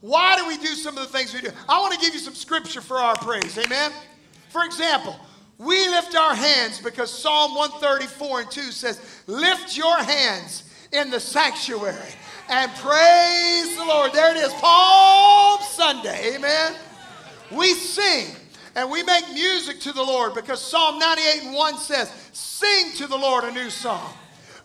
Why 0.00 0.36
do 0.36 0.46
we 0.46 0.56
do 0.58 0.74
some 0.74 0.96
of 0.98 1.10
the 1.10 1.16
things 1.16 1.32
we 1.32 1.40
do? 1.40 1.50
I 1.68 1.80
want 1.80 1.94
to 1.94 2.00
give 2.00 2.14
you 2.14 2.20
some 2.20 2.34
scripture 2.34 2.80
for 2.80 2.98
our 2.98 3.16
praise. 3.16 3.58
Amen. 3.58 3.92
For 4.48 4.64
example, 4.64 5.16
we 5.58 5.88
lift 5.88 6.16
our 6.16 6.34
hands 6.34 6.80
because 6.80 7.12
Psalm 7.12 7.54
134 7.54 8.40
and 8.40 8.50
2 8.50 8.60
says, 8.72 9.00
Lift 9.26 9.76
your 9.76 9.96
hands 9.96 10.64
in 10.92 11.10
the 11.10 11.20
sanctuary 11.20 12.14
and 12.48 12.70
praise 12.76 13.76
the 13.76 13.84
Lord. 13.84 14.12
There 14.12 14.30
it 14.30 14.38
is, 14.38 14.52
Palm 14.54 15.60
Sunday. 15.62 16.36
Amen. 16.36 16.74
We 17.50 17.74
sing 17.74 18.34
and 18.74 18.90
we 18.90 19.02
make 19.02 19.28
music 19.32 19.80
to 19.80 19.92
the 19.92 20.02
Lord 20.02 20.34
because 20.34 20.60
Psalm 20.60 20.98
98 20.98 21.42
and 21.44 21.54
1 21.54 21.78
says, 21.78 22.12
Sing 22.32 22.92
to 22.96 23.06
the 23.06 23.16
Lord 23.16 23.44
a 23.44 23.52
new 23.52 23.70
song. 23.70 24.12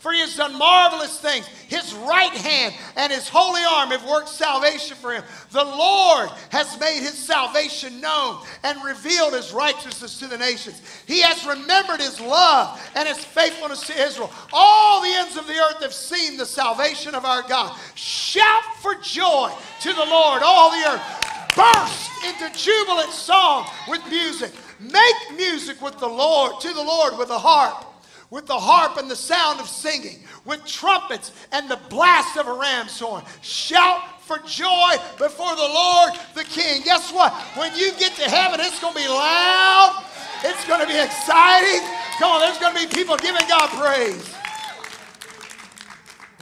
For 0.04 0.12
he 0.12 0.20
has 0.20 0.36
done 0.36 0.58
marvelous 0.58 1.18
things. 1.18 1.46
His 1.70 1.94
right 1.94 2.34
hand 2.34 2.74
and 2.98 3.10
his 3.10 3.30
holy 3.30 3.62
arm 3.64 3.92
have 3.92 4.06
worked 4.06 4.28
salvation 4.28 4.98
for 4.98 5.14
him. 5.14 5.24
The 5.52 5.64
Lord 5.64 6.28
has 6.50 6.78
made 6.78 7.00
his 7.00 7.18
salvation 7.18 8.02
known 8.02 8.44
and 8.64 8.84
revealed 8.84 9.34
his 9.34 9.54
righteousness 9.54 10.20
to 10.20 10.28
the 10.28 10.38
nations. 10.38 10.82
He 11.08 11.22
has 11.22 11.48
remembered 11.48 12.02
his 12.02 12.20
love 12.20 12.86
and 12.96 13.08
his 13.08 13.24
faithfulness 13.24 13.88
to 13.88 13.98
Israel. 13.98 14.30
All 14.52 15.02
the 15.02 15.08
ends 15.08 15.38
of 15.38 15.48
the 15.48 15.54
earth 15.54 15.82
have 15.82 15.94
seen 15.94 16.36
the 16.36 16.46
salvation 16.46 17.16
of 17.16 17.24
our 17.24 17.44
God. 17.44 17.74
Shout 17.96 18.64
for 18.82 18.96
joy 18.96 19.54
to 19.84 19.94
the 19.94 20.06
Lord, 20.06 20.42
all 20.44 20.70
the 20.72 20.86
earth. 20.86 21.56
Burst 21.56 22.12
into 22.26 22.60
jubilant 22.60 23.12
song 23.12 23.70
with 23.88 24.06
music. 24.10 24.52
Make 24.82 25.38
music 25.38 25.82
with 25.82 25.98
the 25.98 26.10
Lord, 26.10 26.60
to 26.60 26.74
the 26.74 26.84
Lord 26.84 27.18
with 27.18 27.30
a 27.30 27.40
harp 27.40 27.93
with 28.34 28.48
the 28.48 28.58
harp 28.58 28.98
and 28.98 29.12
the 29.12 29.16
sound 29.16 29.60
of 29.60 29.70
singing, 29.70 30.18
with 30.44 30.66
trumpets 30.66 31.32
and 31.52 31.70
the 31.70 31.80
blast 31.88 32.36
of 32.36 32.48
a 32.48 32.54
ram's 32.54 33.00
horn. 33.00 33.24
Shout 33.44 34.24
for 34.24 34.40
joy 34.40 34.96
before 35.20 35.56
the 35.56 35.62
Lord 35.62 36.14
the 36.34 36.44
King. 36.44 36.82
Guess 36.82 37.14
what? 37.14 37.32
When 37.56 37.76
you 37.76 37.92
get 38.00 38.16
to 38.16 38.24
heaven, 38.28 38.60
it's 38.60 38.80
going 38.80 38.96
to 38.96 39.00
be 39.00 39.08
loud. 39.08 40.04
It's 40.44 40.68
going 40.68 40.82
to 40.82 40.88
be 40.88 41.00
exciting. 41.00 41.88
Come 42.18 42.32
on, 42.32 42.40
there's 42.40 42.58
going 42.58 42.74
to 42.76 42.88
be 42.88 42.92
people 42.92 43.18
giving 43.18 43.48
God 43.48 43.70
praise. 43.70 44.34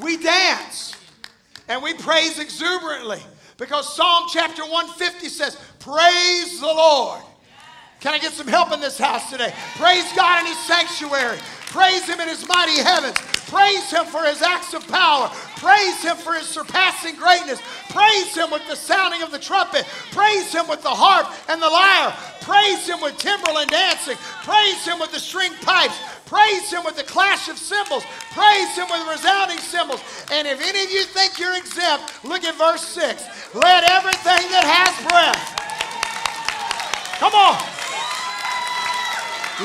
We 0.01 0.15
dance 0.15 0.95
and 1.67 1.83
we 1.83 1.93
praise 1.95 2.39
exuberantly 2.39 3.19
because 3.57 3.93
Psalm 3.93 4.29
chapter 4.31 4.61
150 4.61 5.27
says, 5.27 5.57
Praise 5.79 6.61
the 6.61 6.67
Lord. 6.67 7.21
Can 8.01 8.13
I 8.13 8.19
get 8.19 8.33
some 8.33 8.47
help 8.47 8.73
in 8.73 8.81
this 8.81 8.97
house 8.97 9.29
today? 9.29 9.53
Praise 9.77 10.11
God 10.15 10.41
in 10.41 10.47
His 10.47 10.59
sanctuary. 10.65 11.37
Praise 11.71 12.03
him 12.03 12.19
in 12.19 12.27
his 12.27 12.45
mighty 12.49 12.83
heavens. 12.83 13.15
Praise 13.47 13.89
him 13.89 14.03
for 14.05 14.23
his 14.25 14.41
acts 14.41 14.73
of 14.73 14.85
power. 14.89 15.31
Praise 15.55 16.03
him 16.03 16.17
for 16.17 16.33
his 16.33 16.45
surpassing 16.45 17.15
greatness. 17.15 17.61
Praise 17.89 18.35
him 18.35 18.51
with 18.51 18.67
the 18.67 18.75
sounding 18.75 19.21
of 19.21 19.31
the 19.31 19.39
trumpet. 19.39 19.85
Praise 20.11 20.51
him 20.51 20.67
with 20.67 20.83
the 20.83 20.91
harp 20.91 21.31
and 21.47 21.61
the 21.61 21.69
lyre. 21.69 22.13
Praise 22.41 22.85
him 22.85 22.99
with 22.99 23.17
timbrel 23.17 23.59
and 23.59 23.71
dancing. 23.71 24.17
Praise 24.43 24.83
him 24.83 24.99
with 24.99 25.13
the 25.13 25.19
string 25.19 25.53
pipes. 25.61 25.97
Praise 26.25 26.69
him 26.69 26.83
with 26.83 26.97
the 26.97 27.07
clash 27.07 27.47
of 27.47 27.57
cymbals. 27.57 28.03
Praise 28.35 28.75
him 28.75 28.87
with 28.91 29.07
resounding 29.07 29.59
cymbals. 29.59 30.03
And 30.29 30.45
if 30.45 30.59
any 30.59 30.83
of 30.83 30.91
you 30.91 31.03
think 31.03 31.39
you're 31.39 31.55
exempt, 31.55 32.19
look 32.25 32.43
at 32.43 32.55
verse 32.55 32.83
6. 32.83 33.55
Let 33.55 33.89
everything 33.89 34.43
that 34.51 34.67
has 34.67 34.91
breath. 35.07 35.39
Come 37.17 37.33
on. 37.33 37.80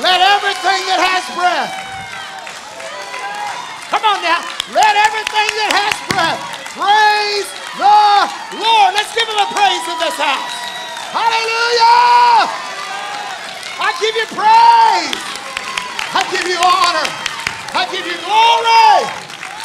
Let 0.01 0.21
everything 0.21 0.81
that 0.89 0.99
has 1.01 1.25
breath 1.35 1.87
Come 3.87 4.03
on 4.03 4.19
now. 4.19 4.43
Let 4.75 4.93
everything 4.99 5.49
that 5.63 5.71
has 5.71 5.95
breath 6.11 6.35
praise 6.75 7.47
the 7.79 8.59
Lord. 8.59 8.91
Let's 8.91 9.15
give 9.15 9.23
him 9.23 9.39
a 9.39 9.47
praise 9.47 9.85
in 9.87 9.95
this 10.03 10.19
house. 10.19 10.55
Hallelujah. 11.15 12.51
I 13.79 13.95
give 14.03 14.11
you 14.11 14.27
praise. 14.35 15.15
I 16.11 16.19
give 16.35 16.43
you 16.51 16.59
honor. 16.59 17.07
I 17.79 17.87
give 17.95 18.03
you 18.03 18.19
glory. 18.27 19.07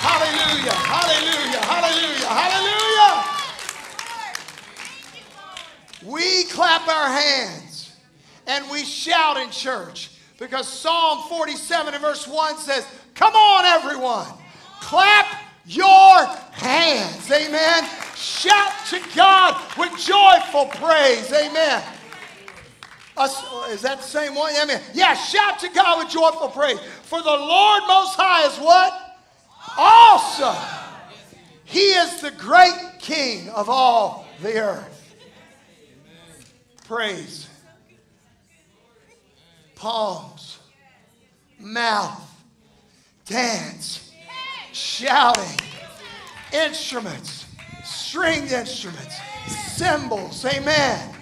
Hallelujah. 0.07 0.77
Hallelujah. 0.87 1.63
Hallelujah. 1.67 2.31
Hallelujah. 2.31 3.27
We 6.07 6.45
clap 6.45 6.87
our 6.87 7.11
hands 7.11 7.91
and 8.47 8.71
we 8.71 8.85
shout 8.85 9.37
in 9.37 9.51
church 9.51 10.11
because 10.43 10.67
Psalm 10.67 11.23
47 11.29 11.95
and 11.95 12.03
verse 12.03 12.27
1 12.27 12.59
says, 12.59 12.85
Come 13.15 13.33
on, 13.33 13.65
everyone. 13.65 14.27
Clap 14.81 15.27
your 15.65 16.27
hands. 16.51 17.31
Amen. 17.31 17.89
Shout 18.17 18.73
to 18.91 19.01
God 19.15 19.63
with 19.79 19.97
joyful 20.01 20.67
praise. 20.67 21.33
Amen. 21.33 21.81
Is 23.71 23.83
that 23.83 23.99
the 23.99 24.03
same 24.03 24.35
one? 24.35 24.53
Amen. 24.61 24.83
Yeah, 24.93 25.15
shout 25.15 25.61
to 25.61 25.69
God 25.69 26.03
with 26.03 26.13
joyful 26.13 26.49
praise. 26.49 26.81
For 27.05 27.23
the 27.23 27.31
Lord 27.31 27.83
Most 27.87 28.17
High 28.17 28.47
is 28.47 28.59
what? 28.59 29.21
Awesome. 29.79 30.57
He 31.65 31.79
is 31.79 32.21
the 32.21 32.33
great 32.33 32.75
King 32.99 33.49
of 33.51 33.69
all 33.69 34.27
the 34.43 34.59
earth. 34.59 35.15
Praise. 36.89 37.49
Palms, 39.83 40.61
mouth, 41.59 42.23
dance, 43.27 44.13
shouting, 44.73 45.59
instruments, 46.53 47.47
stringed 47.85 48.53
instruments, 48.53 49.17
cymbals. 49.77 50.45
Amen. 50.45 51.15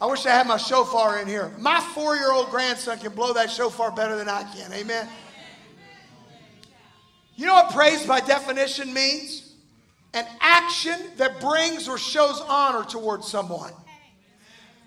I 0.00 0.06
wish 0.06 0.26
I 0.26 0.30
had 0.30 0.46
my 0.46 0.56
shofar 0.56 1.20
in 1.20 1.28
here. 1.28 1.52
My 1.58 1.80
four 1.94 2.16
year 2.16 2.32
old 2.32 2.50
grandson 2.50 2.98
can 2.98 3.12
blow 3.12 3.32
that 3.32 3.50
shofar 3.50 3.92
better 3.92 4.16
than 4.16 4.28
I 4.28 4.42
can. 4.54 4.72
Amen. 4.72 5.08
You 7.36 7.46
know 7.46 7.54
what 7.54 7.72
praise 7.72 8.04
by 8.04 8.18
definition 8.18 8.92
means? 8.92 9.48
an 10.14 10.26
action 10.40 10.96
that 11.16 11.40
brings 11.40 11.88
or 11.88 11.98
shows 11.98 12.40
honor 12.48 12.84
towards 12.84 13.28
someone. 13.28 13.72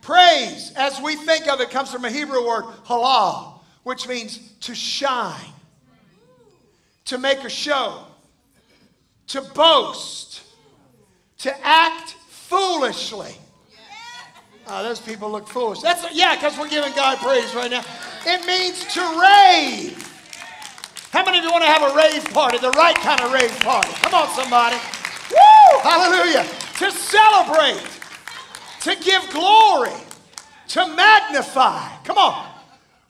Praise, 0.01 0.73
as 0.75 0.99
we 0.99 1.15
think 1.15 1.47
of 1.47 1.61
it, 1.61 1.69
comes 1.69 1.91
from 1.91 2.05
a 2.05 2.09
Hebrew 2.09 2.45
word, 2.45 2.65
halal, 2.85 3.59
which 3.83 4.07
means 4.07 4.39
to 4.61 4.73
shine, 4.73 5.53
to 7.05 7.17
make 7.17 7.39
a 7.43 7.49
show, 7.49 8.05
to 9.27 9.41
boast, 9.41 10.43
to 11.39 11.65
act 11.65 12.15
foolishly. 12.29 13.35
Oh, 14.67 14.83
those 14.83 14.99
people 14.99 15.29
look 15.29 15.47
foolish. 15.47 15.81
That's 15.81 16.05
yeah, 16.13 16.35
because 16.35 16.57
we're 16.57 16.69
giving 16.69 16.93
God 16.93 17.17
praise 17.17 17.53
right 17.53 17.69
now. 17.69 17.83
It 18.25 18.45
means 18.45 18.85
to 18.93 19.01
rave. 19.01 20.07
How 21.11 21.25
many 21.25 21.39
of 21.39 21.43
you 21.43 21.51
want 21.51 21.63
to 21.63 21.69
have 21.69 21.91
a 21.91 21.95
rave 21.95 22.23
party, 22.33 22.57
the 22.57 22.71
right 22.71 22.95
kind 22.95 23.19
of 23.21 23.33
rave 23.33 23.51
party? 23.59 23.91
Come 23.95 24.13
on, 24.13 24.29
somebody. 24.29 24.77
Woo! 25.29 25.79
Hallelujah. 25.81 26.45
To 26.79 26.91
celebrate, 26.91 28.00
to 28.81 28.95
give 28.95 29.29
glory, 29.29 29.91
to 30.69 30.87
magnify. 30.95 31.87
Come 32.03 32.17
on. 32.17 32.47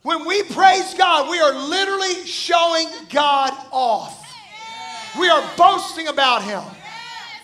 When 0.04 0.26
we 0.26 0.44
praise 0.44 0.94
God, 0.96 1.30
we 1.30 1.40
are 1.40 1.54
literally 1.54 2.26
showing 2.26 2.88
God 3.10 3.54
off. 3.72 4.18
We 5.20 5.30
are 5.30 5.44
boasting 5.58 6.08
about 6.08 6.44
Him. 6.44 6.64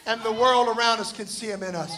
And 0.06 0.22
the 0.24 0.32
world 0.32 0.76
around 0.76 1.00
us 1.00 1.12
can 1.12 1.28
see 1.28 1.48
Him 1.48 1.64
in 1.64 1.76
us. 1.76 1.98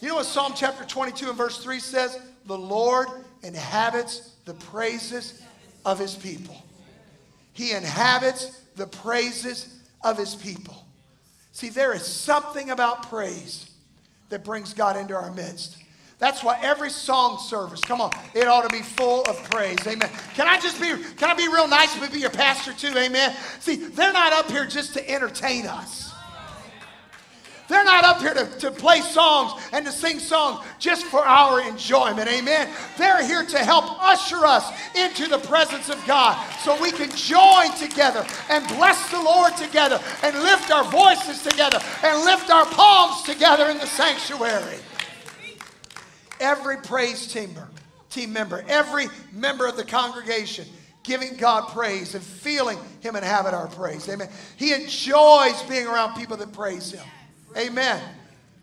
You 0.00 0.08
know 0.08 0.16
what 0.16 0.26
Psalm 0.26 0.52
chapter 0.54 0.84
22 0.84 1.28
and 1.28 1.38
verse 1.38 1.62
3 1.62 1.78
says? 1.78 2.18
The 2.46 2.58
Lord 2.58 3.08
inhabits 3.42 4.34
the 4.44 4.54
praises 4.54 5.42
of 5.84 5.98
His 5.98 6.14
people. 6.14 6.62
He 7.52 7.72
inhabits 7.72 8.62
the 8.76 8.86
praises 8.86 9.80
of 10.02 10.18
His 10.18 10.34
people. 10.34 10.84
See, 11.52 11.68
there 11.68 11.94
is 11.94 12.04
something 12.04 12.70
about 12.70 13.08
praise 13.08 13.69
that 14.30 14.42
brings 14.44 14.72
God 14.72 14.96
into 14.96 15.14
our 15.14 15.30
midst. 15.32 15.76
That's 16.18 16.44
why 16.44 16.58
every 16.62 16.90
song 16.90 17.38
service, 17.38 17.80
come 17.80 18.00
on, 18.00 18.10
it 18.34 18.46
ought 18.46 18.68
to 18.68 18.76
be 18.76 18.82
full 18.82 19.22
of 19.22 19.42
praise. 19.50 19.78
Amen. 19.86 20.10
Can 20.34 20.46
I 20.46 20.60
just 20.60 20.80
be, 20.80 20.88
can 21.16 21.30
I 21.30 21.34
be 21.34 21.48
real 21.48 21.66
nice 21.66 21.96
and 21.96 22.12
be 22.12 22.20
your 22.20 22.30
pastor 22.30 22.74
too? 22.74 22.96
Amen. 22.96 23.34
See, 23.58 23.76
they're 23.76 24.12
not 24.12 24.32
up 24.32 24.50
here 24.50 24.66
just 24.66 24.92
to 24.94 25.10
entertain 25.10 25.66
us. 25.66 26.09
They're 27.70 27.84
not 27.84 28.04
up 28.04 28.20
here 28.20 28.34
to, 28.34 28.46
to 28.58 28.70
play 28.72 29.00
songs 29.00 29.52
and 29.72 29.86
to 29.86 29.92
sing 29.92 30.18
songs 30.18 30.66
just 30.80 31.06
for 31.06 31.24
our 31.24 31.62
enjoyment. 31.62 32.28
Amen. 32.28 32.68
They're 32.98 33.24
here 33.24 33.44
to 33.44 33.58
help 33.58 33.84
usher 34.02 34.44
us 34.44 34.68
into 34.96 35.28
the 35.28 35.38
presence 35.38 35.88
of 35.88 36.04
God 36.04 36.36
so 36.62 36.80
we 36.82 36.90
can 36.90 37.10
join 37.10 37.70
together 37.76 38.26
and 38.50 38.66
bless 38.68 39.08
the 39.12 39.22
Lord 39.22 39.56
together 39.56 40.00
and 40.24 40.36
lift 40.40 40.72
our 40.72 40.82
voices 40.90 41.44
together 41.44 41.78
and 42.02 42.24
lift 42.24 42.50
our 42.50 42.66
palms 42.66 43.22
together 43.22 43.70
in 43.70 43.78
the 43.78 43.86
sanctuary. 43.86 44.78
Every 46.40 46.78
praise 46.78 47.32
teamer, 47.32 47.68
team 48.10 48.32
member, 48.32 48.64
every 48.66 49.06
member 49.32 49.68
of 49.68 49.76
the 49.76 49.84
congregation 49.84 50.66
giving 51.04 51.36
God 51.36 51.68
praise 51.68 52.16
and 52.16 52.24
feeling 52.24 52.78
Him 53.00 53.14
inhabit 53.14 53.54
our 53.54 53.68
praise. 53.68 54.08
Amen. 54.08 54.28
He 54.56 54.72
enjoys 54.74 55.62
being 55.68 55.86
around 55.86 56.16
people 56.16 56.36
that 56.36 56.52
praise 56.52 56.90
Him. 56.90 57.04
Amen. 57.56 58.00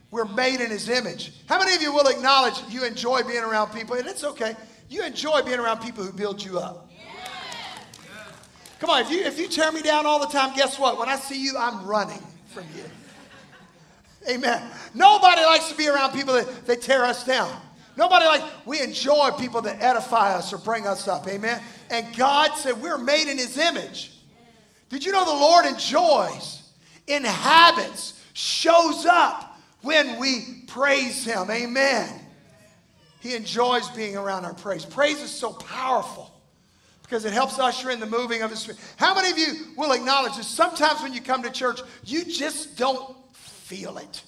We're 0.09 0.25
made 0.25 0.61
in 0.61 0.69
his 0.69 0.89
image. 0.89 1.33
How 1.47 1.59
many 1.59 1.75
of 1.75 1.81
you 1.81 1.93
will 1.93 2.07
acknowledge 2.07 2.55
you 2.69 2.85
enjoy 2.85 3.23
being 3.23 3.43
around 3.43 3.73
people? 3.73 3.95
And 3.95 4.07
it's 4.07 4.23
okay. 4.23 4.55
You 4.89 5.03
enjoy 5.03 5.41
being 5.41 5.59
around 5.59 5.81
people 5.81 6.03
who 6.03 6.13
build 6.13 6.43
you 6.43 6.59
up. 6.59 6.89
Come 8.79 8.89
on, 8.91 9.01
if 9.01 9.09
you, 9.09 9.21
if 9.21 9.39
you 9.39 9.47
tear 9.47 9.71
me 9.71 9.81
down 9.81 10.05
all 10.05 10.19
the 10.19 10.27
time, 10.27 10.55
guess 10.55 10.77
what? 10.77 10.99
When 10.99 11.09
I 11.09 11.15
see 11.15 11.41
you, 11.41 11.55
I'm 11.57 11.85
running 11.85 12.21
from 12.53 12.65
you. 12.75 12.83
Amen. 14.29 14.61
Nobody 14.93 15.41
likes 15.41 15.69
to 15.69 15.77
be 15.77 15.87
around 15.87 16.13
people 16.13 16.33
that 16.33 16.65
they 16.67 16.75
tear 16.75 17.03
us 17.03 17.23
down. 17.23 17.51
Nobody 17.95 18.25
like 18.25 18.43
we 18.65 18.79
enjoy 18.81 19.31
people 19.31 19.61
that 19.61 19.81
edify 19.81 20.35
us 20.35 20.53
or 20.53 20.59
bring 20.59 20.85
us 20.85 21.07
up. 21.07 21.27
Amen. 21.27 21.61
And 21.89 22.15
God 22.15 22.55
said 22.55 22.79
we're 22.79 22.97
made 22.97 23.29
in 23.29 23.37
his 23.37 23.57
image. 23.57 24.11
Did 24.89 25.03
you 25.03 25.11
know 25.11 25.25
the 25.25 25.31
Lord 25.31 25.65
enjoys, 25.65 26.61
inhabits, 27.07 28.16
shows 28.37 29.07
up 29.07 29.59
when 29.81 30.19
we 30.19 30.63
praise 30.67 31.25
Him. 31.25 31.49
Amen. 31.49 32.07
He 33.19 33.35
enjoys 33.35 33.89
being 33.89 34.15
around 34.15 34.45
our 34.45 34.53
praise. 34.53 34.85
Praise 34.85 35.19
is 35.19 35.31
so 35.31 35.53
powerful 35.53 36.31
because 37.01 37.25
it 37.25 37.33
helps 37.33 37.57
usher 37.57 37.89
in 37.89 37.99
the 37.99 38.05
moving 38.05 38.43
of 38.43 38.51
His 38.51 38.59
Spirit. 38.59 38.79
How 38.97 39.15
many 39.15 39.31
of 39.31 39.39
you 39.39 39.73
will 39.75 39.91
acknowledge 39.91 40.37
this? 40.37 40.45
Sometimes 40.45 41.01
when 41.01 41.13
you 41.13 41.21
come 41.21 41.41
to 41.41 41.49
church, 41.49 41.81
you 42.05 42.25
just 42.25 42.77
don't 42.77 43.15
feel 43.33 43.97
it. 43.97 44.21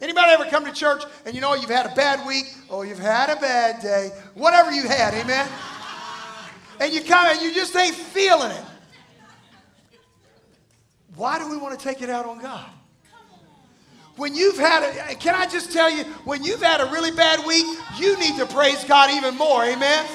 Anybody 0.00 0.32
ever 0.32 0.46
come 0.46 0.64
to 0.64 0.72
church 0.72 1.04
and 1.24 1.32
you 1.32 1.40
know 1.40 1.54
you've 1.54 1.70
had 1.70 1.86
a 1.86 1.94
bad 1.94 2.26
week 2.26 2.52
or 2.68 2.84
you've 2.84 2.98
had 2.98 3.30
a 3.30 3.40
bad 3.40 3.80
day, 3.80 4.10
whatever 4.34 4.72
you 4.72 4.88
had, 4.88 5.14
amen? 5.14 5.48
And 6.80 6.92
you 6.92 7.02
come 7.02 7.26
and 7.26 7.40
you 7.40 7.54
just 7.54 7.76
ain't 7.76 7.94
feeling 7.94 8.50
it. 8.50 8.64
Why 11.16 11.38
do 11.38 11.48
we 11.48 11.56
want 11.56 11.78
to 11.78 11.82
take 11.82 12.02
it 12.02 12.10
out 12.10 12.26
on 12.26 12.40
God? 12.40 12.68
When 14.16 14.34
you've 14.34 14.58
had 14.58 14.82
a, 14.82 15.14
can 15.16 15.34
I 15.34 15.46
just 15.46 15.72
tell 15.72 15.90
you, 15.90 16.04
when 16.24 16.44
you've 16.44 16.62
had 16.62 16.80
a 16.80 16.86
really 16.86 17.10
bad 17.10 17.44
week, 17.46 17.66
you 17.98 18.18
need 18.18 18.36
to 18.38 18.46
praise 18.46 18.84
God 18.84 19.10
even 19.10 19.36
more, 19.36 19.64
amen? 19.64 20.06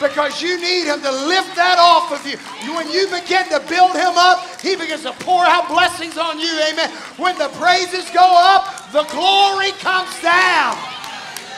Because 0.00 0.40
you 0.40 0.58
need 0.60 0.86
Him 0.86 1.00
to 1.02 1.12
lift 1.12 1.54
that 1.54 1.76
off 1.78 2.10
of 2.10 2.26
you. 2.26 2.38
When 2.74 2.90
you 2.90 3.06
begin 3.06 3.48
to 3.50 3.60
build 3.68 3.92
Him 3.92 4.16
up, 4.16 4.60
He 4.60 4.76
begins 4.76 5.02
to 5.02 5.12
pour 5.20 5.44
out 5.44 5.68
blessings 5.68 6.16
on 6.16 6.40
you, 6.40 6.58
amen? 6.72 6.90
When 7.16 7.36
the 7.36 7.48
praises 7.48 8.08
go 8.10 8.24
up, 8.24 8.90
the 8.92 9.04
glory 9.12 9.72
comes 9.72 10.20
down. 10.22 10.76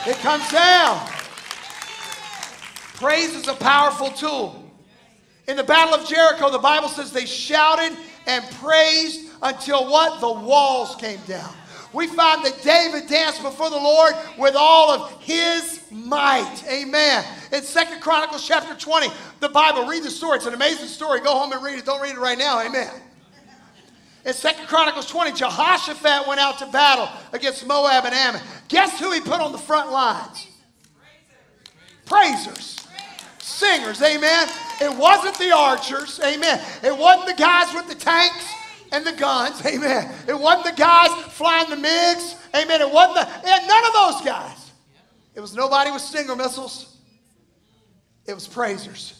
It 0.05 0.17
comes 0.17 0.49
down. 0.51 1.07
Praise 2.95 3.33
is 3.33 3.47
a 3.47 3.53
powerful 3.53 4.11
tool. 4.11 4.63
In 5.47 5.55
the 5.55 5.63
Battle 5.63 5.93
of 5.93 6.07
Jericho, 6.07 6.49
the 6.51 6.59
Bible 6.59 6.89
says 6.89 7.13
they 7.13 7.25
shouted 7.25 7.97
and 8.27 8.45
praised 8.55 9.31
until 9.41 9.89
what? 9.89 10.19
The 10.19 10.31
walls 10.31 10.95
came 10.97 11.19
down. 11.27 11.53
We 11.93 12.07
find 12.07 12.45
that 12.45 12.61
David 12.61 13.09
danced 13.09 13.41
before 13.41 13.69
the 13.69 13.77
Lord 13.77 14.13
with 14.37 14.55
all 14.55 14.91
of 14.91 15.21
his 15.21 15.81
might. 15.89 16.61
Amen. 16.69 17.25
In 17.51 17.63
Second 17.63 18.01
Chronicles 18.01 18.45
chapter 18.45 18.75
20, 18.75 19.07
the 19.39 19.49
Bible, 19.49 19.87
read 19.87 20.03
the 20.03 20.11
story. 20.11 20.37
It's 20.37 20.45
an 20.45 20.53
amazing 20.53 20.87
story. 20.87 21.21
Go 21.21 21.33
home 21.33 21.53
and 21.53 21.63
read 21.63 21.79
it. 21.79 21.85
Don't 21.85 22.01
read 22.01 22.15
it 22.15 22.19
right 22.19 22.37
now. 22.37 22.61
Amen. 22.61 22.91
In 24.25 24.33
Second 24.33 24.67
Chronicles 24.67 25.07
20, 25.07 25.31
Jehoshaphat 25.31 26.27
went 26.27 26.41
out 26.41 26.59
to 26.59 26.65
battle 26.67 27.07
against 27.31 27.65
Moab 27.65 28.03
and 28.03 28.13
Ammon. 28.13 28.41
Guess 28.67 28.99
who 28.99 29.11
he 29.11 29.21
put 29.21 29.39
on 29.39 29.53
the 29.53 29.57
front 29.57 29.89
lines? 29.89 30.47
Praisers 32.05 32.77
singers, 33.57 34.01
amen. 34.03 34.47
It 34.81 34.95
wasn't 34.95 35.37
the 35.37 35.51
archers, 35.55 36.19
amen. 36.23 36.61
It 36.83 36.95
wasn't 36.95 37.27
the 37.27 37.41
guys 37.41 37.73
with 37.73 37.87
the 37.87 37.95
tanks 37.95 38.53
and 38.91 39.05
the 39.05 39.13
guns, 39.13 39.65
amen. 39.65 40.13
It 40.27 40.39
wasn't 40.39 40.75
the 40.75 40.81
guys 40.81 41.09
flying 41.33 41.69
the 41.69 41.75
MiGs, 41.75 42.35
amen. 42.55 42.81
It 42.81 42.91
wasn't 42.91 43.27
the, 43.27 43.67
none 43.67 43.85
of 43.85 43.93
those 43.93 44.21
guys. 44.21 44.71
It 45.33 45.41
was 45.41 45.53
nobody 45.55 45.91
with 45.91 46.01
Stinger 46.01 46.35
missiles. 46.35 46.97
It 48.25 48.33
was 48.33 48.47
praisers. 48.47 49.19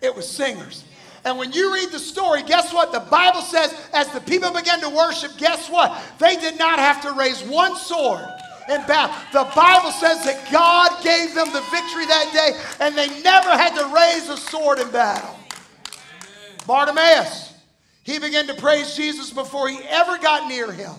It 0.00 0.14
was 0.14 0.28
singers. 0.28 0.84
And 1.24 1.38
when 1.38 1.52
you 1.52 1.74
read 1.74 1.90
the 1.90 1.98
story, 1.98 2.42
guess 2.42 2.72
what? 2.72 2.92
The 2.92 3.00
Bible 3.00 3.40
says 3.40 3.74
as 3.92 4.08
the 4.12 4.20
people 4.20 4.52
began 4.52 4.80
to 4.80 4.88
worship, 4.88 5.36
guess 5.38 5.68
what? 5.68 6.00
They 6.18 6.36
did 6.36 6.58
not 6.58 6.78
have 6.78 7.02
to 7.02 7.12
raise 7.12 7.42
one 7.42 7.76
sword 7.76 8.26
in 8.68 8.82
battle. 8.86 9.14
The 9.32 9.48
Bible 9.54 9.90
says 9.92 10.24
that 10.24 10.48
God 10.50 11.02
gave 11.02 11.34
them 11.34 11.52
the 11.52 11.60
victory 11.70 12.06
that 12.06 12.30
day, 12.32 12.84
and 12.84 12.96
they 12.96 13.08
never 13.22 13.50
had 13.50 13.74
to 13.76 13.94
raise 13.94 14.28
a 14.28 14.36
sword 14.36 14.78
in 14.78 14.90
battle. 14.90 15.38
Bartimaeus, 16.66 17.54
he 18.02 18.18
began 18.18 18.46
to 18.48 18.54
praise 18.54 18.96
Jesus 18.96 19.30
before 19.30 19.68
he 19.68 19.78
ever 19.88 20.18
got 20.18 20.48
near 20.48 20.70
him. 20.72 20.94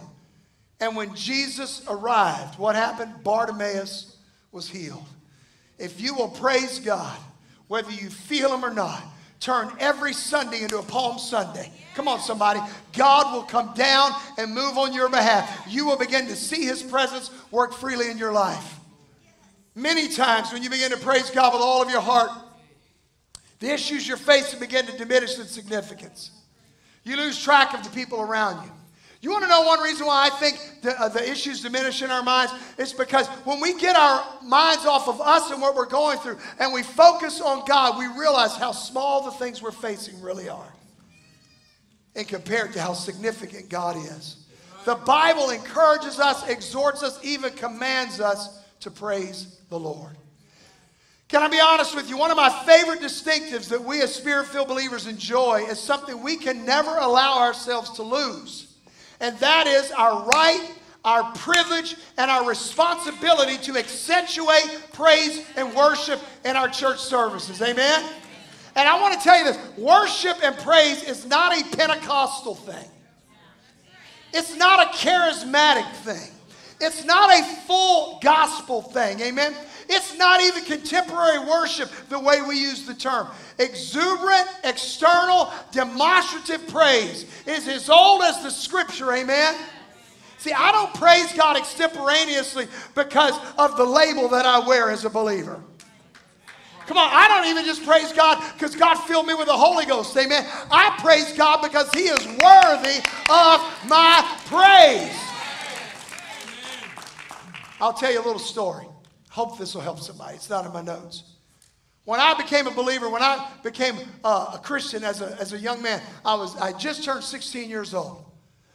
And 0.79 0.95
when 0.95 1.15
Jesus 1.15 1.83
arrived, 1.87 2.59
what 2.59 2.75
happened? 2.75 3.23
Bartimaeus 3.23 4.15
was 4.51 4.69
healed. 4.69 5.05
If 5.79 6.01
you 6.01 6.15
will 6.15 6.29
praise 6.29 6.79
God, 6.79 7.17
whether 7.67 7.91
you 7.91 8.09
feel 8.09 8.53
Him 8.53 8.63
or 8.63 8.73
not, 8.73 9.03
turn 9.39 9.71
every 9.79 10.13
Sunday 10.13 10.63
into 10.63 10.79
a 10.79 10.83
Palm 10.83 11.19
Sunday. 11.19 11.71
Come 11.95 12.07
on, 12.07 12.19
somebody. 12.19 12.59
God 12.93 13.33
will 13.33 13.43
come 13.43 13.73
down 13.73 14.11
and 14.37 14.53
move 14.53 14.77
on 14.77 14.93
your 14.93 15.09
behalf. 15.09 15.65
You 15.67 15.85
will 15.85 15.97
begin 15.97 16.27
to 16.27 16.35
see 16.35 16.65
His 16.65 16.83
presence 16.83 17.31
work 17.51 17.73
freely 17.73 18.09
in 18.11 18.17
your 18.17 18.31
life. 18.31 18.79
Many 19.75 20.07
times 20.07 20.51
when 20.51 20.63
you 20.63 20.69
begin 20.69 20.91
to 20.91 20.97
praise 20.97 21.29
God 21.29 21.53
with 21.53 21.61
all 21.61 21.81
of 21.81 21.89
your 21.89 22.01
heart, 22.01 22.31
the 23.59 23.71
issues 23.71 24.07
you're 24.07 24.17
facing 24.17 24.59
begin 24.59 24.85
to 24.85 24.97
diminish 24.97 25.37
in 25.39 25.45
significance. 25.45 26.31
You 27.03 27.17
lose 27.17 27.41
track 27.41 27.73
of 27.73 27.83
the 27.83 27.89
people 27.89 28.21
around 28.21 28.63
you. 28.63 28.71
You 29.21 29.31
want 29.31 29.43
to 29.43 29.49
know 29.49 29.61
one 29.61 29.79
reason 29.79 30.05
why 30.05 30.27
I 30.27 30.29
think 30.29 30.81
the, 30.83 30.99
uh, 30.99 31.09
the 31.09 31.27
issues 31.27 31.61
diminish 31.63 32.03
in 32.03 32.11
our 32.11 32.21
minds? 32.21 32.53
It's 32.77 32.93
because 32.93 33.27
when 33.45 33.59
we 33.59 33.73
get 33.79 33.95
our 33.95 34.23
minds 34.43 34.85
off 34.85 35.07
of 35.07 35.19
us 35.19 35.49
and 35.49 35.59
what 35.59 35.75
we're 35.75 35.87
going 35.87 36.19
through 36.19 36.37
and 36.59 36.71
we 36.71 36.83
focus 36.83 37.41
on 37.41 37.65
God, 37.65 37.97
we 37.97 38.05
realize 38.19 38.55
how 38.55 38.71
small 38.71 39.23
the 39.23 39.31
things 39.31 39.61
we're 39.61 39.71
facing 39.71 40.21
really 40.21 40.49
are 40.49 40.73
and 42.15 42.27
compared 42.27 42.73
to 42.73 42.81
how 42.81 42.93
significant 42.93 43.69
God 43.69 43.97
is. 43.97 44.45
The 44.85 44.95
Bible 44.95 45.49
encourages 45.49 46.19
us, 46.19 46.47
exhorts 46.47 47.01
us, 47.01 47.19
even 47.23 47.53
commands 47.53 48.19
us 48.19 48.63
to 48.81 48.91
praise 48.91 49.59
the 49.69 49.79
Lord. 49.79 50.15
Can 51.27 51.41
I 51.41 51.47
be 51.49 51.59
honest 51.59 51.95
with 51.95 52.07
you? 52.07 52.17
One 52.17 52.31
of 52.31 52.37
my 52.37 52.49
favorite 52.65 53.01
distinctives 53.01 53.67
that 53.69 53.83
we 53.83 54.01
as 54.01 54.13
spirit 54.13 54.45
filled 54.47 54.67
believers 54.67 55.07
enjoy 55.07 55.65
is 55.67 55.79
something 55.79 56.21
we 56.21 56.37
can 56.37 56.65
never 56.65 56.95
allow 56.97 57.39
ourselves 57.39 57.89
to 57.91 58.03
lose 58.03 58.66
and 59.19 59.37
that 59.39 59.67
is 59.67 59.91
our 59.91 60.25
right, 60.25 60.73
our 61.03 61.31
privilege, 61.33 61.95
and 62.17 62.29
our 62.29 62.47
responsibility 62.47 63.57
to 63.57 63.77
accentuate 63.77 64.89
praise 64.93 65.45
and 65.55 65.73
worship 65.73 66.19
in 66.45 66.55
our 66.55 66.67
church 66.67 66.99
services. 66.99 67.61
Amen? 67.61 68.03
And 68.75 68.87
I 68.87 69.01
want 69.01 69.15
to 69.15 69.19
tell 69.19 69.37
you 69.37 69.43
this 69.43 69.77
worship 69.77 70.37
and 70.43 70.55
praise 70.59 71.03
is 71.03 71.25
not 71.25 71.57
a 71.59 71.75
Pentecostal 71.75 72.55
thing, 72.55 72.89
it's 74.33 74.55
not 74.55 74.87
a 74.87 74.97
charismatic 74.97 75.91
thing, 76.03 76.31
it's 76.79 77.03
not 77.03 77.31
a 77.39 77.43
full 77.65 78.19
gospel 78.21 78.81
thing. 78.81 79.19
Amen? 79.21 79.55
It's 79.89 80.17
not 80.17 80.41
even 80.41 80.63
contemporary 80.63 81.39
worship 81.39 81.89
the 82.09 82.19
way 82.19 82.41
we 82.41 82.59
use 82.59 82.85
the 82.85 82.93
term. 82.93 83.27
Exuberant, 83.59 84.47
external, 84.63 85.51
demonstrative 85.71 86.67
praise 86.67 87.25
is 87.45 87.67
as 87.67 87.89
old 87.89 88.21
as 88.23 88.43
the 88.43 88.49
scripture, 88.49 89.13
amen? 89.13 89.55
See, 90.39 90.51
I 90.51 90.71
don't 90.71 90.93
praise 90.93 91.33
God 91.33 91.57
extemporaneously 91.57 92.67
because 92.95 93.33
of 93.57 93.75
the 93.77 93.85
label 93.85 94.27
that 94.29 94.45
I 94.45 94.65
wear 94.67 94.89
as 94.89 95.05
a 95.05 95.09
believer. 95.09 95.61
Come 96.85 96.97
on, 96.97 97.09
I 97.11 97.27
don't 97.27 97.47
even 97.47 97.65
just 97.65 97.83
praise 97.83 98.13
God 98.13 98.41
because 98.53 98.73
God 98.73 98.95
filled 98.95 99.27
me 99.27 99.33
with 99.33 99.47
the 99.47 99.57
Holy 99.57 99.85
Ghost. 99.85 100.15
Amen. 100.15 100.45
I 100.71 100.95
praise 100.99 101.33
God 101.33 101.61
because 101.61 101.91
He 101.91 102.03
is 102.03 102.25
worthy 102.25 102.99
of 103.29 103.59
my 103.89 104.37
praise. 104.45 105.19
I'll 107.81 107.93
tell 107.93 108.11
you 108.11 108.21
a 108.21 108.25
little 108.25 108.39
story. 108.39 108.87
Hope 109.37 109.59
this 109.59 109.75
will 109.75 109.81
help 109.81 109.99
somebody. 109.99 110.33
It's 110.33 110.49
not 110.49 110.65
in 110.65 110.73
my 110.73 110.81
notes. 110.81 111.21
When 112.05 112.19
I 112.19 112.33
became 112.33 112.65
a 112.65 112.71
believer, 112.71 113.07
when 113.07 113.21
I 113.21 113.51
became 113.61 113.95
uh, 114.23 114.53
a 114.55 114.57
Christian 114.57 115.03
as 115.03 115.21
a, 115.21 115.37
as 115.39 115.53
a 115.53 115.59
young 115.59 115.79
man, 115.79 116.01
I, 116.25 116.33
was, 116.33 116.59
I 116.59 116.73
just 116.73 117.03
turned 117.03 117.23
16 117.23 117.69
years 117.69 117.93
old. 117.93 118.25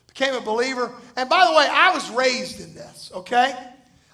Became 0.06 0.34
a 0.34 0.40
believer. 0.40 0.92
And 1.16 1.28
by 1.28 1.46
the 1.46 1.50
way, 1.50 1.66
I 1.68 1.92
was 1.92 2.08
raised 2.12 2.60
in 2.60 2.76
this, 2.76 3.10
okay? 3.12 3.56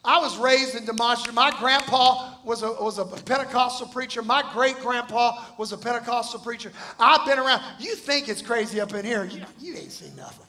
I 0.03 0.21
was 0.21 0.39
raised 0.39 0.75
in 0.75 0.87
demonstration. 0.87 1.35
My 1.35 1.51
grandpa 1.51 2.37
was 2.47 2.63
a, 2.63 2.69
was 2.69 2.97
a 2.97 3.05
Pentecostal 3.05 3.89
preacher. 3.89 4.23
My 4.23 4.43
great 4.55 4.77
grandpa 4.77 5.45
was 5.59 5.73
a 5.73 5.77
Pentecostal 5.77 6.41
preacher. 6.41 6.73
I've 6.99 7.27
been 7.27 7.39
around. 7.39 7.63
You 7.79 7.95
think 7.95 8.31
it's 8.31 8.41
crazy 8.41 8.81
up 8.81 8.95
in 8.95 9.05
here. 9.05 9.27
You, 9.27 9.43
you 9.61 9.75
ain't 9.77 9.93
seen 9.93 10.17
nothing. 10.17 10.47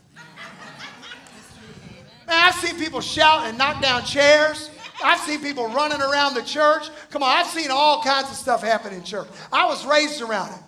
Man, 2.26 2.38
I've 2.48 2.56
seen 2.56 2.78
people 2.78 3.02
shout 3.02 3.48
and 3.48 3.58
knock 3.58 3.82
down 3.82 4.06
chairs. 4.06 4.70
I've 5.04 5.20
seen 5.22 5.42
people 5.42 5.68
running 5.70 6.02
around 6.02 6.34
the 6.34 6.44
church. 6.44 6.90
Come 7.10 7.24
on, 7.24 7.30
I've 7.30 7.48
seen 7.48 7.72
all 7.72 8.02
kinds 8.04 8.30
of 8.30 8.36
stuff 8.36 8.62
happen 8.62 8.94
in 8.94 9.04
church. 9.04 9.28
I 9.52 9.66
was 9.66 9.86
raised 9.86 10.22
around 10.22 10.52
it. 10.52 10.64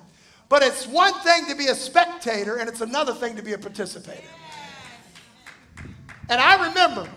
But 0.49 0.63
it's 0.63 0.85
one 0.85 1.13
thing 1.21 1.45
to 1.47 1.55
be 1.55 1.67
a 1.67 1.75
spectator, 1.75 2.57
and 2.57 2.67
it's 2.67 2.81
another 2.81 3.13
thing 3.13 3.37
to 3.37 3.41
be 3.41 3.53
a 3.53 3.57
participator. 3.57 4.27
And 6.29 6.39
I 6.41 6.67
remember 6.67 7.09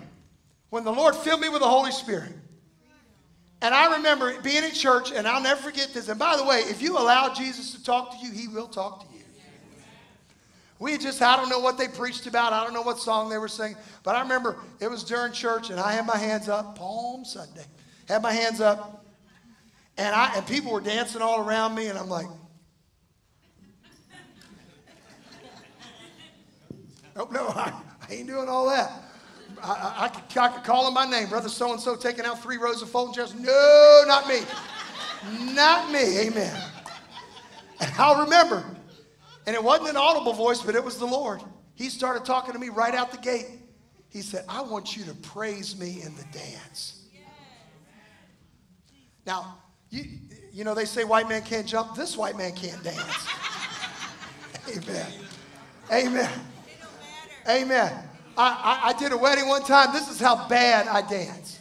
when 0.70 0.85
the 0.85 0.92
Lord 0.92 1.14
filled 1.14 1.40
me 1.40 1.48
with 1.48 1.61
the 1.61 1.68
Holy 1.68 1.92
Spirit. 1.92 2.33
And 3.62 3.74
I 3.74 3.96
remember 3.96 4.40
being 4.42 4.62
in 4.62 4.72
church, 4.72 5.12
and 5.12 5.27
I'll 5.27 5.42
never 5.42 5.61
forget 5.62 5.94
this. 5.94 6.09
And 6.09 6.18
by 6.18 6.37
the 6.37 6.44
way, 6.44 6.61
if 6.61 6.83
you 6.83 6.98
allow 6.98 7.33
Jesus 7.33 7.72
to 7.72 7.83
talk 7.83 8.12
to 8.12 8.27
you, 8.27 8.33
he 8.33 8.48
will 8.48 8.68
talk 8.68 9.00
to 9.00 9.13
you. 9.13 9.13
We 10.85 10.99
just, 10.99 11.23
I 11.23 11.35
don't 11.37 11.49
know 11.49 11.61
what 11.61 11.79
they 11.79 11.88
preached 11.88 12.27
about. 12.27 12.53
I 12.53 12.62
don't 12.62 12.75
know 12.75 12.83
what 12.83 12.99
song 12.99 13.31
they 13.31 13.38
were 13.38 13.49
singing. 13.49 13.79
But 14.03 14.16
I 14.16 14.20
remember 14.20 14.59
it 14.81 14.90
was 14.90 15.03
during 15.03 15.33
church 15.33 15.70
and 15.70 15.81
I 15.81 15.92
had 15.92 16.05
my 16.05 16.18
hands 16.18 16.47
up, 16.47 16.77
Palm 16.77 17.25
Sunday. 17.25 17.64
Had 18.07 18.20
my 18.20 18.33
hands 18.33 18.61
up. 18.61 19.03
And, 19.97 20.14
I, 20.14 20.35
and 20.37 20.47
people 20.47 20.70
were 20.70 20.83
dancing 20.83 21.23
all 21.23 21.40
around 21.40 21.75
me. 21.75 21.87
And 21.87 21.99
I'm 21.99 22.11
like, 22.11 22.27
oh, 27.16 27.29
no, 27.33 27.47
I, 27.49 27.73
I 28.07 28.12
ain't 28.12 28.27
doing 28.27 28.51
all 28.51 28.68
that. 28.68 28.92
I, 29.62 29.94
I, 30.01 30.09
could, 30.09 30.38
I 30.38 30.49
could 30.49 30.64
call 30.64 30.87
him 30.87 30.92
my 30.92 31.07
name, 31.07 31.31
brother 31.31 31.49
so 31.49 31.73
and 31.73 31.81
so, 31.81 31.97
taking 31.97 32.27
out 32.27 32.42
three 32.42 32.59
rows 32.59 32.83
of 32.83 32.90
folding 32.90 33.14
chairs. 33.14 33.35
No, 33.35 34.03
not 34.07 34.29
me. 34.29 34.40
not 35.55 35.90
me. 35.90 36.18
Amen. 36.27 36.55
And 37.81 37.90
I'll 37.97 38.23
remember 38.23 38.66
and 39.46 39.54
it 39.54 39.62
wasn't 39.62 39.90
an 39.90 39.96
audible 39.96 40.33
voice, 40.33 40.62
but 40.62 40.74
it 40.74 40.85
was 40.85 40.98
the 40.98 41.07
Lord. 41.07 41.42
He 41.74 41.88
started 41.88 42.24
talking 42.24 42.52
to 42.52 42.59
me 42.59 42.68
right 42.68 42.94
out 42.94 43.11
the 43.11 43.18
gate. 43.18 43.46
He 44.09 44.22
said, 44.22 44.44
I 44.48 44.62
want 44.62 44.96
you 44.96 45.04
to 45.04 45.14
praise 45.14 45.78
me 45.78 46.02
in 46.02 46.14
the 46.14 46.24
dance. 46.33 47.07
Now, 49.26 49.59
you, 49.90 50.04
you 50.52 50.64
know, 50.64 50.74
they 50.74 50.85
say 50.85 51.04
white 51.04 51.28
man 51.28 51.42
can't 51.42 51.66
jump. 51.66 51.96
This 51.96 52.16
white 52.16 52.37
man 52.37 52.52
can't 52.54 52.83
dance. 52.83 53.28
Amen. 54.76 55.07
Amen. 55.92 56.30
Amen. 57.48 57.92
I, 58.37 58.80
I, 58.85 58.88
I 58.88 58.92
did 58.98 59.12
a 59.12 59.16
wedding 59.16 59.48
one 59.48 59.62
time. 59.62 59.92
This 59.92 60.09
is 60.09 60.20
how 60.20 60.48
bad 60.48 60.87
I 60.87 61.07
dance. 61.09 61.59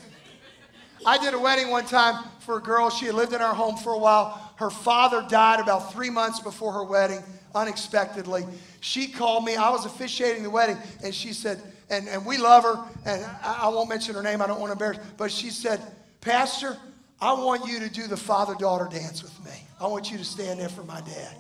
I 1.06 1.18
did 1.18 1.34
a 1.34 1.40
wedding 1.40 1.70
one 1.70 1.86
time 1.86 2.24
for 2.40 2.58
a 2.58 2.62
girl. 2.62 2.90
She 2.90 3.06
had 3.06 3.16
lived 3.16 3.34
in 3.34 3.42
our 3.42 3.54
home 3.54 3.78
for 3.78 3.94
a 3.94 3.98
while. 3.98 4.52
Her 4.56 4.70
father 4.70 5.26
died 5.30 5.60
about 5.60 5.92
three 5.92 6.10
months 6.10 6.40
before 6.40 6.72
her 6.74 6.84
wedding 6.84 7.22
unexpectedly. 7.56 8.46
She 8.80 9.08
called 9.08 9.46
me. 9.46 9.56
I 9.56 9.70
was 9.70 9.86
officiating 9.86 10.44
the 10.44 10.50
wedding, 10.50 10.78
and 11.04 11.14
she 11.14 11.34
said, 11.34 11.62
and, 11.90 12.08
and 12.08 12.26
we 12.26 12.38
love 12.38 12.64
her, 12.64 12.84
and 13.06 13.24
I, 13.44 13.60
I 13.64 13.68
won't 13.68 13.90
mention 13.90 14.16
her 14.16 14.24
name. 14.24 14.42
I 14.42 14.48
don't 14.48 14.60
want 14.60 14.70
to 14.70 14.74
embarrass, 14.74 15.00
but 15.18 15.32
she 15.32 15.50
said, 15.50 15.80
Pastor, 16.22 16.78
I 17.22 17.34
want 17.34 17.68
you 17.68 17.80
to 17.80 17.90
do 17.90 18.08
the 18.08 18.18
father 18.18 18.56
daughter 18.56 18.88
dance 18.90 19.22
with 19.22 19.46
me. 19.46 19.52
I 19.80 19.88
want 19.88 20.12
you 20.12 20.18
to 20.18 20.26
stand 20.26 20.60
there 20.60 20.70
for 20.70 20.84
my 20.84 21.02
dad. 21.02 21.36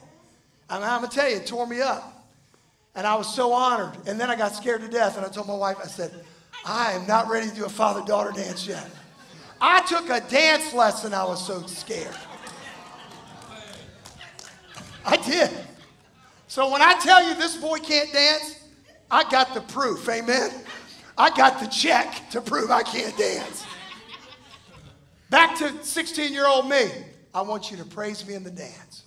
And 0.69 0.84
I'm 0.84 0.99
going 0.99 1.10
to 1.10 1.15
tell 1.15 1.30
you, 1.30 1.38
it 1.38 1.47
tore 1.47 1.67
me 1.67 1.82
up. 1.82 2.28
And 2.95 3.08
I 3.08 3.15
was 3.15 3.34
so 3.34 3.54
honored. 3.54 3.97
And 4.06 4.19
then 4.19 4.30
I 4.30 4.36
got 4.36 4.54
scared 4.54 4.82
to 4.82 4.88
death, 4.88 5.17
and 5.17 5.26
I 5.26 5.30
told 5.30 5.47
my 5.47 5.56
wife, 5.56 5.78
I 5.84 5.88
said, 5.88 6.13
I 6.65 6.91
am 6.91 7.08
not 7.08 7.28
ready 7.28 7.49
to 7.49 7.56
do 7.56 7.65
a 7.65 7.69
father 7.69 8.06
daughter 8.06 8.32
dance 8.32 8.67
yet. 8.67 8.88
I 9.65 9.80
took 9.84 10.10
a 10.10 10.19
dance 10.19 10.73
lesson, 10.73 11.13
I 11.13 11.23
was 11.23 11.47
so 11.47 11.65
scared. 11.67 12.13
I 15.06 15.15
did. 15.15 15.49
So 16.47 16.69
when 16.69 16.82
I 16.82 16.99
tell 16.99 17.26
you 17.26 17.34
this 17.36 17.56
boy 17.56 17.78
can't 17.78 18.12
dance, 18.12 18.60
I 19.10 19.23
got 19.30 19.54
the 19.54 19.62
proof. 19.62 20.10
Amen. 20.10 20.52
I 21.17 21.30
got 21.30 21.62
the 21.62 21.67
check 21.67 22.30
to 22.32 22.41
prove 22.41 22.71
I 22.71 22.84
can't 22.84 23.17
dance. 23.17 23.65
Back 25.30 25.58
to 25.60 25.82
16 25.82 26.34
year 26.34 26.45
old 26.45 26.67
me. 26.67 26.89
I 27.34 27.41
want 27.41 27.71
you 27.71 27.78
to 27.78 27.86
praise 27.86 28.28
me 28.28 28.34
in 28.34 28.43
the 28.43 28.52
dance. 28.52 29.06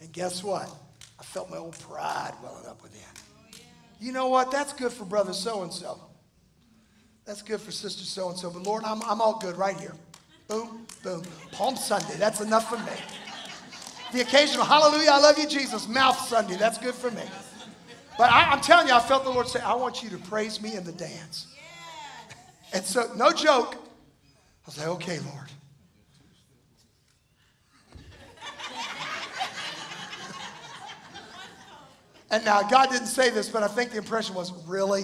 And 0.00 0.12
guess 0.12 0.44
what? 0.44 0.70
I 1.18 1.24
felt 1.24 1.50
my 1.50 1.56
old 1.56 1.76
pride 1.80 2.34
welling 2.40 2.66
up 2.66 2.84
within. 2.84 3.00
You 3.98 4.12
know 4.12 4.28
what? 4.28 4.52
That's 4.52 4.72
good 4.72 4.92
for 4.92 5.04
brother 5.04 5.32
so 5.32 5.64
and 5.64 5.72
so. 5.72 6.05
That's 7.26 7.42
good 7.42 7.60
for 7.60 7.72
sister 7.72 8.04
so 8.04 8.30
and 8.30 8.38
so. 8.38 8.50
But 8.50 8.62
Lord, 8.62 8.84
I'm, 8.84 9.02
I'm 9.02 9.20
all 9.20 9.38
good 9.38 9.56
right 9.56 9.78
here. 9.78 9.94
Boom, 10.46 10.86
boom. 11.02 11.22
Palm 11.50 11.74
Sunday. 11.76 12.14
That's 12.18 12.40
enough 12.40 12.68
for 12.68 12.78
me. 12.78 12.92
The 14.12 14.20
occasional 14.20 14.64
hallelujah, 14.64 15.10
I 15.10 15.18
love 15.18 15.36
you, 15.36 15.48
Jesus, 15.48 15.88
mouth 15.88 16.16
Sunday. 16.28 16.56
That's 16.56 16.78
good 16.78 16.94
for 16.94 17.10
me. 17.10 17.24
But 18.16 18.30
I, 18.30 18.52
am 18.52 18.60
telling 18.60 18.86
you, 18.86 18.94
I 18.94 19.00
felt 19.00 19.24
the 19.24 19.30
Lord 19.30 19.48
say, 19.48 19.58
I 19.60 19.74
want 19.74 20.04
you 20.04 20.10
to 20.10 20.18
praise 20.18 20.62
me 20.62 20.76
in 20.76 20.84
the 20.84 20.92
dance. 20.92 21.48
And 22.72 22.84
so, 22.84 23.10
no 23.16 23.32
joke, 23.32 23.74
I 23.74 23.78
was 24.66 24.78
like, 24.78 24.86
okay, 24.86 25.18
Lord. 25.18 25.50
and 32.30 32.44
now, 32.44 32.62
God 32.62 32.90
didn't 32.90 33.08
say 33.08 33.30
this, 33.30 33.48
but 33.48 33.64
I 33.64 33.68
think 33.68 33.90
the 33.90 33.98
impression 33.98 34.36
was, 34.36 34.52
really? 34.66 35.02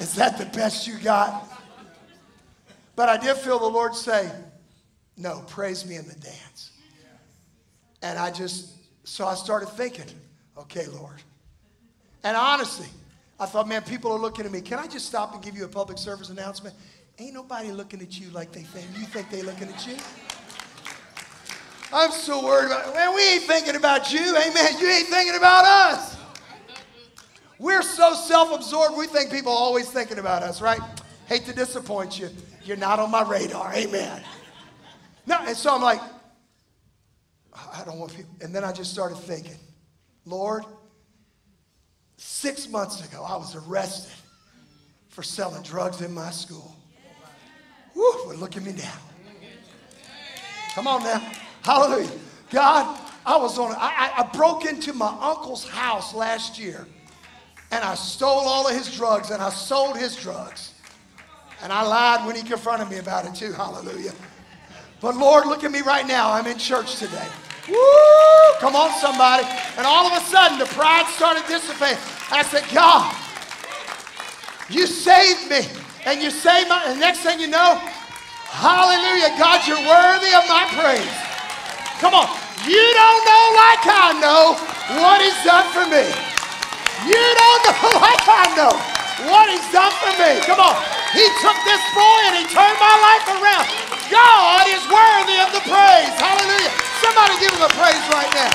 Is 0.00 0.14
that 0.14 0.38
the 0.38 0.46
best 0.46 0.86
you 0.86 0.98
got? 0.98 1.48
But 2.94 3.08
I 3.08 3.16
did 3.16 3.36
feel 3.36 3.58
the 3.58 3.66
Lord 3.66 3.94
say, 3.94 4.30
No, 5.16 5.44
praise 5.48 5.86
me 5.86 5.96
in 5.96 6.06
the 6.06 6.14
dance. 6.14 6.72
And 8.02 8.18
I 8.18 8.30
just, 8.30 8.72
so 9.04 9.26
I 9.26 9.34
started 9.34 9.68
thinking, 9.70 10.06
Okay, 10.58 10.86
Lord. 10.86 11.22
And 12.24 12.36
honestly, 12.36 12.88
I 13.38 13.46
thought, 13.46 13.68
man, 13.68 13.82
people 13.82 14.10
are 14.12 14.18
looking 14.18 14.46
at 14.46 14.52
me. 14.52 14.60
Can 14.60 14.78
I 14.78 14.86
just 14.86 15.06
stop 15.06 15.34
and 15.34 15.42
give 15.42 15.56
you 15.56 15.64
a 15.64 15.68
public 15.68 15.98
service 15.98 16.30
announcement? 16.30 16.74
Ain't 17.18 17.34
nobody 17.34 17.70
looking 17.70 18.00
at 18.00 18.18
you 18.18 18.30
like 18.30 18.52
they 18.52 18.62
think. 18.62 18.86
You 18.98 19.06
think 19.06 19.30
they 19.30 19.42
looking 19.42 19.68
at 19.68 19.86
you? 19.86 19.96
I'm 21.92 22.10
so 22.10 22.44
worried 22.44 22.66
about, 22.66 22.94
man, 22.94 23.14
we 23.14 23.34
ain't 23.34 23.44
thinking 23.44 23.76
about 23.76 24.12
you. 24.12 24.36
Amen. 24.36 24.80
You 24.80 24.88
ain't 24.88 25.06
thinking 25.08 25.36
about 25.36 25.64
us. 25.64 26.16
We're 27.58 27.82
so 27.82 28.14
self 28.14 28.52
absorbed, 28.52 28.96
we 28.96 29.06
think 29.06 29.30
people 29.30 29.52
are 29.52 29.58
always 29.58 29.88
thinking 29.90 30.18
about 30.18 30.42
us, 30.42 30.60
right? 30.60 30.80
Hate 31.26 31.44
to 31.46 31.54
disappoint 31.54 32.18
you. 32.18 32.28
You're 32.64 32.76
not 32.76 32.98
on 32.98 33.10
my 33.10 33.22
radar. 33.22 33.72
Amen. 33.74 34.22
No, 35.26 35.38
and 35.40 35.56
so 35.56 35.74
I'm 35.74 35.82
like, 35.82 36.00
I 37.54 37.82
don't 37.84 37.98
want 37.98 38.14
people. 38.14 38.30
And 38.40 38.54
then 38.54 38.64
I 38.64 38.72
just 38.72 38.92
started 38.92 39.16
thinking, 39.16 39.56
Lord, 40.24 40.64
six 42.16 42.68
months 42.68 43.04
ago, 43.04 43.24
I 43.26 43.36
was 43.36 43.56
arrested 43.56 44.12
for 45.08 45.22
selling 45.22 45.62
drugs 45.62 46.02
in 46.02 46.12
my 46.12 46.30
school. 46.30 46.76
Woo, 47.94 48.34
look 48.34 48.56
at 48.56 48.62
me 48.62 48.72
now. 48.72 48.92
Come 50.74 50.86
on 50.86 51.02
now. 51.02 51.18
Hallelujah. 51.62 52.10
God, 52.50 53.00
I 53.24 53.36
was 53.38 53.58
on, 53.58 53.72
I, 53.78 54.12
I 54.18 54.36
broke 54.36 54.66
into 54.66 54.92
my 54.92 55.08
uncle's 55.20 55.66
house 55.66 56.14
last 56.14 56.58
year 56.58 56.86
and 57.70 57.84
I 57.84 57.94
stole 57.94 58.46
all 58.46 58.68
of 58.68 58.74
his 58.74 58.94
drugs 58.94 59.30
and 59.30 59.42
I 59.42 59.50
sold 59.50 59.96
his 59.96 60.16
drugs. 60.16 60.72
And 61.62 61.72
I 61.72 61.82
lied 61.82 62.26
when 62.26 62.36
he 62.36 62.42
confronted 62.42 62.88
me 62.88 62.98
about 62.98 63.26
it 63.26 63.34
too. 63.34 63.52
Hallelujah. 63.52 64.12
But 65.00 65.16
Lord, 65.16 65.46
look 65.46 65.64
at 65.64 65.70
me 65.72 65.80
right 65.80 66.06
now. 66.06 66.32
I'm 66.32 66.46
in 66.46 66.58
church 66.58 66.96
today. 66.96 67.26
Woo! 67.68 67.76
Come 68.60 68.76
on, 68.76 68.92
somebody. 69.00 69.44
And 69.76 69.86
all 69.86 70.06
of 70.06 70.12
a 70.12 70.24
sudden, 70.26 70.58
the 70.58 70.66
pride 70.66 71.06
started 71.16 71.44
dissipating. 71.48 71.98
I 72.30 72.42
said, 72.42 72.64
God, 72.72 73.14
you 74.70 74.86
saved 74.86 75.50
me. 75.50 75.66
And 76.04 76.22
you 76.22 76.30
saved 76.30 76.68
my, 76.68 76.84
and 76.86 77.00
next 77.00 77.20
thing 77.20 77.40
you 77.40 77.48
know, 77.48 77.80
hallelujah, 78.46 79.34
God, 79.38 79.66
you're 79.66 79.82
worthy 79.82 80.30
of 80.38 80.46
my 80.46 80.70
praise. 80.70 81.16
Come 81.98 82.14
on. 82.14 82.30
You 82.64 82.78
don't 82.94 83.22
know 83.26 83.44
like 83.58 83.82
I 83.90 84.14
know 84.22 84.54
what 85.02 85.20
he's 85.20 85.38
done 85.42 85.66
for 85.74 85.86
me. 85.90 86.35
You 87.66 87.74
don't 87.74 87.82
know 87.82 87.98
like 87.98 88.22
I 88.30 88.46
know 88.54 88.70
what 89.26 89.50
he's 89.50 89.66
done 89.74 89.90
for 89.98 90.14
me. 90.22 90.38
Come 90.46 90.62
on. 90.62 90.78
He 91.10 91.26
took 91.42 91.58
this 91.66 91.82
boy 91.98 92.18
and 92.30 92.38
he 92.38 92.46
turned 92.46 92.78
my 92.78 92.94
life 93.02 93.26
around. 93.26 93.66
God 94.06 94.70
is 94.70 94.86
worthy 94.86 95.34
of 95.42 95.50
the 95.50 95.66
praise. 95.66 96.14
Hallelujah. 96.14 96.70
Somebody 97.02 97.34
give 97.42 97.50
him 97.50 97.66
a 97.66 97.72
praise 97.74 98.06
right 98.14 98.30
now. 98.38 98.54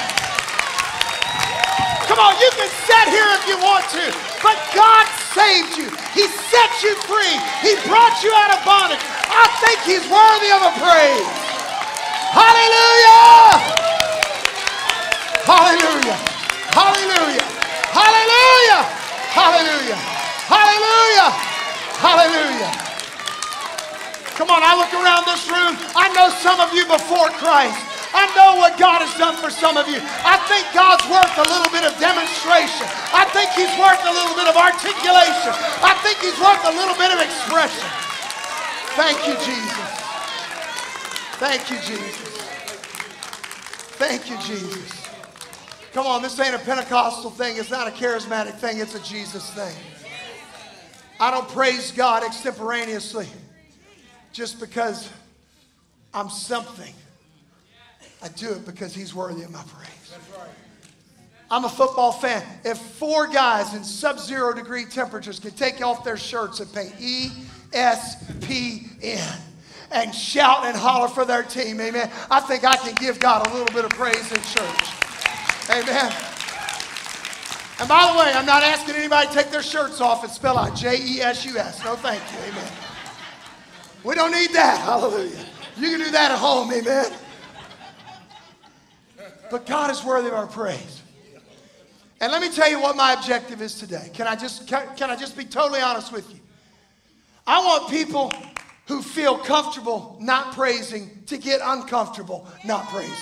Come 2.07 2.23
on, 2.23 2.39
you 2.39 2.47
can 2.55 2.71
sit 2.87 3.05
here 3.11 3.27
if 3.35 3.43
you 3.51 3.59
want 3.59 3.83
to, 3.91 4.15
but 4.39 4.55
God 4.71 5.03
saved 5.35 5.75
you. 5.75 5.91
He 6.15 6.31
set 6.47 6.71
you 6.79 6.95
free. 7.03 7.35
He 7.59 7.75
brought 7.91 8.15
you 8.23 8.31
out 8.31 8.55
of 8.55 8.63
bondage. 8.63 9.03
I 9.27 9.43
think 9.59 9.75
he's 9.83 10.07
worthy 10.07 10.55
of 10.55 10.71
a 10.71 10.73
praise. 10.79 11.27
Hallelujah! 12.31 13.59
Hallelujah! 15.43 16.15
Hallelujah! 16.71 17.47
Hallelujah! 17.91 19.00
Hallelujah! 19.31 19.95
Hallelujah! 20.51 21.29
Hallelujah! 22.03 22.71
Come 24.35 24.51
on, 24.51 24.59
I 24.59 24.75
look 24.75 24.91
around 24.91 25.23
this 25.23 25.47
room. 25.47 25.79
I 25.95 26.11
know 26.11 26.27
some 26.43 26.59
of 26.59 26.75
you 26.75 26.83
before 26.83 27.31
Christ. 27.39 27.79
I 28.11 28.27
know 28.35 28.59
what 28.59 28.75
God 28.75 28.99
has 28.99 29.15
done 29.15 29.39
for 29.39 29.47
some 29.47 29.79
of 29.79 29.87
you. 29.87 30.03
I 30.27 30.35
think 30.51 30.67
God's 30.75 31.07
worth 31.07 31.31
a 31.39 31.47
little 31.47 31.71
bit 31.71 31.87
of 31.87 31.95
demonstration. 31.95 32.83
I 33.15 33.23
think 33.31 33.55
He's 33.55 33.71
worth 33.79 34.03
a 34.03 34.11
little 34.11 34.35
bit 34.35 34.51
of 34.51 34.59
articulation. 34.59 35.55
I 35.79 35.95
think 36.03 36.19
He's 36.19 36.35
worth 36.35 36.63
a 36.67 36.75
little 36.75 36.97
bit 36.99 37.15
of 37.15 37.23
expression. 37.23 37.87
Thank 38.99 39.15
you, 39.23 39.35
Jesus. 39.39 39.87
Thank 41.39 41.71
you, 41.71 41.79
Jesus. 41.87 42.35
Thank 43.95 44.29
you, 44.29 44.37
Jesus. 44.43 45.00
Come 45.93 46.07
on, 46.07 46.21
this 46.21 46.39
ain't 46.39 46.55
a 46.55 46.59
Pentecostal 46.59 47.31
thing. 47.31 47.57
It's 47.57 47.69
not 47.69 47.87
a 47.87 47.91
charismatic 47.91 48.53
thing. 48.55 48.79
It's 48.79 48.95
a 48.95 49.03
Jesus 49.03 49.49
thing. 49.51 49.75
I 51.19 51.29
don't 51.31 51.47
praise 51.49 51.91
God 51.91 52.23
extemporaneously 52.23 53.27
just 54.31 54.59
because 54.59 55.09
I'm 56.13 56.29
something. 56.29 56.93
I 58.23 58.29
do 58.29 58.51
it 58.51 58.65
because 58.65 58.95
He's 58.95 59.13
worthy 59.13 59.43
of 59.43 59.51
my 59.51 59.63
praise. 59.63 59.89
I'm 61.49 61.65
a 61.65 61.69
football 61.69 62.13
fan. 62.13 62.41
If 62.63 62.77
four 62.77 63.27
guys 63.27 63.73
in 63.73 63.83
sub 63.83 64.17
zero 64.17 64.53
degree 64.53 64.85
temperatures 64.85 65.39
can 65.39 65.51
take 65.51 65.83
off 65.83 66.05
their 66.05 66.15
shirts 66.15 66.61
and 66.61 66.71
paint 66.73 66.93
E 67.01 67.31
S 67.73 68.23
P 68.47 68.87
N 69.01 69.37
and 69.91 70.15
shout 70.15 70.65
and 70.65 70.77
holler 70.77 71.09
for 71.09 71.25
their 71.25 71.43
team, 71.43 71.81
amen, 71.81 72.09
I 72.29 72.39
think 72.39 72.63
I 72.63 72.77
can 72.77 72.95
give 72.95 73.19
God 73.19 73.45
a 73.45 73.53
little 73.53 73.73
bit 73.73 73.83
of 73.83 73.91
praise 73.91 74.31
in 74.31 74.41
church. 74.41 75.10
Amen. 75.71 76.11
And 77.79 77.89
by 77.89 78.11
the 78.11 78.19
way, 78.19 78.31
I'm 78.35 78.45
not 78.45 78.61
asking 78.61 78.95
anybody 78.95 79.27
to 79.27 79.33
take 79.33 79.49
their 79.49 79.63
shirts 79.63 80.01
off 80.01 80.23
and 80.23 80.31
spell 80.31 80.57
out 80.57 80.75
J 80.75 80.97
E 81.01 81.21
S 81.21 81.45
U 81.45 81.57
S. 81.57 81.83
No, 81.83 81.95
thank 81.95 82.21
you. 82.31 82.39
Amen. 82.51 82.71
We 84.03 84.13
don't 84.13 84.31
need 84.31 84.51
that. 84.51 84.81
Hallelujah. 84.81 85.45
You 85.77 85.89
can 85.89 85.99
do 85.99 86.11
that 86.11 86.31
at 86.31 86.37
home. 86.37 86.71
Amen. 86.73 87.11
But 89.49 89.65
God 89.65 89.89
is 89.91 90.03
worthy 90.03 90.27
of 90.27 90.33
our 90.33 90.45
praise. 90.45 91.01
And 92.19 92.31
let 92.31 92.41
me 92.41 92.49
tell 92.49 92.69
you 92.69 92.79
what 92.79 92.95
my 92.95 93.13
objective 93.13 93.61
is 93.61 93.79
today. 93.79 94.11
Can 94.13 94.27
I 94.27 94.35
just 94.35 94.67
can, 94.67 94.87
can 94.95 95.09
I 95.09 95.15
just 95.15 95.35
be 95.35 95.45
totally 95.45 95.81
honest 95.81 96.11
with 96.11 96.29
you? 96.31 96.39
I 97.47 97.59
want 97.59 97.89
people 97.89 98.31
who 98.87 99.01
feel 99.01 99.37
comfortable 99.37 100.17
not 100.19 100.53
praising 100.53 101.09
to 101.27 101.37
get 101.37 101.61
uncomfortable 101.63 102.47
not 102.65 102.87
praising. 102.89 103.15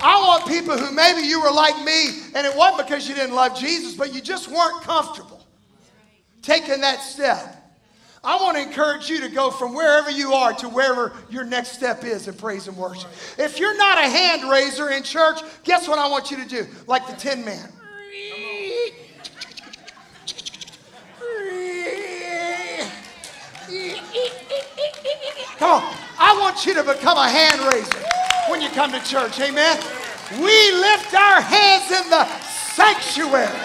I 0.00 0.20
want 0.22 0.46
people 0.46 0.78
who 0.78 0.94
maybe 0.94 1.26
you 1.26 1.40
were 1.40 1.52
like 1.52 1.82
me 1.84 2.20
and 2.34 2.46
it 2.46 2.56
wasn't 2.56 2.86
because 2.86 3.08
you 3.08 3.14
didn't 3.14 3.34
love 3.34 3.58
Jesus, 3.58 3.94
but 3.94 4.14
you 4.14 4.20
just 4.20 4.48
weren't 4.48 4.82
comfortable 4.82 5.36
taking 6.42 6.80
that 6.80 7.00
step. 7.00 7.54
I 8.22 8.36
want 8.42 8.56
to 8.56 8.62
encourage 8.62 9.08
you 9.08 9.20
to 9.20 9.28
go 9.28 9.50
from 9.50 9.74
wherever 9.74 10.10
you 10.10 10.32
are 10.32 10.52
to 10.54 10.68
wherever 10.68 11.12
your 11.30 11.44
next 11.44 11.72
step 11.72 12.04
is 12.04 12.26
in 12.26 12.34
praise 12.34 12.66
and 12.66 12.76
worship. 12.76 13.10
If 13.38 13.60
you're 13.60 13.76
not 13.76 13.98
a 13.98 14.08
hand 14.08 14.50
raiser 14.50 14.90
in 14.90 15.02
church, 15.02 15.40
guess 15.62 15.86
what 15.86 15.98
I 15.98 16.08
want 16.08 16.30
you 16.30 16.42
to 16.42 16.48
do? 16.48 16.66
Like 16.86 17.06
the 17.06 17.14
Tin 17.14 17.44
Man. 17.44 17.68
Come 25.58 25.82
on. 25.82 25.96
I 26.18 26.38
want 26.40 26.66
you 26.66 26.74
to 26.74 26.82
become 26.82 27.16
a 27.18 27.28
hand 27.28 27.60
raiser 27.62 28.04
when 28.48 28.60
you 28.60 28.68
come 28.70 28.92
to 28.92 29.00
church. 29.04 29.40
Amen. 29.40 29.78
We 30.32 30.72
lift 30.72 31.14
our 31.14 31.40
hands 31.40 31.90
in 31.90 32.10
the 32.10 32.26
sanctuary. 32.74 33.58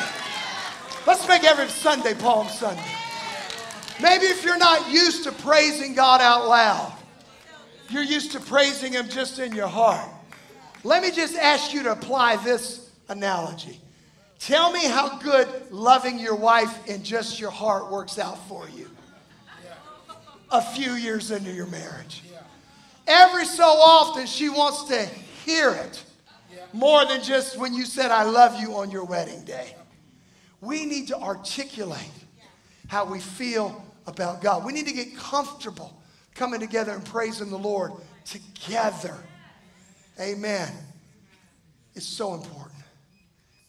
Let's 1.08 1.28
make 1.28 1.44
every 1.44 1.68
Sunday 1.68 2.14
Palm 2.14 2.48
Sunday. 2.48 2.84
Maybe 4.02 4.26
if 4.26 4.44
you're 4.44 4.58
not 4.58 4.90
used 4.90 5.24
to 5.26 5.32
praising 5.32 5.94
God 5.94 6.22
out 6.22 6.48
loud, 6.48 6.94
you're 7.90 8.04
used 8.04 8.32
to 8.34 8.40
praising 8.40 8.94
Him 8.94 9.10
just 9.10 9.40
in 9.40 9.54
your 9.54 9.68
heart. 9.68 10.10
Let 10.84 11.04
me 11.04 11.12
just 11.12 11.36
ask 11.36 11.74
you 11.74 11.84
to 11.84 11.92
apply 11.92 12.38
this 12.38 12.90
analogy. 13.10 13.80
Tell 14.40 14.72
me 14.72 14.86
how 14.86 15.20
good 15.20 15.48
loving 15.72 16.18
your 16.18 16.36
wife 16.36 16.88
in 16.88 17.04
just 17.04 17.40
your 17.40 17.52
heart 17.52 17.92
works 17.92 18.18
out 18.18 18.38
for 18.48 18.68
you 18.70 18.91
a 20.52 20.62
few 20.62 20.94
years 20.94 21.32
into 21.32 21.52
your 21.52 21.68
marriage. 21.68 22.24
Every 23.08 23.46
so 23.46 23.64
often, 23.64 24.28
she 24.28 24.50
wants 24.50 24.84
to 24.86 25.06
hear 25.46 25.72
it 25.72 26.04
more 26.74 27.06
than 27.06 27.22
just 27.24 27.58
when 27.58 27.74
you 27.74 27.86
said, 27.86 28.12
I 28.12 28.24
love 28.24 28.60
you 28.60 28.76
on 28.76 28.92
your 28.92 29.04
wedding 29.04 29.44
day. 29.44 29.76
We 30.62 30.86
need 30.86 31.08
to 31.08 31.18
articulate 31.18 32.12
how 32.88 33.06
we 33.06 33.20
feel 33.20 33.84
about 34.06 34.42
God. 34.42 34.66
We 34.66 34.74
need 34.74 34.88
to 34.88 34.94
get 34.94 35.16
comfortable 35.18 36.02
coming 36.36 36.60
together 36.60 36.92
and 36.92 37.04
praising 37.04 37.50
the 37.50 37.58
Lord 37.58 37.92
together. 38.26 39.18
Amen. 40.20 40.72
It's 41.96 42.06
so 42.06 42.34
important. 42.34 42.72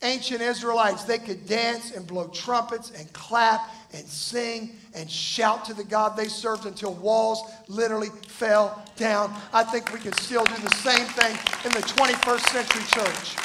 Ancient 0.03 0.41
Israelites, 0.41 1.05
they 1.05 1.18
could 1.18 1.47
dance 1.47 1.93
and 1.93 2.07
blow 2.07 2.28
trumpets 2.28 2.91
and 2.91 3.12
clap 3.12 3.70
and 3.93 4.07
sing 4.07 4.76
and 4.95 5.11
shout 5.11 5.64
to 5.66 5.74
the 5.74 5.84
God 5.84 6.16
they 6.16 6.28
served 6.28 6.66
until 6.66 6.95
walls 6.95 7.43
literally 7.68 8.09
fell 8.26 8.82
down. 8.97 9.34
I 9.53 9.64
think 9.64 9.93
we 9.93 10.01
can 10.01 10.12
still 10.14 10.45
do 10.45 10.55
the 10.55 10.74
same 10.76 11.07
thing 11.07 11.32
in 11.64 11.72
the 11.72 11.86
21st 11.86 12.49
century 12.51 12.82
church. 12.90 13.36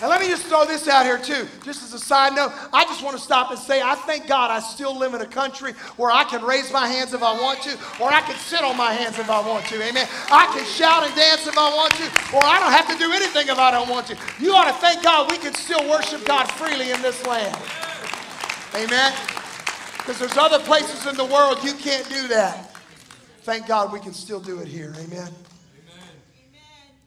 And 0.00 0.08
let 0.08 0.20
me 0.20 0.28
just 0.28 0.46
throw 0.46 0.64
this 0.64 0.86
out 0.86 1.04
here, 1.04 1.18
too, 1.18 1.48
just 1.64 1.82
as 1.82 1.92
a 1.92 1.98
side 1.98 2.36
note. 2.36 2.52
I 2.72 2.84
just 2.84 3.02
want 3.02 3.16
to 3.16 3.22
stop 3.22 3.50
and 3.50 3.58
say, 3.58 3.82
I 3.82 3.96
thank 3.96 4.28
God 4.28 4.48
I 4.52 4.60
still 4.60 4.96
live 4.96 5.12
in 5.14 5.22
a 5.22 5.26
country 5.26 5.72
where 5.96 6.12
I 6.12 6.22
can 6.22 6.44
raise 6.44 6.72
my 6.72 6.86
hands 6.86 7.14
if 7.14 7.22
I 7.22 7.32
want 7.32 7.62
to, 7.62 7.76
or 8.00 8.12
I 8.12 8.20
can 8.20 8.36
sit 8.36 8.62
on 8.62 8.76
my 8.76 8.92
hands 8.92 9.18
if 9.18 9.28
I 9.28 9.40
want 9.40 9.66
to. 9.66 9.82
Amen. 9.82 10.06
I 10.30 10.46
can 10.54 10.64
shout 10.64 11.02
and 11.02 11.12
dance 11.16 11.48
if 11.48 11.58
I 11.58 11.74
want 11.74 11.92
to, 11.94 12.04
or 12.36 12.44
I 12.44 12.60
don't 12.60 12.70
have 12.70 12.86
to 12.92 12.96
do 12.96 13.10
anything 13.10 13.48
if 13.48 13.58
I 13.58 13.72
don't 13.72 13.88
want 13.88 14.06
to. 14.06 14.16
You 14.38 14.54
ought 14.54 14.68
to 14.70 14.74
thank 14.74 15.02
God 15.02 15.32
we 15.32 15.38
can 15.38 15.52
still 15.54 15.82
worship 15.90 16.24
God 16.24 16.44
freely 16.52 16.92
in 16.92 17.02
this 17.02 17.26
land. 17.26 17.58
Amen. 18.78 19.12
Because 19.96 20.20
there's 20.20 20.36
other 20.36 20.60
places 20.60 21.04
in 21.06 21.16
the 21.16 21.24
world 21.24 21.58
you 21.64 21.74
can't 21.74 22.08
do 22.08 22.28
that. 22.28 22.76
Thank 23.42 23.66
God 23.66 23.92
we 23.92 23.98
can 23.98 24.12
still 24.12 24.38
do 24.38 24.60
it 24.60 24.68
here. 24.68 24.94
Amen. 24.98 25.10
Amen. 25.10 25.32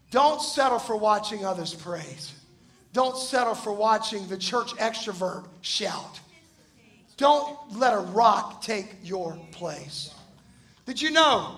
Don't 0.09 0.41
settle 0.41 0.79
for 0.79 0.97
watching 0.97 1.45
others 1.45 1.73
praise. 1.73 2.33
Don't 2.91 3.17
settle 3.17 3.55
for 3.55 3.71
watching 3.71 4.27
the 4.27 4.37
church 4.37 4.73
extrovert 4.73 5.47
shout. 5.61 6.19
Don't 7.15 7.57
let 7.77 7.93
a 7.93 7.99
rock 7.99 8.61
take 8.61 8.97
your 9.01 9.39
place. 9.51 10.13
Did 10.85 11.01
you 11.01 11.11
know 11.11 11.55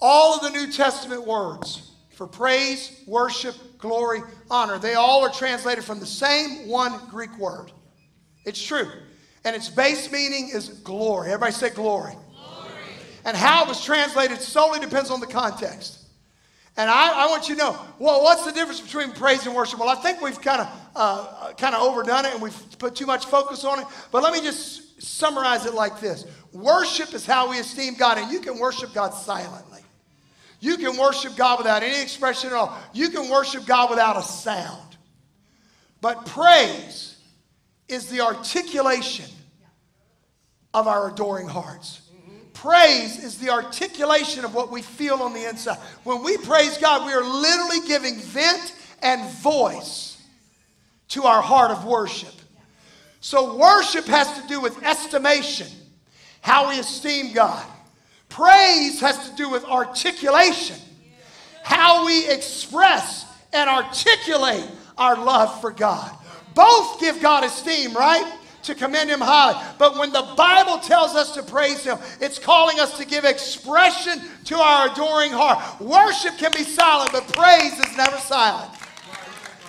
all 0.00 0.34
of 0.34 0.40
the 0.40 0.50
New 0.50 0.72
Testament 0.72 1.26
words 1.26 1.90
for 2.12 2.26
praise, 2.26 3.02
worship, 3.06 3.54
glory, 3.76 4.22
honor, 4.50 4.78
they 4.78 4.94
all 4.94 5.22
are 5.22 5.32
translated 5.32 5.84
from 5.84 6.00
the 6.00 6.06
same 6.06 6.68
one 6.68 6.98
Greek 7.10 7.36
word? 7.36 7.70
It's 8.46 8.62
true. 8.62 8.88
And 9.44 9.56
its 9.56 9.68
base 9.68 10.10
meaning 10.12 10.50
is 10.52 10.68
glory. 10.68 11.28
Everybody 11.28 11.52
say 11.52 11.70
glory. 11.70 12.12
glory. 12.12 12.72
And 13.24 13.36
how 13.36 13.64
it 13.64 13.68
was 13.68 13.84
translated 13.84 14.40
solely 14.40 14.80
depends 14.80 15.10
on 15.10 15.20
the 15.20 15.26
context. 15.26 16.02
And 16.76 16.88
I, 16.88 17.24
I, 17.24 17.26
want 17.26 17.48
you 17.48 17.54
to 17.56 17.60
know, 17.60 17.78
well, 17.98 18.22
what's 18.22 18.46
the 18.46 18.52
difference 18.52 18.80
between 18.80 19.12
praise 19.12 19.44
and 19.46 19.54
worship? 19.54 19.78
Well, 19.78 19.90
I 19.90 19.96
think 19.96 20.22
we've 20.22 20.40
kind 20.40 20.62
of 20.62 20.68
uh, 20.96 21.52
kind 21.58 21.74
of 21.74 21.82
overdone 21.82 22.24
it 22.24 22.32
and 22.32 22.42
we've 22.42 22.78
put 22.78 22.94
too 22.94 23.04
much 23.04 23.26
focus 23.26 23.64
on 23.64 23.80
it. 23.80 23.86
But 24.10 24.22
let 24.22 24.32
me 24.32 24.40
just 24.40 25.02
summarize 25.02 25.66
it 25.66 25.74
like 25.74 26.00
this: 26.00 26.24
Worship 26.52 27.12
is 27.12 27.26
how 27.26 27.50
we 27.50 27.58
esteem 27.58 27.94
God, 27.94 28.16
and 28.16 28.32
you 28.32 28.40
can 28.40 28.58
worship 28.58 28.94
God 28.94 29.10
silently. 29.10 29.80
You 30.60 30.78
can 30.78 30.96
worship 30.96 31.36
God 31.36 31.58
without 31.58 31.82
any 31.82 32.00
expression 32.00 32.50
at 32.50 32.56
all. 32.56 32.78
You 32.94 33.10
can 33.10 33.28
worship 33.28 33.66
God 33.66 33.90
without 33.90 34.16
a 34.16 34.22
sound. 34.22 34.96
But 36.00 36.24
praise 36.24 37.11
is 37.92 38.06
the 38.06 38.20
articulation 38.20 39.26
of 40.74 40.88
our 40.88 41.10
adoring 41.10 41.48
hearts. 41.48 42.00
Praise 42.54 43.22
is 43.22 43.38
the 43.38 43.50
articulation 43.50 44.44
of 44.44 44.54
what 44.54 44.70
we 44.70 44.82
feel 44.82 45.16
on 45.16 45.32
the 45.32 45.48
inside. 45.48 45.78
When 46.04 46.22
we 46.22 46.36
praise 46.38 46.78
God, 46.78 47.06
we 47.06 47.12
are 47.12 47.24
literally 47.24 47.86
giving 47.86 48.16
vent 48.16 48.74
and 49.02 49.28
voice 49.38 50.22
to 51.08 51.24
our 51.24 51.42
heart 51.42 51.70
of 51.70 51.84
worship. 51.84 52.32
So, 53.20 53.56
worship 53.56 54.06
has 54.06 54.40
to 54.40 54.48
do 54.48 54.60
with 54.60 54.82
estimation, 54.82 55.68
how 56.40 56.70
we 56.70 56.78
esteem 56.78 57.32
God. 57.32 57.64
Praise 58.28 59.00
has 59.00 59.28
to 59.30 59.36
do 59.36 59.50
with 59.50 59.64
articulation, 59.64 60.76
how 61.62 62.06
we 62.06 62.28
express 62.28 63.26
and 63.52 63.68
articulate 63.68 64.66
our 64.96 65.16
love 65.16 65.60
for 65.60 65.70
God. 65.70 66.10
Both 66.54 67.00
give 67.00 67.20
God 67.20 67.44
esteem, 67.44 67.94
right? 67.94 68.38
to 68.62 68.74
commend 68.74 69.10
him 69.10 69.20
highly. 69.20 69.60
But 69.78 69.98
when 69.98 70.12
the 70.12 70.34
Bible 70.36 70.78
tells 70.78 71.14
us 71.14 71.34
to 71.34 71.42
praise 71.42 71.84
him, 71.84 71.98
it's 72.20 72.38
calling 72.38 72.80
us 72.80 72.96
to 72.98 73.04
give 73.04 73.24
expression 73.24 74.20
to 74.44 74.56
our 74.56 74.90
adoring 74.90 75.32
heart. 75.32 75.80
Worship 75.80 76.38
can 76.38 76.52
be 76.52 76.62
silent, 76.62 77.12
but 77.12 77.26
praise 77.32 77.78
is 77.78 77.96
never 77.96 78.16
silent. 78.18 78.72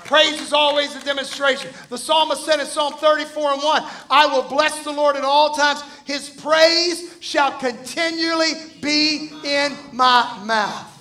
Praise 0.05 0.39
is 0.41 0.53
always 0.53 0.95
a 0.95 1.03
demonstration. 1.03 1.71
The 1.89 1.97
psalmist 1.97 2.45
said 2.45 2.59
in 2.59 2.65
Psalm 2.65 2.93
34 2.93 3.53
and 3.53 3.63
1 3.63 3.83
I 4.09 4.27
will 4.27 4.43
bless 4.43 4.83
the 4.83 4.91
Lord 4.91 5.15
at 5.15 5.23
all 5.23 5.55
times. 5.55 5.81
His 6.03 6.29
praise 6.29 7.15
shall 7.21 7.57
continually 7.57 8.51
be 8.81 9.31
in 9.43 9.75
my 9.93 10.43
mouth. 10.45 10.92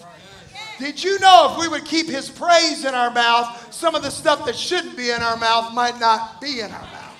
Did 0.83 1.05
you 1.05 1.17
know 1.21 1.53
if 1.53 1.61
we 1.61 1.69
would 1.69 1.85
keep 1.85 2.09
his 2.09 2.29
praise 2.29 2.85
in 2.85 2.93
our 2.93 3.13
mouth, 3.13 3.73
some 3.73 3.95
of 3.95 4.03
the 4.03 4.11
stuff 4.11 4.45
that 4.47 4.57
shouldn't 4.57 4.97
be 4.97 5.11
in 5.11 5.23
our 5.23 5.37
mouth 5.37 5.73
might 5.73 6.01
not 6.01 6.41
be 6.41 6.59
in 6.59 6.73
our 6.73 6.81
mouth? 6.81 7.17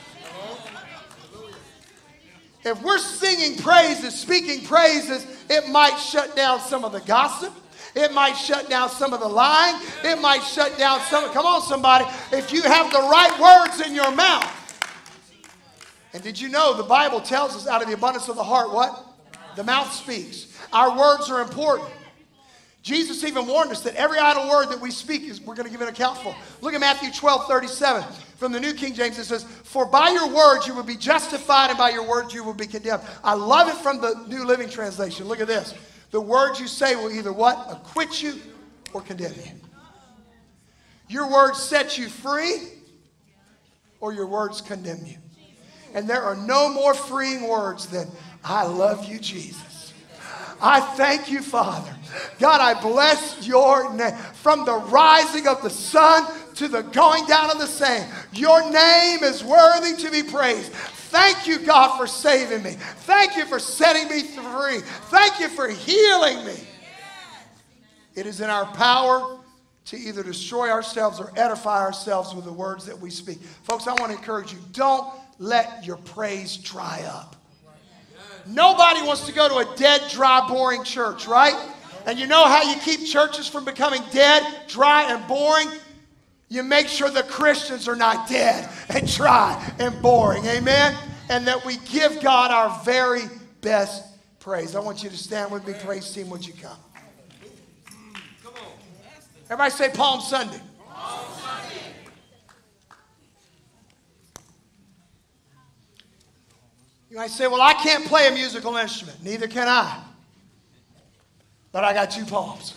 If 2.65 2.83
we're 2.83 2.99
singing 2.99 3.57
praises, 3.59 4.19
speaking 4.19 4.65
praises, 4.65 5.25
it 5.49 5.69
might 5.69 5.97
shut 5.97 6.35
down 6.35 6.59
some 6.59 6.85
of 6.85 6.91
the 6.91 7.03
gossip. 7.03 7.55
It 7.95 8.13
might 8.13 8.33
shut 8.33 8.69
down 8.69 8.91
some 8.91 9.13
of 9.13 9.21
the 9.21 9.29
lying. 9.29 9.81
It 10.03 10.21
might 10.21 10.43
shut 10.43 10.77
down 10.77 10.99
some. 11.03 11.31
Come 11.33 11.47
on, 11.47 11.63
somebody. 11.63 12.05
If 12.33 12.53
you 12.53 12.63
have 12.63 12.91
the 12.91 12.99
right 12.99 13.39
words 13.41 13.87
in 13.87 13.95
your 13.95 14.11
mouth. 14.11 14.59
And 16.13 16.21
did 16.21 16.41
you 16.41 16.49
know 16.49 16.77
the 16.77 16.83
Bible 16.83 17.21
tells 17.21 17.55
us 17.55 17.69
out 17.69 17.81
of 17.81 17.87
the 17.87 17.95
abundance 17.95 18.29
of 18.29 18.35
the 18.35 18.43
heart 18.43 18.73
what? 18.73 19.07
The 19.55 19.63
mouth 19.63 19.93
speaks. 19.93 20.49
Our 20.73 20.99
words 20.99 21.31
are 21.31 21.43
important. 21.43 21.89
Jesus 22.83 23.23
even 23.23 23.47
warned 23.47 23.71
us 23.71 23.81
that 23.83 23.95
every 23.95 24.19
idle 24.19 24.49
word 24.49 24.67
that 24.67 24.81
we 24.81 24.91
speak 24.91 25.23
is 25.23 25.41
we're 25.41 25.55
going 25.55 25.67
to 25.67 25.73
give 25.73 25.81
an 25.81 25.89
account 25.89 26.19
for. 26.19 26.35
Look 26.61 26.75
at 26.75 26.81
Matthew 26.81 27.13
12, 27.13 27.47
37. 27.47 28.03
From 28.37 28.51
the 28.51 28.59
New 28.59 28.75
King 28.75 28.93
James, 28.93 29.19
it 29.21 29.25
says, 29.25 29.45
For 29.45 29.87
by 29.87 30.11
your 30.11 30.29
words 30.29 30.67
you 30.67 30.75
will 30.75 30.83
be 30.83 30.97
justified, 30.97 31.71
and 31.71 31.79
by 31.79 31.91
your 31.91 32.07
words 32.07 32.35
you 32.35 32.43
will 32.43 32.55
be 32.55 32.67
condemned. 32.67 33.03
I 33.23 33.35
love 33.35 33.69
it 33.69 33.77
from 33.77 34.01
the 34.01 34.25
New 34.27 34.45
Living 34.45 34.69
Translation. 34.69 35.27
Look 35.27 35.41
at 35.41 35.47
this. 35.47 35.75
The 36.11 36.21
words 36.21 36.59
you 36.59 36.67
say 36.67 36.97
will 36.97 37.13
either 37.13 37.33
what? 37.33 37.71
Acquit 37.71 38.21
you 38.21 38.35
or 38.93 39.01
condemn 39.01 39.35
you. 39.35 39.53
Your 41.09 41.31
words 41.31 41.63
set 41.63 41.99
you 41.99 42.09
free, 42.09 42.57
or 44.01 44.13
your 44.13 44.27
words 44.27 44.61
condemn 44.61 45.07
you. 45.07 45.19
And 45.95 46.11
there 46.11 46.23
are 46.23 46.35
no 46.35 46.69
more 46.69 46.95
freeing 46.95 47.49
words 47.49 47.87
than, 47.87 48.09
I 48.43 48.65
love 48.65 49.05
you, 49.05 49.21
Jesus. 49.21 49.72
I 50.63 50.81
thank 50.81 51.31
you, 51.31 51.43
Father. 51.43 51.93
God, 52.39 52.61
I 52.61 52.81
bless 52.81 53.47
your 53.47 53.93
name. 53.93 54.15
From 54.35 54.65
the 54.65 54.77
rising 54.77 55.49
of 55.49 55.61
the 55.63 55.71
sun 55.71 56.33
to 56.55 56.69
the 56.69 56.83
going 56.83 57.27
down 57.27 57.51
of 57.51 57.59
the 57.59 57.67
same, 57.67 58.09
your 58.33 58.63
name 58.71 59.25
is 59.25 59.43
worthy 59.43 59.97
to 60.03 60.11
be 60.11 60.23
praised. 60.23 60.73
Thank 60.73 61.47
you, 61.47 61.59
God, 61.59 61.99
for 61.99 62.07
saving 62.07 62.63
me. 62.63 62.71
Thank 62.71 63.37
you 63.37 63.45
for 63.45 63.59
setting 63.59 64.09
me 64.09 64.23
free. 64.23 64.79
Thank 65.11 65.41
you 65.41 65.49
for 65.49 65.69
healing 65.69 66.47
me. 66.47 66.57
It 68.15 68.27
is 68.27 68.41
in 68.41 68.49
our 68.49 68.67
power 68.67 69.39
to 69.87 69.97
either 69.97 70.23
destroy 70.23 70.71
ourselves 70.71 71.19
or 71.19 71.33
edify 71.37 71.81
ourselves 71.81 72.35
with 72.35 72.45
the 72.45 72.53
words 72.53 72.87
that 72.87 72.99
we 72.99 73.11
speak. 73.11 73.41
Folks, 73.65 73.87
I 73.89 73.93
want 73.95 74.13
to 74.13 74.19
encourage 74.19 74.53
you 74.53 74.61
don't 74.73 75.13
let 75.39 75.85
your 75.85 75.97
praise 75.97 76.57
dry 76.57 77.03
up. 77.07 77.37
Nobody 78.47 79.03
wants 79.03 79.27
to 79.27 79.33
go 79.33 79.49
to 79.49 79.71
a 79.71 79.77
dead, 79.77 80.03
dry, 80.11 80.47
boring 80.49 80.85
church, 80.85 81.27
right? 81.27 81.55
And 82.07 82.19
you 82.19 82.27
know 82.27 82.45
how 82.45 82.63
you 82.63 82.79
keep 82.81 83.07
churches 83.07 83.49
from 83.49 83.65
becoming 83.65 84.03
dead, 84.11 84.45
dry, 84.69 85.13
and 85.13 85.27
boring? 85.29 85.69
You 86.49 86.63
make 86.63 86.89
sure 86.89 87.09
the 87.11 87.23
Christians 87.23 87.89
are 87.89 87.97
not 87.97 88.29
dead 88.29 88.69
and 88.89 89.11
dry 89.11 89.73
and 89.79 90.01
boring. 90.03 90.45
Amen? 90.47 90.95
And 91.31 91.47
that 91.47 91.65
we 91.65 91.77
give 91.79 92.21
God 92.21 92.51
our 92.51 92.83
very 92.85 93.23
best 93.61 94.05
praise. 94.39 94.75
I 94.75 94.81
want 94.81 95.03
you 95.03 95.09
to 95.09 95.17
stand 95.17 95.51
with 95.51 95.67
me, 95.67 95.75
praise 95.83 96.13
team. 96.13 96.29
Would 96.31 96.47
you 96.47 96.53
come? 96.55 96.77
Come 98.43 98.55
on. 98.55 98.73
Everybody 99.45 99.71
say 99.71 99.91
Palm 99.91 100.21
Sunday. 100.21 100.61
You 107.13 107.19
might 107.19 107.31
say, 107.31 107.47
Well, 107.47 107.61
I 107.61 107.75
can't 107.75 108.07
play 108.07 108.29
a 108.29 108.31
musical 108.31 108.75
instrument. 108.79 109.23
Neither 109.23 109.47
can 109.47 109.69
I. 109.69 110.03
But 111.71 111.85
I 111.85 111.93
got 111.93 112.11
two 112.11 112.25
palms. 112.25 112.73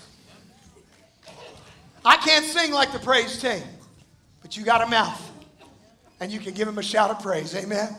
I 2.04 2.18
can't 2.18 2.44
sing 2.44 2.74
like 2.74 2.92
the 2.92 3.00
praise 3.00 3.42
team, 3.42 3.64
but 4.42 4.58
you 4.58 4.66
got 4.66 4.82
a 4.82 4.88
mouth. 4.88 5.32
And 6.20 6.34
you 6.34 6.40
can 6.40 6.54
give 6.54 6.68
him 6.68 6.78
a 6.78 6.84
shout 6.84 7.12
of 7.12 7.22
praise. 7.22 7.56
Amen. 7.56 7.96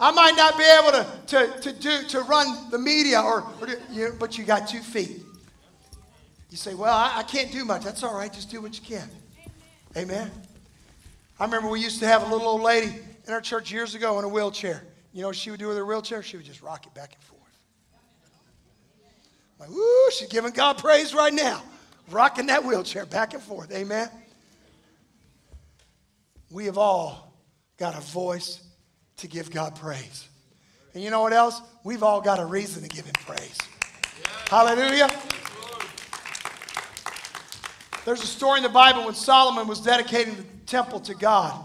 I 0.00 0.12
might 0.12 0.34
not 0.34 0.56
be 0.56 0.64
able 0.64 0.92
to, 0.92 1.06
to, 1.26 1.60
to, 1.60 1.72
do, 1.78 2.08
to 2.08 2.20
run 2.22 2.70
the 2.70 2.78
media, 2.78 3.20
or, 3.20 3.42
or 3.60 3.68
you 3.90 4.08
know, 4.08 4.14
but 4.18 4.38
you 4.38 4.44
got 4.44 4.66
two 4.66 4.80
feet. 4.80 5.20
You 6.48 6.56
say, 6.56 6.74
Well, 6.74 6.94
I, 6.94 7.18
I 7.18 7.22
can't 7.22 7.52
do 7.52 7.66
much. 7.66 7.84
That's 7.84 8.02
all 8.02 8.14
right. 8.14 8.32
Just 8.32 8.50
do 8.50 8.62
what 8.62 8.80
you 8.80 8.96
can. 8.96 9.10
Amen. 9.94 10.30
I 11.38 11.44
remember 11.44 11.68
we 11.68 11.82
used 11.82 12.00
to 12.00 12.06
have 12.06 12.22
a 12.22 12.32
little 12.32 12.48
old 12.48 12.62
lady 12.62 12.94
in 13.26 13.34
our 13.34 13.42
church 13.42 13.70
years 13.70 13.94
ago 13.94 14.18
in 14.18 14.24
a 14.24 14.28
wheelchair. 14.28 14.87
You 15.12 15.22
know 15.22 15.28
what 15.28 15.36
she 15.36 15.50
would 15.50 15.60
do 15.60 15.68
with 15.68 15.76
her 15.76 15.84
wheelchair? 15.84 16.22
She 16.22 16.36
would 16.36 16.46
just 16.46 16.62
rock 16.62 16.86
it 16.86 16.94
back 16.94 17.14
and 17.14 17.22
forth. 17.22 17.38
Like, 19.58 19.70
woo, 19.70 20.10
she's 20.10 20.28
giving 20.28 20.52
God 20.52 20.78
praise 20.78 21.14
right 21.14 21.32
now. 21.32 21.62
Rocking 22.10 22.46
that 22.46 22.64
wheelchair 22.64 23.06
back 23.06 23.34
and 23.34 23.42
forth. 23.42 23.72
Amen. 23.72 24.08
We 26.50 26.66
have 26.66 26.78
all 26.78 27.34
got 27.76 27.96
a 27.96 28.00
voice 28.00 28.62
to 29.18 29.26
give 29.26 29.50
God 29.50 29.74
praise. 29.74 30.28
And 30.94 31.02
you 31.02 31.10
know 31.10 31.20
what 31.20 31.32
else? 31.32 31.60
We've 31.84 32.02
all 32.02 32.20
got 32.20 32.38
a 32.38 32.44
reason 32.44 32.82
to 32.82 32.88
give 32.88 33.04
him 33.04 33.14
praise. 33.26 33.58
Hallelujah. 34.48 35.10
There's 38.04 38.22
a 38.22 38.26
story 38.26 38.58
in 38.58 38.62
the 38.62 38.70
Bible 38.70 39.04
when 39.04 39.14
Solomon 39.14 39.68
was 39.68 39.80
dedicating 39.80 40.36
the 40.36 40.44
temple 40.64 41.00
to 41.00 41.14
God. 41.14 41.62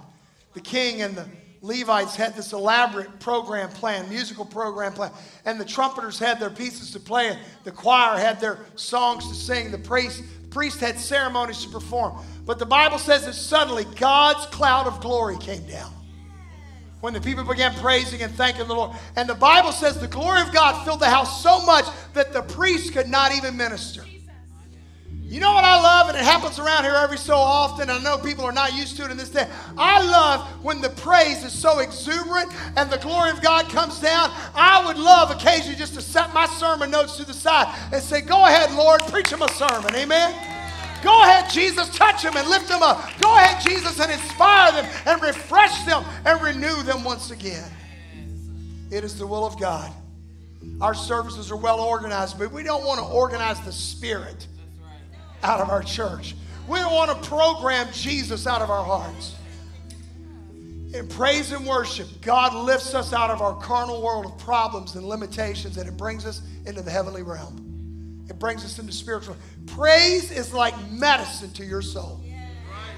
The 0.54 0.60
king 0.60 1.02
and 1.02 1.16
the 1.16 1.26
Levites 1.64 2.18
had 2.18 2.36
this 2.36 2.52
elaborate 2.52 3.22
program 3.22 3.70
plan, 3.70 4.08
musical 4.10 4.44
program 4.44 4.92
plan, 4.92 5.12
and 5.46 5.58
the 5.58 5.64
trumpeters 5.64 6.20
had 6.20 6.38
their 6.38 6.50
pieces 6.50 6.92
to 6.92 7.00
play, 7.00 7.30
and 7.30 7.40
the 7.64 7.72
choir 7.72 8.18
had 8.20 8.38
their 8.42 8.60
songs 8.76 9.26
to 9.30 9.34
sing, 9.34 9.72
the 9.72 9.78
priest, 9.78 10.24
priest 10.50 10.82
had 10.82 11.00
ceremonies 11.00 11.64
to 11.64 11.70
perform. 11.70 12.22
But 12.46 12.60
the 12.60 12.66
Bible 12.66 12.98
says 12.98 13.26
that 13.26 13.34
suddenly 13.34 13.86
God's 13.96 14.46
cloud 14.48 14.88
of 14.88 15.00
glory 15.00 15.38
came 15.38 15.66
down 15.66 15.94
when 17.00 17.14
the 17.14 17.22
people 17.22 17.46
began 17.46 17.74
praising 17.76 18.22
and 18.22 18.34
thanking 18.36 18.68
the 18.68 18.76
Lord. 18.76 18.92
And 19.16 19.30
the 19.30 19.34
Bible 19.34 19.72
says 19.72 19.98
the 19.98 20.08
glory 20.08 20.42
of 20.42 20.52
God 20.52 20.84
filled 20.84 21.00
the 21.00 21.10
house 21.10 21.42
so 21.42 21.66
much 21.66 21.86
that 22.14 22.34
the 22.34 22.42
priest 22.42 22.92
could 22.92 23.08
not 23.08 23.34
even 23.34 23.56
minister. 23.56 24.04
You 25.34 25.40
know 25.40 25.52
what 25.52 25.64
I 25.64 25.82
love, 25.82 26.10
and 26.10 26.16
it 26.16 26.24
happens 26.24 26.60
around 26.60 26.84
here 26.84 26.94
every 26.94 27.18
so 27.18 27.34
often. 27.34 27.90
I 27.90 27.98
know 27.98 28.20
people 28.20 28.46
are 28.46 28.52
not 28.52 28.76
used 28.76 28.98
to 28.98 29.06
it 29.06 29.10
in 29.10 29.18
this 29.18 29.32
day. 29.32 29.50
I 29.76 30.00
love 30.04 30.48
when 30.64 30.80
the 30.80 30.92
praise 30.92 31.44
is 31.44 31.52
so 31.52 31.80
exuberant 31.80 32.52
and 32.78 32.88
the 32.92 33.00
glory 33.00 33.32
of 33.32 33.42
God 33.42 33.68
comes 33.68 34.00
down. 34.00 34.30
I 34.54 34.86
would 34.86 34.96
love 34.96 35.32
occasionally 35.32 35.76
just 35.76 35.96
to 35.96 36.04
set 36.04 36.36
my 36.36 36.46
sermon 36.46 36.92
notes 36.92 37.18
to 37.18 37.26
the 37.26 37.34
side 37.34 37.76
and 37.92 38.00
say, 38.04 38.22
Go 38.22 38.46
ahead, 38.46 38.76
Lord, 38.76 39.02
preach 39.08 39.32
him 39.32 39.42
a 39.42 39.50
sermon. 39.54 39.96
Amen. 39.96 40.36
Go 41.02 41.24
ahead, 41.24 41.50
Jesus, 41.50 41.90
touch 41.98 42.22
them 42.22 42.38
and 42.38 42.48
lift 42.48 42.68
them 42.68 42.84
up. 42.84 43.04
Go 43.20 43.36
ahead, 43.36 43.60
Jesus, 43.68 44.00
and 44.00 44.12
inspire 44.12 44.72
them 44.72 44.92
and 45.08 45.20
refresh 45.20 45.84
them 45.86 46.06
and 46.26 46.40
renew 46.44 46.84
them 46.84 47.04
once 47.04 47.32
again. 47.32 47.72
It 48.92 49.04
is 49.04 49.18
the 49.18 49.26
will 49.26 49.48
of 49.48 49.60
God. 49.60 49.92
Our 50.80 50.94
services 50.94 51.50
are 51.50 51.58
well 51.58 51.80
organized, 51.80 52.38
but 52.38 52.52
we 52.52 52.62
don't 52.62 52.86
want 52.86 53.00
to 53.00 53.06
organize 53.08 53.60
the 53.62 53.72
spirit 53.72 54.46
out 55.44 55.60
of 55.60 55.70
our 55.70 55.84
church. 55.84 56.36
We 56.68 56.80
don't 56.80 56.94
want 56.94 57.12
to 57.12 57.30
program 57.30 57.88
Jesus 57.92 58.48
out 58.48 58.62
of 58.62 58.70
our 58.70 58.84
hearts. 58.84 59.36
In 60.94 61.08
praise 61.08 61.52
and 61.52 61.66
worship, 61.66 62.08
God 62.22 62.54
lifts 62.54 62.94
us 62.94 63.14
out 63.14 63.32
of 63.32 63.42
our 63.42 63.56
carnal 63.60 64.02
world 64.02 64.26
of 64.26 64.38
problems 64.38 64.96
and 64.96 65.06
limitations 65.06 65.78
and 65.78 65.90
it 65.90 65.98
brings 65.98 66.26
us 66.26 66.42
into 66.66 66.82
the 66.82 66.92
heavenly 66.92 67.24
realm. 67.24 68.26
It 68.30 68.40
brings 68.40 68.64
us 68.64 68.80
into 68.80 68.94
spiritual. 68.94 69.36
Praise 69.66 70.32
is 70.32 70.54
like 70.54 70.74
medicine 70.92 71.52
to 71.54 71.66
your 71.66 71.82
soul. 71.82 72.22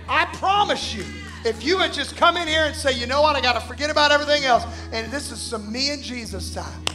I 0.07 0.25
promise 0.33 0.93
you, 0.93 1.03
if 1.45 1.63
you 1.63 1.77
would 1.77 1.93
just 1.93 2.15
come 2.15 2.37
in 2.37 2.47
here 2.47 2.65
and 2.65 2.75
say, 2.75 2.91
you 2.91 3.07
know 3.07 3.21
what, 3.21 3.35
I 3.35 3.41
got 3.41 3.53
to 3.53 3.67
forget 3.67 3.89
about 3.89 4.11
everything 4.11 4.43
else, 4.43 4.65
and 4.91 5.11
this 5.11 5.31
is 5.31 5.41
some 5.41 5.71
me 5.71 5.89
and 5.89 6.03
Jesus 6.03 6.53
time, 6.53 6.85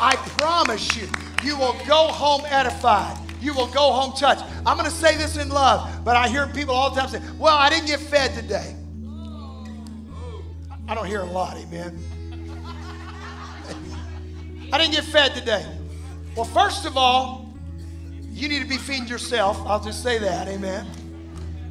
I 0.00 0.16
promise 0.16 0.96
you, 0.96 1.08
you 1.42 1.56
will 1.56 1.76
go 1.86 2.08
home 2.08 2.42
edified 2.46 3.27
you 3.40 3.54
will 3.54 3.68
go 3.68 3.92
home 3.92 4.12
touched. 4.16 4.44
I'm 4.66 4.76
going 4.76 4.88
to 4.88 4.96
say 4.96 5.16
this 5.16 5.36
in 5.36 5.48
love, 5.48 6.04
but 6.04 6.16
I 6.16 6.28
hear 6.28 6.46
people 6.48 6.74
all 6.74 6.90
the 6.90 7.00
time 7.00 7.08
say, 7.08 7.22
Well, 7.38 7.56
I 7.56 7.70
didn't 7.70 7.86
get 7.86 8.00
fed 8.00 8.34
today. 8.34 8.74
I 10.88 10.94
don't 10.94 11.06
hear 11.06 11.20
a 11.20 11.26
lot, 11.26 11.56
amen. 11.56 11.98
I 14.72 14.78
didn't 14.78 14.94
get 14.94 15.04
fed 15.04 15.34
today. 15.34 15.64
Well, 16.34 16.46
first 16.46 16.86
of 16.86 16.96
all, 16.96 17.52
you 18.30 18.48
need 18.48 18.62
to 18.62 18.68
be 18.68 18.76
feeding 18.76 19.08
yourself. 19.08 19.58
I'll 19.66 19.82
just 19.82 20.02
say 20.02 20.18
that, 20.18 20.48
amen. 20.48 20.86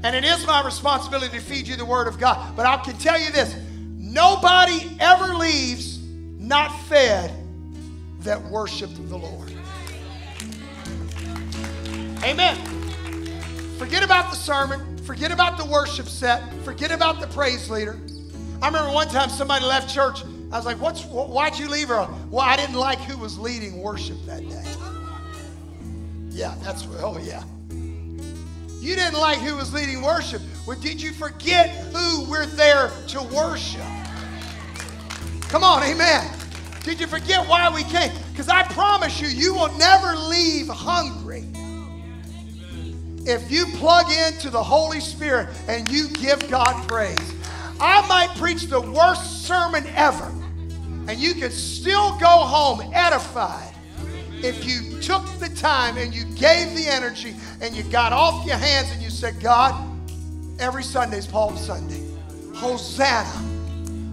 And 0.03 0.15
it 0.15 0.23
is 0.23 0.45
my 0.45 0.63
responsibility 0.63 1.37
to 1.37 1.43
feed 1.43 1.67
you 1.67 1.75
the 1.75 1.85
Word 1.85 2.07
of 2.07 2.19
God. 2.19 2.55
But 2.55 2.65
I 2.65 2.77
can 2.77 2.97
tell 2.97 3.19
you 3.19 3.31
this 3.31 3.55
nobody 3.95 4.95
ever 4.99 5.35
leaves 5.35 5.99
not 6.37 6.69
fed 6.87 7.33
that 8.19 8.41
worshiped 8.43 8.95
the 9.09 9.17
Lord. 9.17 9.56
Amen. 12.23 12.57
Forget 13.77 14.03
about 14.03 14.31
the 14.31 14.35
sermon. 14.35 14.97
Forget 15.03 15.31
about 15.31 15.57
the 15.57 15.65
worship 15.65 16.07
set. 16.07 16.41
Forget 16.63 16.91
about 16.91 17.21
the 17.21 17.27
praise 17.27 17.69
leader. 17.69 17.99
I 18.61 18.67
remember 18.67 18.91
one 18.91 19.07
time 19.07 19.29
somebody 19.29 19.65
left 19.65 19.93
church. 19.93 20.23
I 20.51 20.57
was 20.57 20.65
like, 20.65 20.81
What's, 20.81 21.03
why'd 21.03 21.59
you 21.59 21.69
leave 21.69 21.89
her? 21.89 22.07
Well, 22.31 22.41
I 22.41 22.55
didn't 22.55 22.75
like 22.75 22.99
who 22.99 23.17
was 23.17 23.37
leading 23.37 23.81
worship 23.81 24.17
that 24.25 24.41
day. 24.49 24.63
Yeah, 26.29 26.55
that's, 26.63 26.87
oh, 26.99 27.19
yeah. 27.19 27.43
You 28.79 28.95
didn't 28.95 29.19
like 29.19 29.39
who 29.39 29.55
was 29.55 29.73
leading 29.73 30.01
worship. 30.01 30.41
Well, 30.65 30.79
did 30.79 31.01
you 31.01 31.11
forget 31.11 31.69
who 31.93 32.29
we're 32.29 32.45
there 32.45 32.91
to 33.09 33.23
worship? 33.23 33.81
Come 35.49 35.63
on, 35.63 35.83
amen. 35.83 36.31
Did 36.83 36.99
you 36.99 37.07
forget 37.07 37.47
why 37.47 37.69
we 37.73 37.83
came? 37.83 38.11
Because 38.31 38.49
I 38.49 38.63
promise 38.63 39.19
you, 39.19 39.27
you 39.27 39.53
will 39.53 39.75
never 39.77 40.15
leave 40.15 40.67
hungry 40.67 41.26
if 43.27 43.51
you 43.51 43.65
plug 43.77 44.05
into 44.09 44.49
the 44.49 44.63
Holy 44.63 45.01
Spirit 45.01 45.49
and 45.67 45.89
you 45.91 46.07
give 46.09 46.49
God 46.49 46.87
praise. 46.87 47.33
I 47.79 48.07
might 48.07 48.35
preach 48.37 48.63
the 48.63 48.81
worst 48.81 49.45
sermon 49.45 49.85
ever, 49.95 50.33
and 51.07 51.19
you 51.19 51.33
could 51.35 51.53
still 51.53 52.17
go 52.19 52.27
home 52.27 52.81
edified 52.93 53.73
if 54.43 54.65
you 54.65 54.99
took 55.01 55.25
the 55.39 55.49
time 55.49 55.97
and 55.97 56.13
you 56.13 56.23
gave 56.35 56.75
the 56.75 56.85
energy 56.87 57.35
and 57.61 57.75
you 57.75 57.83
got 57.83 58.13
off 58.13 58.45
your 58.45 58.55
hands 58.55 58.89
and 58.91 59.01
you 59.01 59.09
said, 59.09 59.39
God, 59.39 59.75
every 60.59 60.83
Sunday 60.83 61.17
is 61.17 61.27
Palm 61.27 61.57
Sunday. 61.57 62.03
Hosanna, 62.55 63.43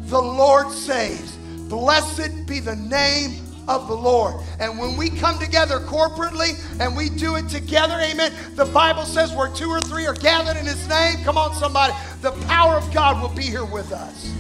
the 0.06 0.20
Lord 0.20 0.70
saves. 0.70 1.36
Blessed 1.68 2.46
be 2.46 2.60
the 2.60 2.76
name 2.76 3.43
of 3.68 3.88
the 3.88 3.94
Lord. 3.94 4.34
And 4.60 4.78
when 4.78 4.96
we 4.96 5.10
come 5.10 5.38
together 5.38 5.80
corporately 5.80 6.58
and 6.80 6.96
we 6.96 7.08
do 7.08 7.36
it 7.36 7.48
together, 7.48 7.94
amen, 8.00 8.32
the 8.54 8.64
Bible 8.66 9.04
says 9.04 9.32
where 9.32 9.48
two 9.48 9.68
or 9.68 9.80
three 9.80 10.06
are 10.06 10.14
gathered 10.14 10.56
in 10.56 10.66
His 10.66 10.88
name, 10.88 11.22
come 11.24 11.38
on, 11.38 11.54
somebody, 11.54 11.92
the 12.20 12.32
power 12.46 12.76
of 12.76 12.92
God 12.92 13.20
will 13.20 13.34
be 13.34 13.44
here 13.44 13.64
with 13.64 13.92
us. 13.92 14.32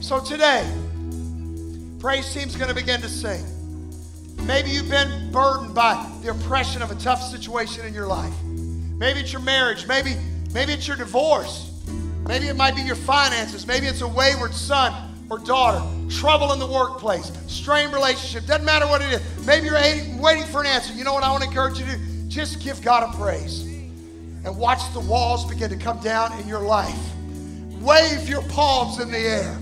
So 0.00 0.20
today, 0.20 0.68
praise 1.98 2.32
team's 2.32 2.56
going 2.56 2.68
to 2.68 2.74
begin 2.74 3.00
to 3.02 3.08
sing. 3.08 3.44
Maybe 4.46 4.70
you've 4.70 4.88
been 4.88 5.30
burdened 5.30 5.74
by 5.74 6.10
the 6.22 6.30
oppression 6.30 6.80
of 6.80 6.90
a 6.90 6.94
tough 6.94 7.22
situation 7.22 7.84
in 7.84 7.92
your 7.92 8.06
life. 8.06 8.32
Maybe 8.44 9.20
it's 9.20 9.32
your 9.32 9.42
marriage. 9.42 9.86
Maybe, 9.86 10.16
maybe 10.54 10.72
it's 10.72 10.88
your 10.88 10.96
divorce. 10.96 11.70
Maybe 12.26 12.46
it 12.46 12.56
might 12.56 12.74
be 12.74 12.82
your 12.82 12.96
finances. 12.96 13.66
Maybe 13.66 13.86
it's 13.86 14.00
a 14.00 14.08
wayward 14.08 14.54
son 14.54 15.07
or 15.30 15.38
daughter, 15.38 15.84
trouble 16.10 16.52
in 16.52 16.58
the 16.58 16.66
workplace, 16.66 17.30
strained 17.46 17.92
relationship, 17.92 18.46
doesn't 18.46 18.64
matter 18.64 18.86
what 18.86 19.02
it 19.02 19.12
is. 19.12 19.46
Maybe 19.46 19.66
you're 19.66 20.20
waiting 20.20 20.44
for 20.44 20.60
an 20.60 20.66
answer. 20.66 20.94
You 20.94 21.04
know 21.04 21.12
what 21.12 21.22
I 21.22 21.30
want 21.30 21.42
to 21.42 21.48
encourage 21.48 21.78
you 21.78 21.86
to 21.86 21.96
do? 21.96 22.28
Just 22.28 22.62
give 22.62 22.80
God 22.82 23.14
a 23.14 23.16
praise 23.16 23.62
and 24.44 24.56
watch 24.56 24.80
the 24.94 25.00
walls 25.00 25.44
begin 25.44 25.70
to 25.70 25.76
come 25.76 26.00
down 26.00 26.38
in 26.40 26.48
your 26.48 26.60
life. 26.60 26.98
Wave 27.80 28.28
your 28.28 28.42
palms 28.42 29.00
in 29.00 29.10
the 29.10 29.18
air 29.18 29.58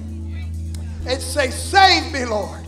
and 1.06 1.20
say, 1.20 1.50
Save 1.50 2.12
me, 2.12 2.24
Lord. 2.24 2.64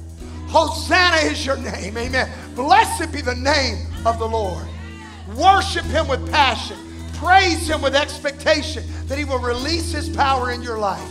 Hosanna 0.48 1.30
is 1.30 1.44
your 1.44 1.56
name. 1.56 1.96
Amen. 1.96 2.30
Blessed 2.54 3.12
be 3.12 3.20
the 3.20 3.34
name 3.34 3.86
of 4.06 4.18
the 4.18 4.26
Lord. 4.26 4.66
Worship 5.36 5.84
him 5.84 6.08
with 6.08 6.30
passion. 6.30 6.78
Praise 7.14 7.68
him 7.68 7.82
with 7.82 7.94
expectation 7.94 8.84
that 9.06 9.18
he 9.18 9.24
will 9.24 9.40
release 9.40 9.92
his 9.92 10.08
power 10.08 10.52
in 10.52 10.62
your 10.62 10.78
life. 10.78 11.10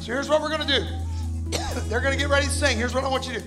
So 0.00 0.12
here's 0.12 0.28
what 0.28 0.42
we're 0.42 0.50
going 0.50 0.66
to 0.66 0.80
do. 0.80 0.86
They're 1.88 2.00
going 2.00 2.12
to 2.12 2.18
get 2.18 2.28
ready 2.28 2.46
to 2.46 2.52
sing. 2.52 2.76
Here's 2.76 2.94
what 2.94 3.04
I 3.04 3.08
want 3.08 3.26
you 3.26 3.34
to 3.34 3.40
do. 3.40 3.46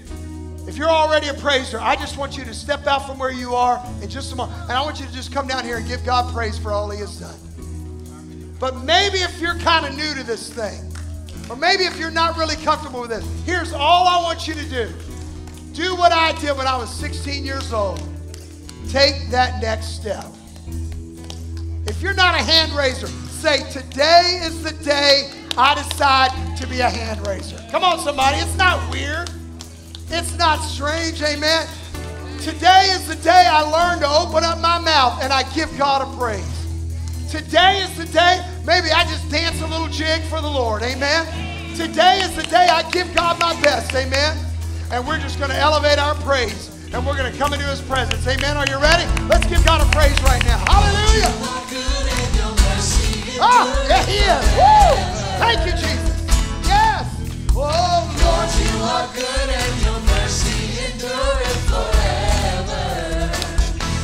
If 0.67 0.75
you're 0.75 0.89
already 0.89 1.29
a 1.29 1.33
praiser, 1.33 1.79
I 1.79 1.95
just 1.95 2.17
want 2.17 2.37
you 2.37 2.43
to 2.43 2.53
step 2.53 2.85
out 2.87 3.07
from 3.07 3.17
where 3.17 3.31
you 3.31 3.55
are 3.55 3.81
in 4.01 4.09
just 4.09 4.33
a 4.33 4.35
moment. 4.35 4.59
And 4.63 4.73
I 4.73 4.81
want 4.81 4.99
you 4.99 5.05
to 5.05 5.13
just 5.13 5.31
come 5.33 5.47
down 5.47 5.63
here 5.63 5.77
and 5.77 5.87
give 5.87 6.03
God 6.03 6.33
praise 6.33 6.59
for 6.59 6.71
all 6.71 6.89
He 6.89 6.99
has 6.99 7.19
done. 7.19 7.35
But 8.59 8.83
maybe 8.83 9.19
if 9.19 9.39
you're 9.39 9.57
kind 9.59 9.85
of 9.85 9.95
new 9.95 10.13
to 10.15 10.23
this 10.23 10.51
thing, 10.51 10.83
or 11.49 11.55
maybe 11.55 11.83
if 11.83 11.97
you're 11.97 12.11
not 12.11 12.37
really 12.37 12.55
comfortable 12.57 13.01
with 13.01 13.11
this, 13.11 13.25
here's 13.45 13.71
all 13.71 14.07
I 14.07 14.21
want 14.21 14.47
you 14.47 14.53
to 14.55 14.69
do 14.69 14.93
do 15.77 15.95
what 15.95 16.11
I 16.11 16.31
did 16.41 16.57
when 16.57 16.65
I 16.65 16.75
was 16.75 16.89
16 16.89 17.45
years 17.45 17.71
old. 17.71 18.01
Take 18.89 19.29
that 19.29 19.61
next 19.61 19.95
step. 19.95 20.25
If 21.85 22.01
you're 22.01 22.15
not 22.15 22.33
a 22.33 22.43
hand 22.43 22.71
raiser, 22.71 23.05
say, 23.05 23.59
Today 23.69 24.41
is 24.41 24.63
the 24.63 24.71
day 24.83 25.29
I 25.57 25.73
decide 25.73 26.29
to 26.57 26.67
be 26.67 26.81
a 26.81 26.89
hand 26.89 27.25
raiser. 27.25 27.57
Come 27.71 27.83
on, 27.83 27.97
somebody. 27.99 28.37
It's 28.37 28.55
not 28.57 28.77
weird. 28.91 29.31
It's 30.09 30.37
not 30.37 30.57
strange. 30.57 31.19
Amen. 31.23 31.67
Today 32.41 32.89
is 32.91 33.07
the 33.07 33.15
day 33.15 33.47
I 33.49 33.61
learned 33.61 34.01
to 34.01 34.07
open 34.07 34.43
up 34.43 34.59
my 34.59 34.77
mouth 34.77 35.21
and 35.23 35.33
I 35.33 35.41
give 35.55 35.75
God 35.75 36.05
a 36.05 36.17
praise. 36.17 36.45
Today 37.31 37.81
is 37.81 37.97
the 37.97 38.05
day, 38.05 38.45
maybe 38.65 38.91
I 38.91 39.03
just 39.05 39.29
dance 39.31 39.59
a 39.61 39.67
little 39.67 39.87
jig 39.87 40.21
for 40.29 40.39
the 40.41 40.49
Lord. 40.49 40.83
Amen. 40.83 41.25
Today 41.75 42.21
is 42.21 42.35
the 42.35 42.43
day 42.43 42.67
I 42.69 42.87
give 42.91 43.13
God 43.15 43.39
my 43.39 43.59
best. 43.61 43.93
Amen. 43.95 44.37
And 44.91 45.07
we're 45.07 45.19
just 45.19 45.39
going 45.39 45.49
to 45.49 45.57
elevate 45.57 45.97
our 45.97 46.13
praise 46.21 46.69
and 46.93 47.05
we're 47.05 47.17
going 47.17 47.31
to 47.31 47.37
come 47.37 47.53
into 47.53 47.65
his 47.65 47.81
presence. 47.81 48.25
Amen. 48.27 48.57
Are 48.57 48.67
you 48.69 48.77
ready? 48.77 49.09
Let's 49.25 49.47
give 49.47 49.65
God 49.65 49.81
a 49.81 49.89
praise 49.91 50.21
right 50.21 50.43
now. 50.45 50.63
Hallelujah. 50.69 51.33
Ah, 53.39 53.85
yeah, 53.89 54.05
he 54.05 54.17
is. 54.17 54.45
Woo! 54.55 54.96
Thank 55.39 55.65
you, 55.67 55.71
Jesus. 55.73 56.27
Yes. 56.67 57.05
Oh, 57.55 57.61
Lord, 58.23 58.49
you 58.63 58.83
are 58.83 59.07
good 59.15 59.49
and 59.49 59.81
your 59.85 59.99
mercy 60.13 60.59
endureth 60.85 61.63
forever. 61.69 62.85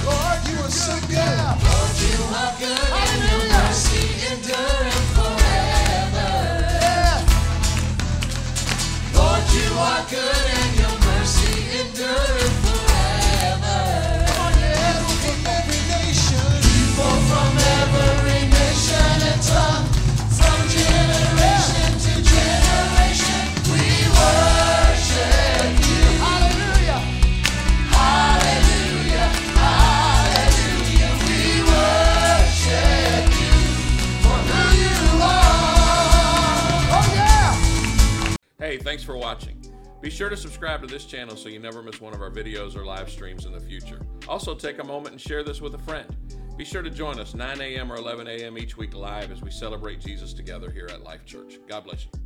Lord, 0.05 0.39
you 0.49 0.57
are 0.65 0.71
so 0.71 0.95
good. 1.07 1.42
Thanks 38.93 39.03
for 39.03 39.17
watching. 39.17 39.59
Be 40.01 40.11
sure 40.11 40.29
to 40.29 40.37
subscribe 40.37 40.81
to 40.81 40.85
this 40.87 41.05
channel 41.05 41.35
so 41.35 41.49
you 41.49 41.57
never 41.57 41.81
miss 41.81 41.99
one 41.99 42.13
of 42.13 42.21
our 42.21 42.29
videos 42.29 42.75
or 42.75 42.85
live 42.85 43.09
streams 43.09 43.45
in 43.45 43.51
the 43.51 43.59
future. 43.59 44.05
Also, 44.27 44.53
take 44.53 44.77
a 44.77 44.83
moment 44.83 45.13
and 45.13 45.19
share 45.19 45.43
this 45.43 45.61
with 45.61 45.73
a 45.73 45.79
friend. 45.79 46.15
Be 46.57 46.63
sure 46.63 46.83
to 46.83 46.91
join 46.91 47.19
us 47.19 47.33
9 47.33 47.59
a.m. 47.59 47.91
or 47.91 47.95
11 47.95 48.27
a.m. 48.27 48.55
each 48.55 48.77
week 48.77 48.93
live 48.93 49.31
as 49.31 49.41
we 49.41 49.49
celebrate 49.49 49.99
Jesus 49.99 50.31
together 50.31 50.69
here 50.69 50.87
at 50.91 51.03
Life 51.03 51.25
Church. 51.25 51.57
God 51.67 51.85
bless 51.85 52.05
you. 52.05 52.22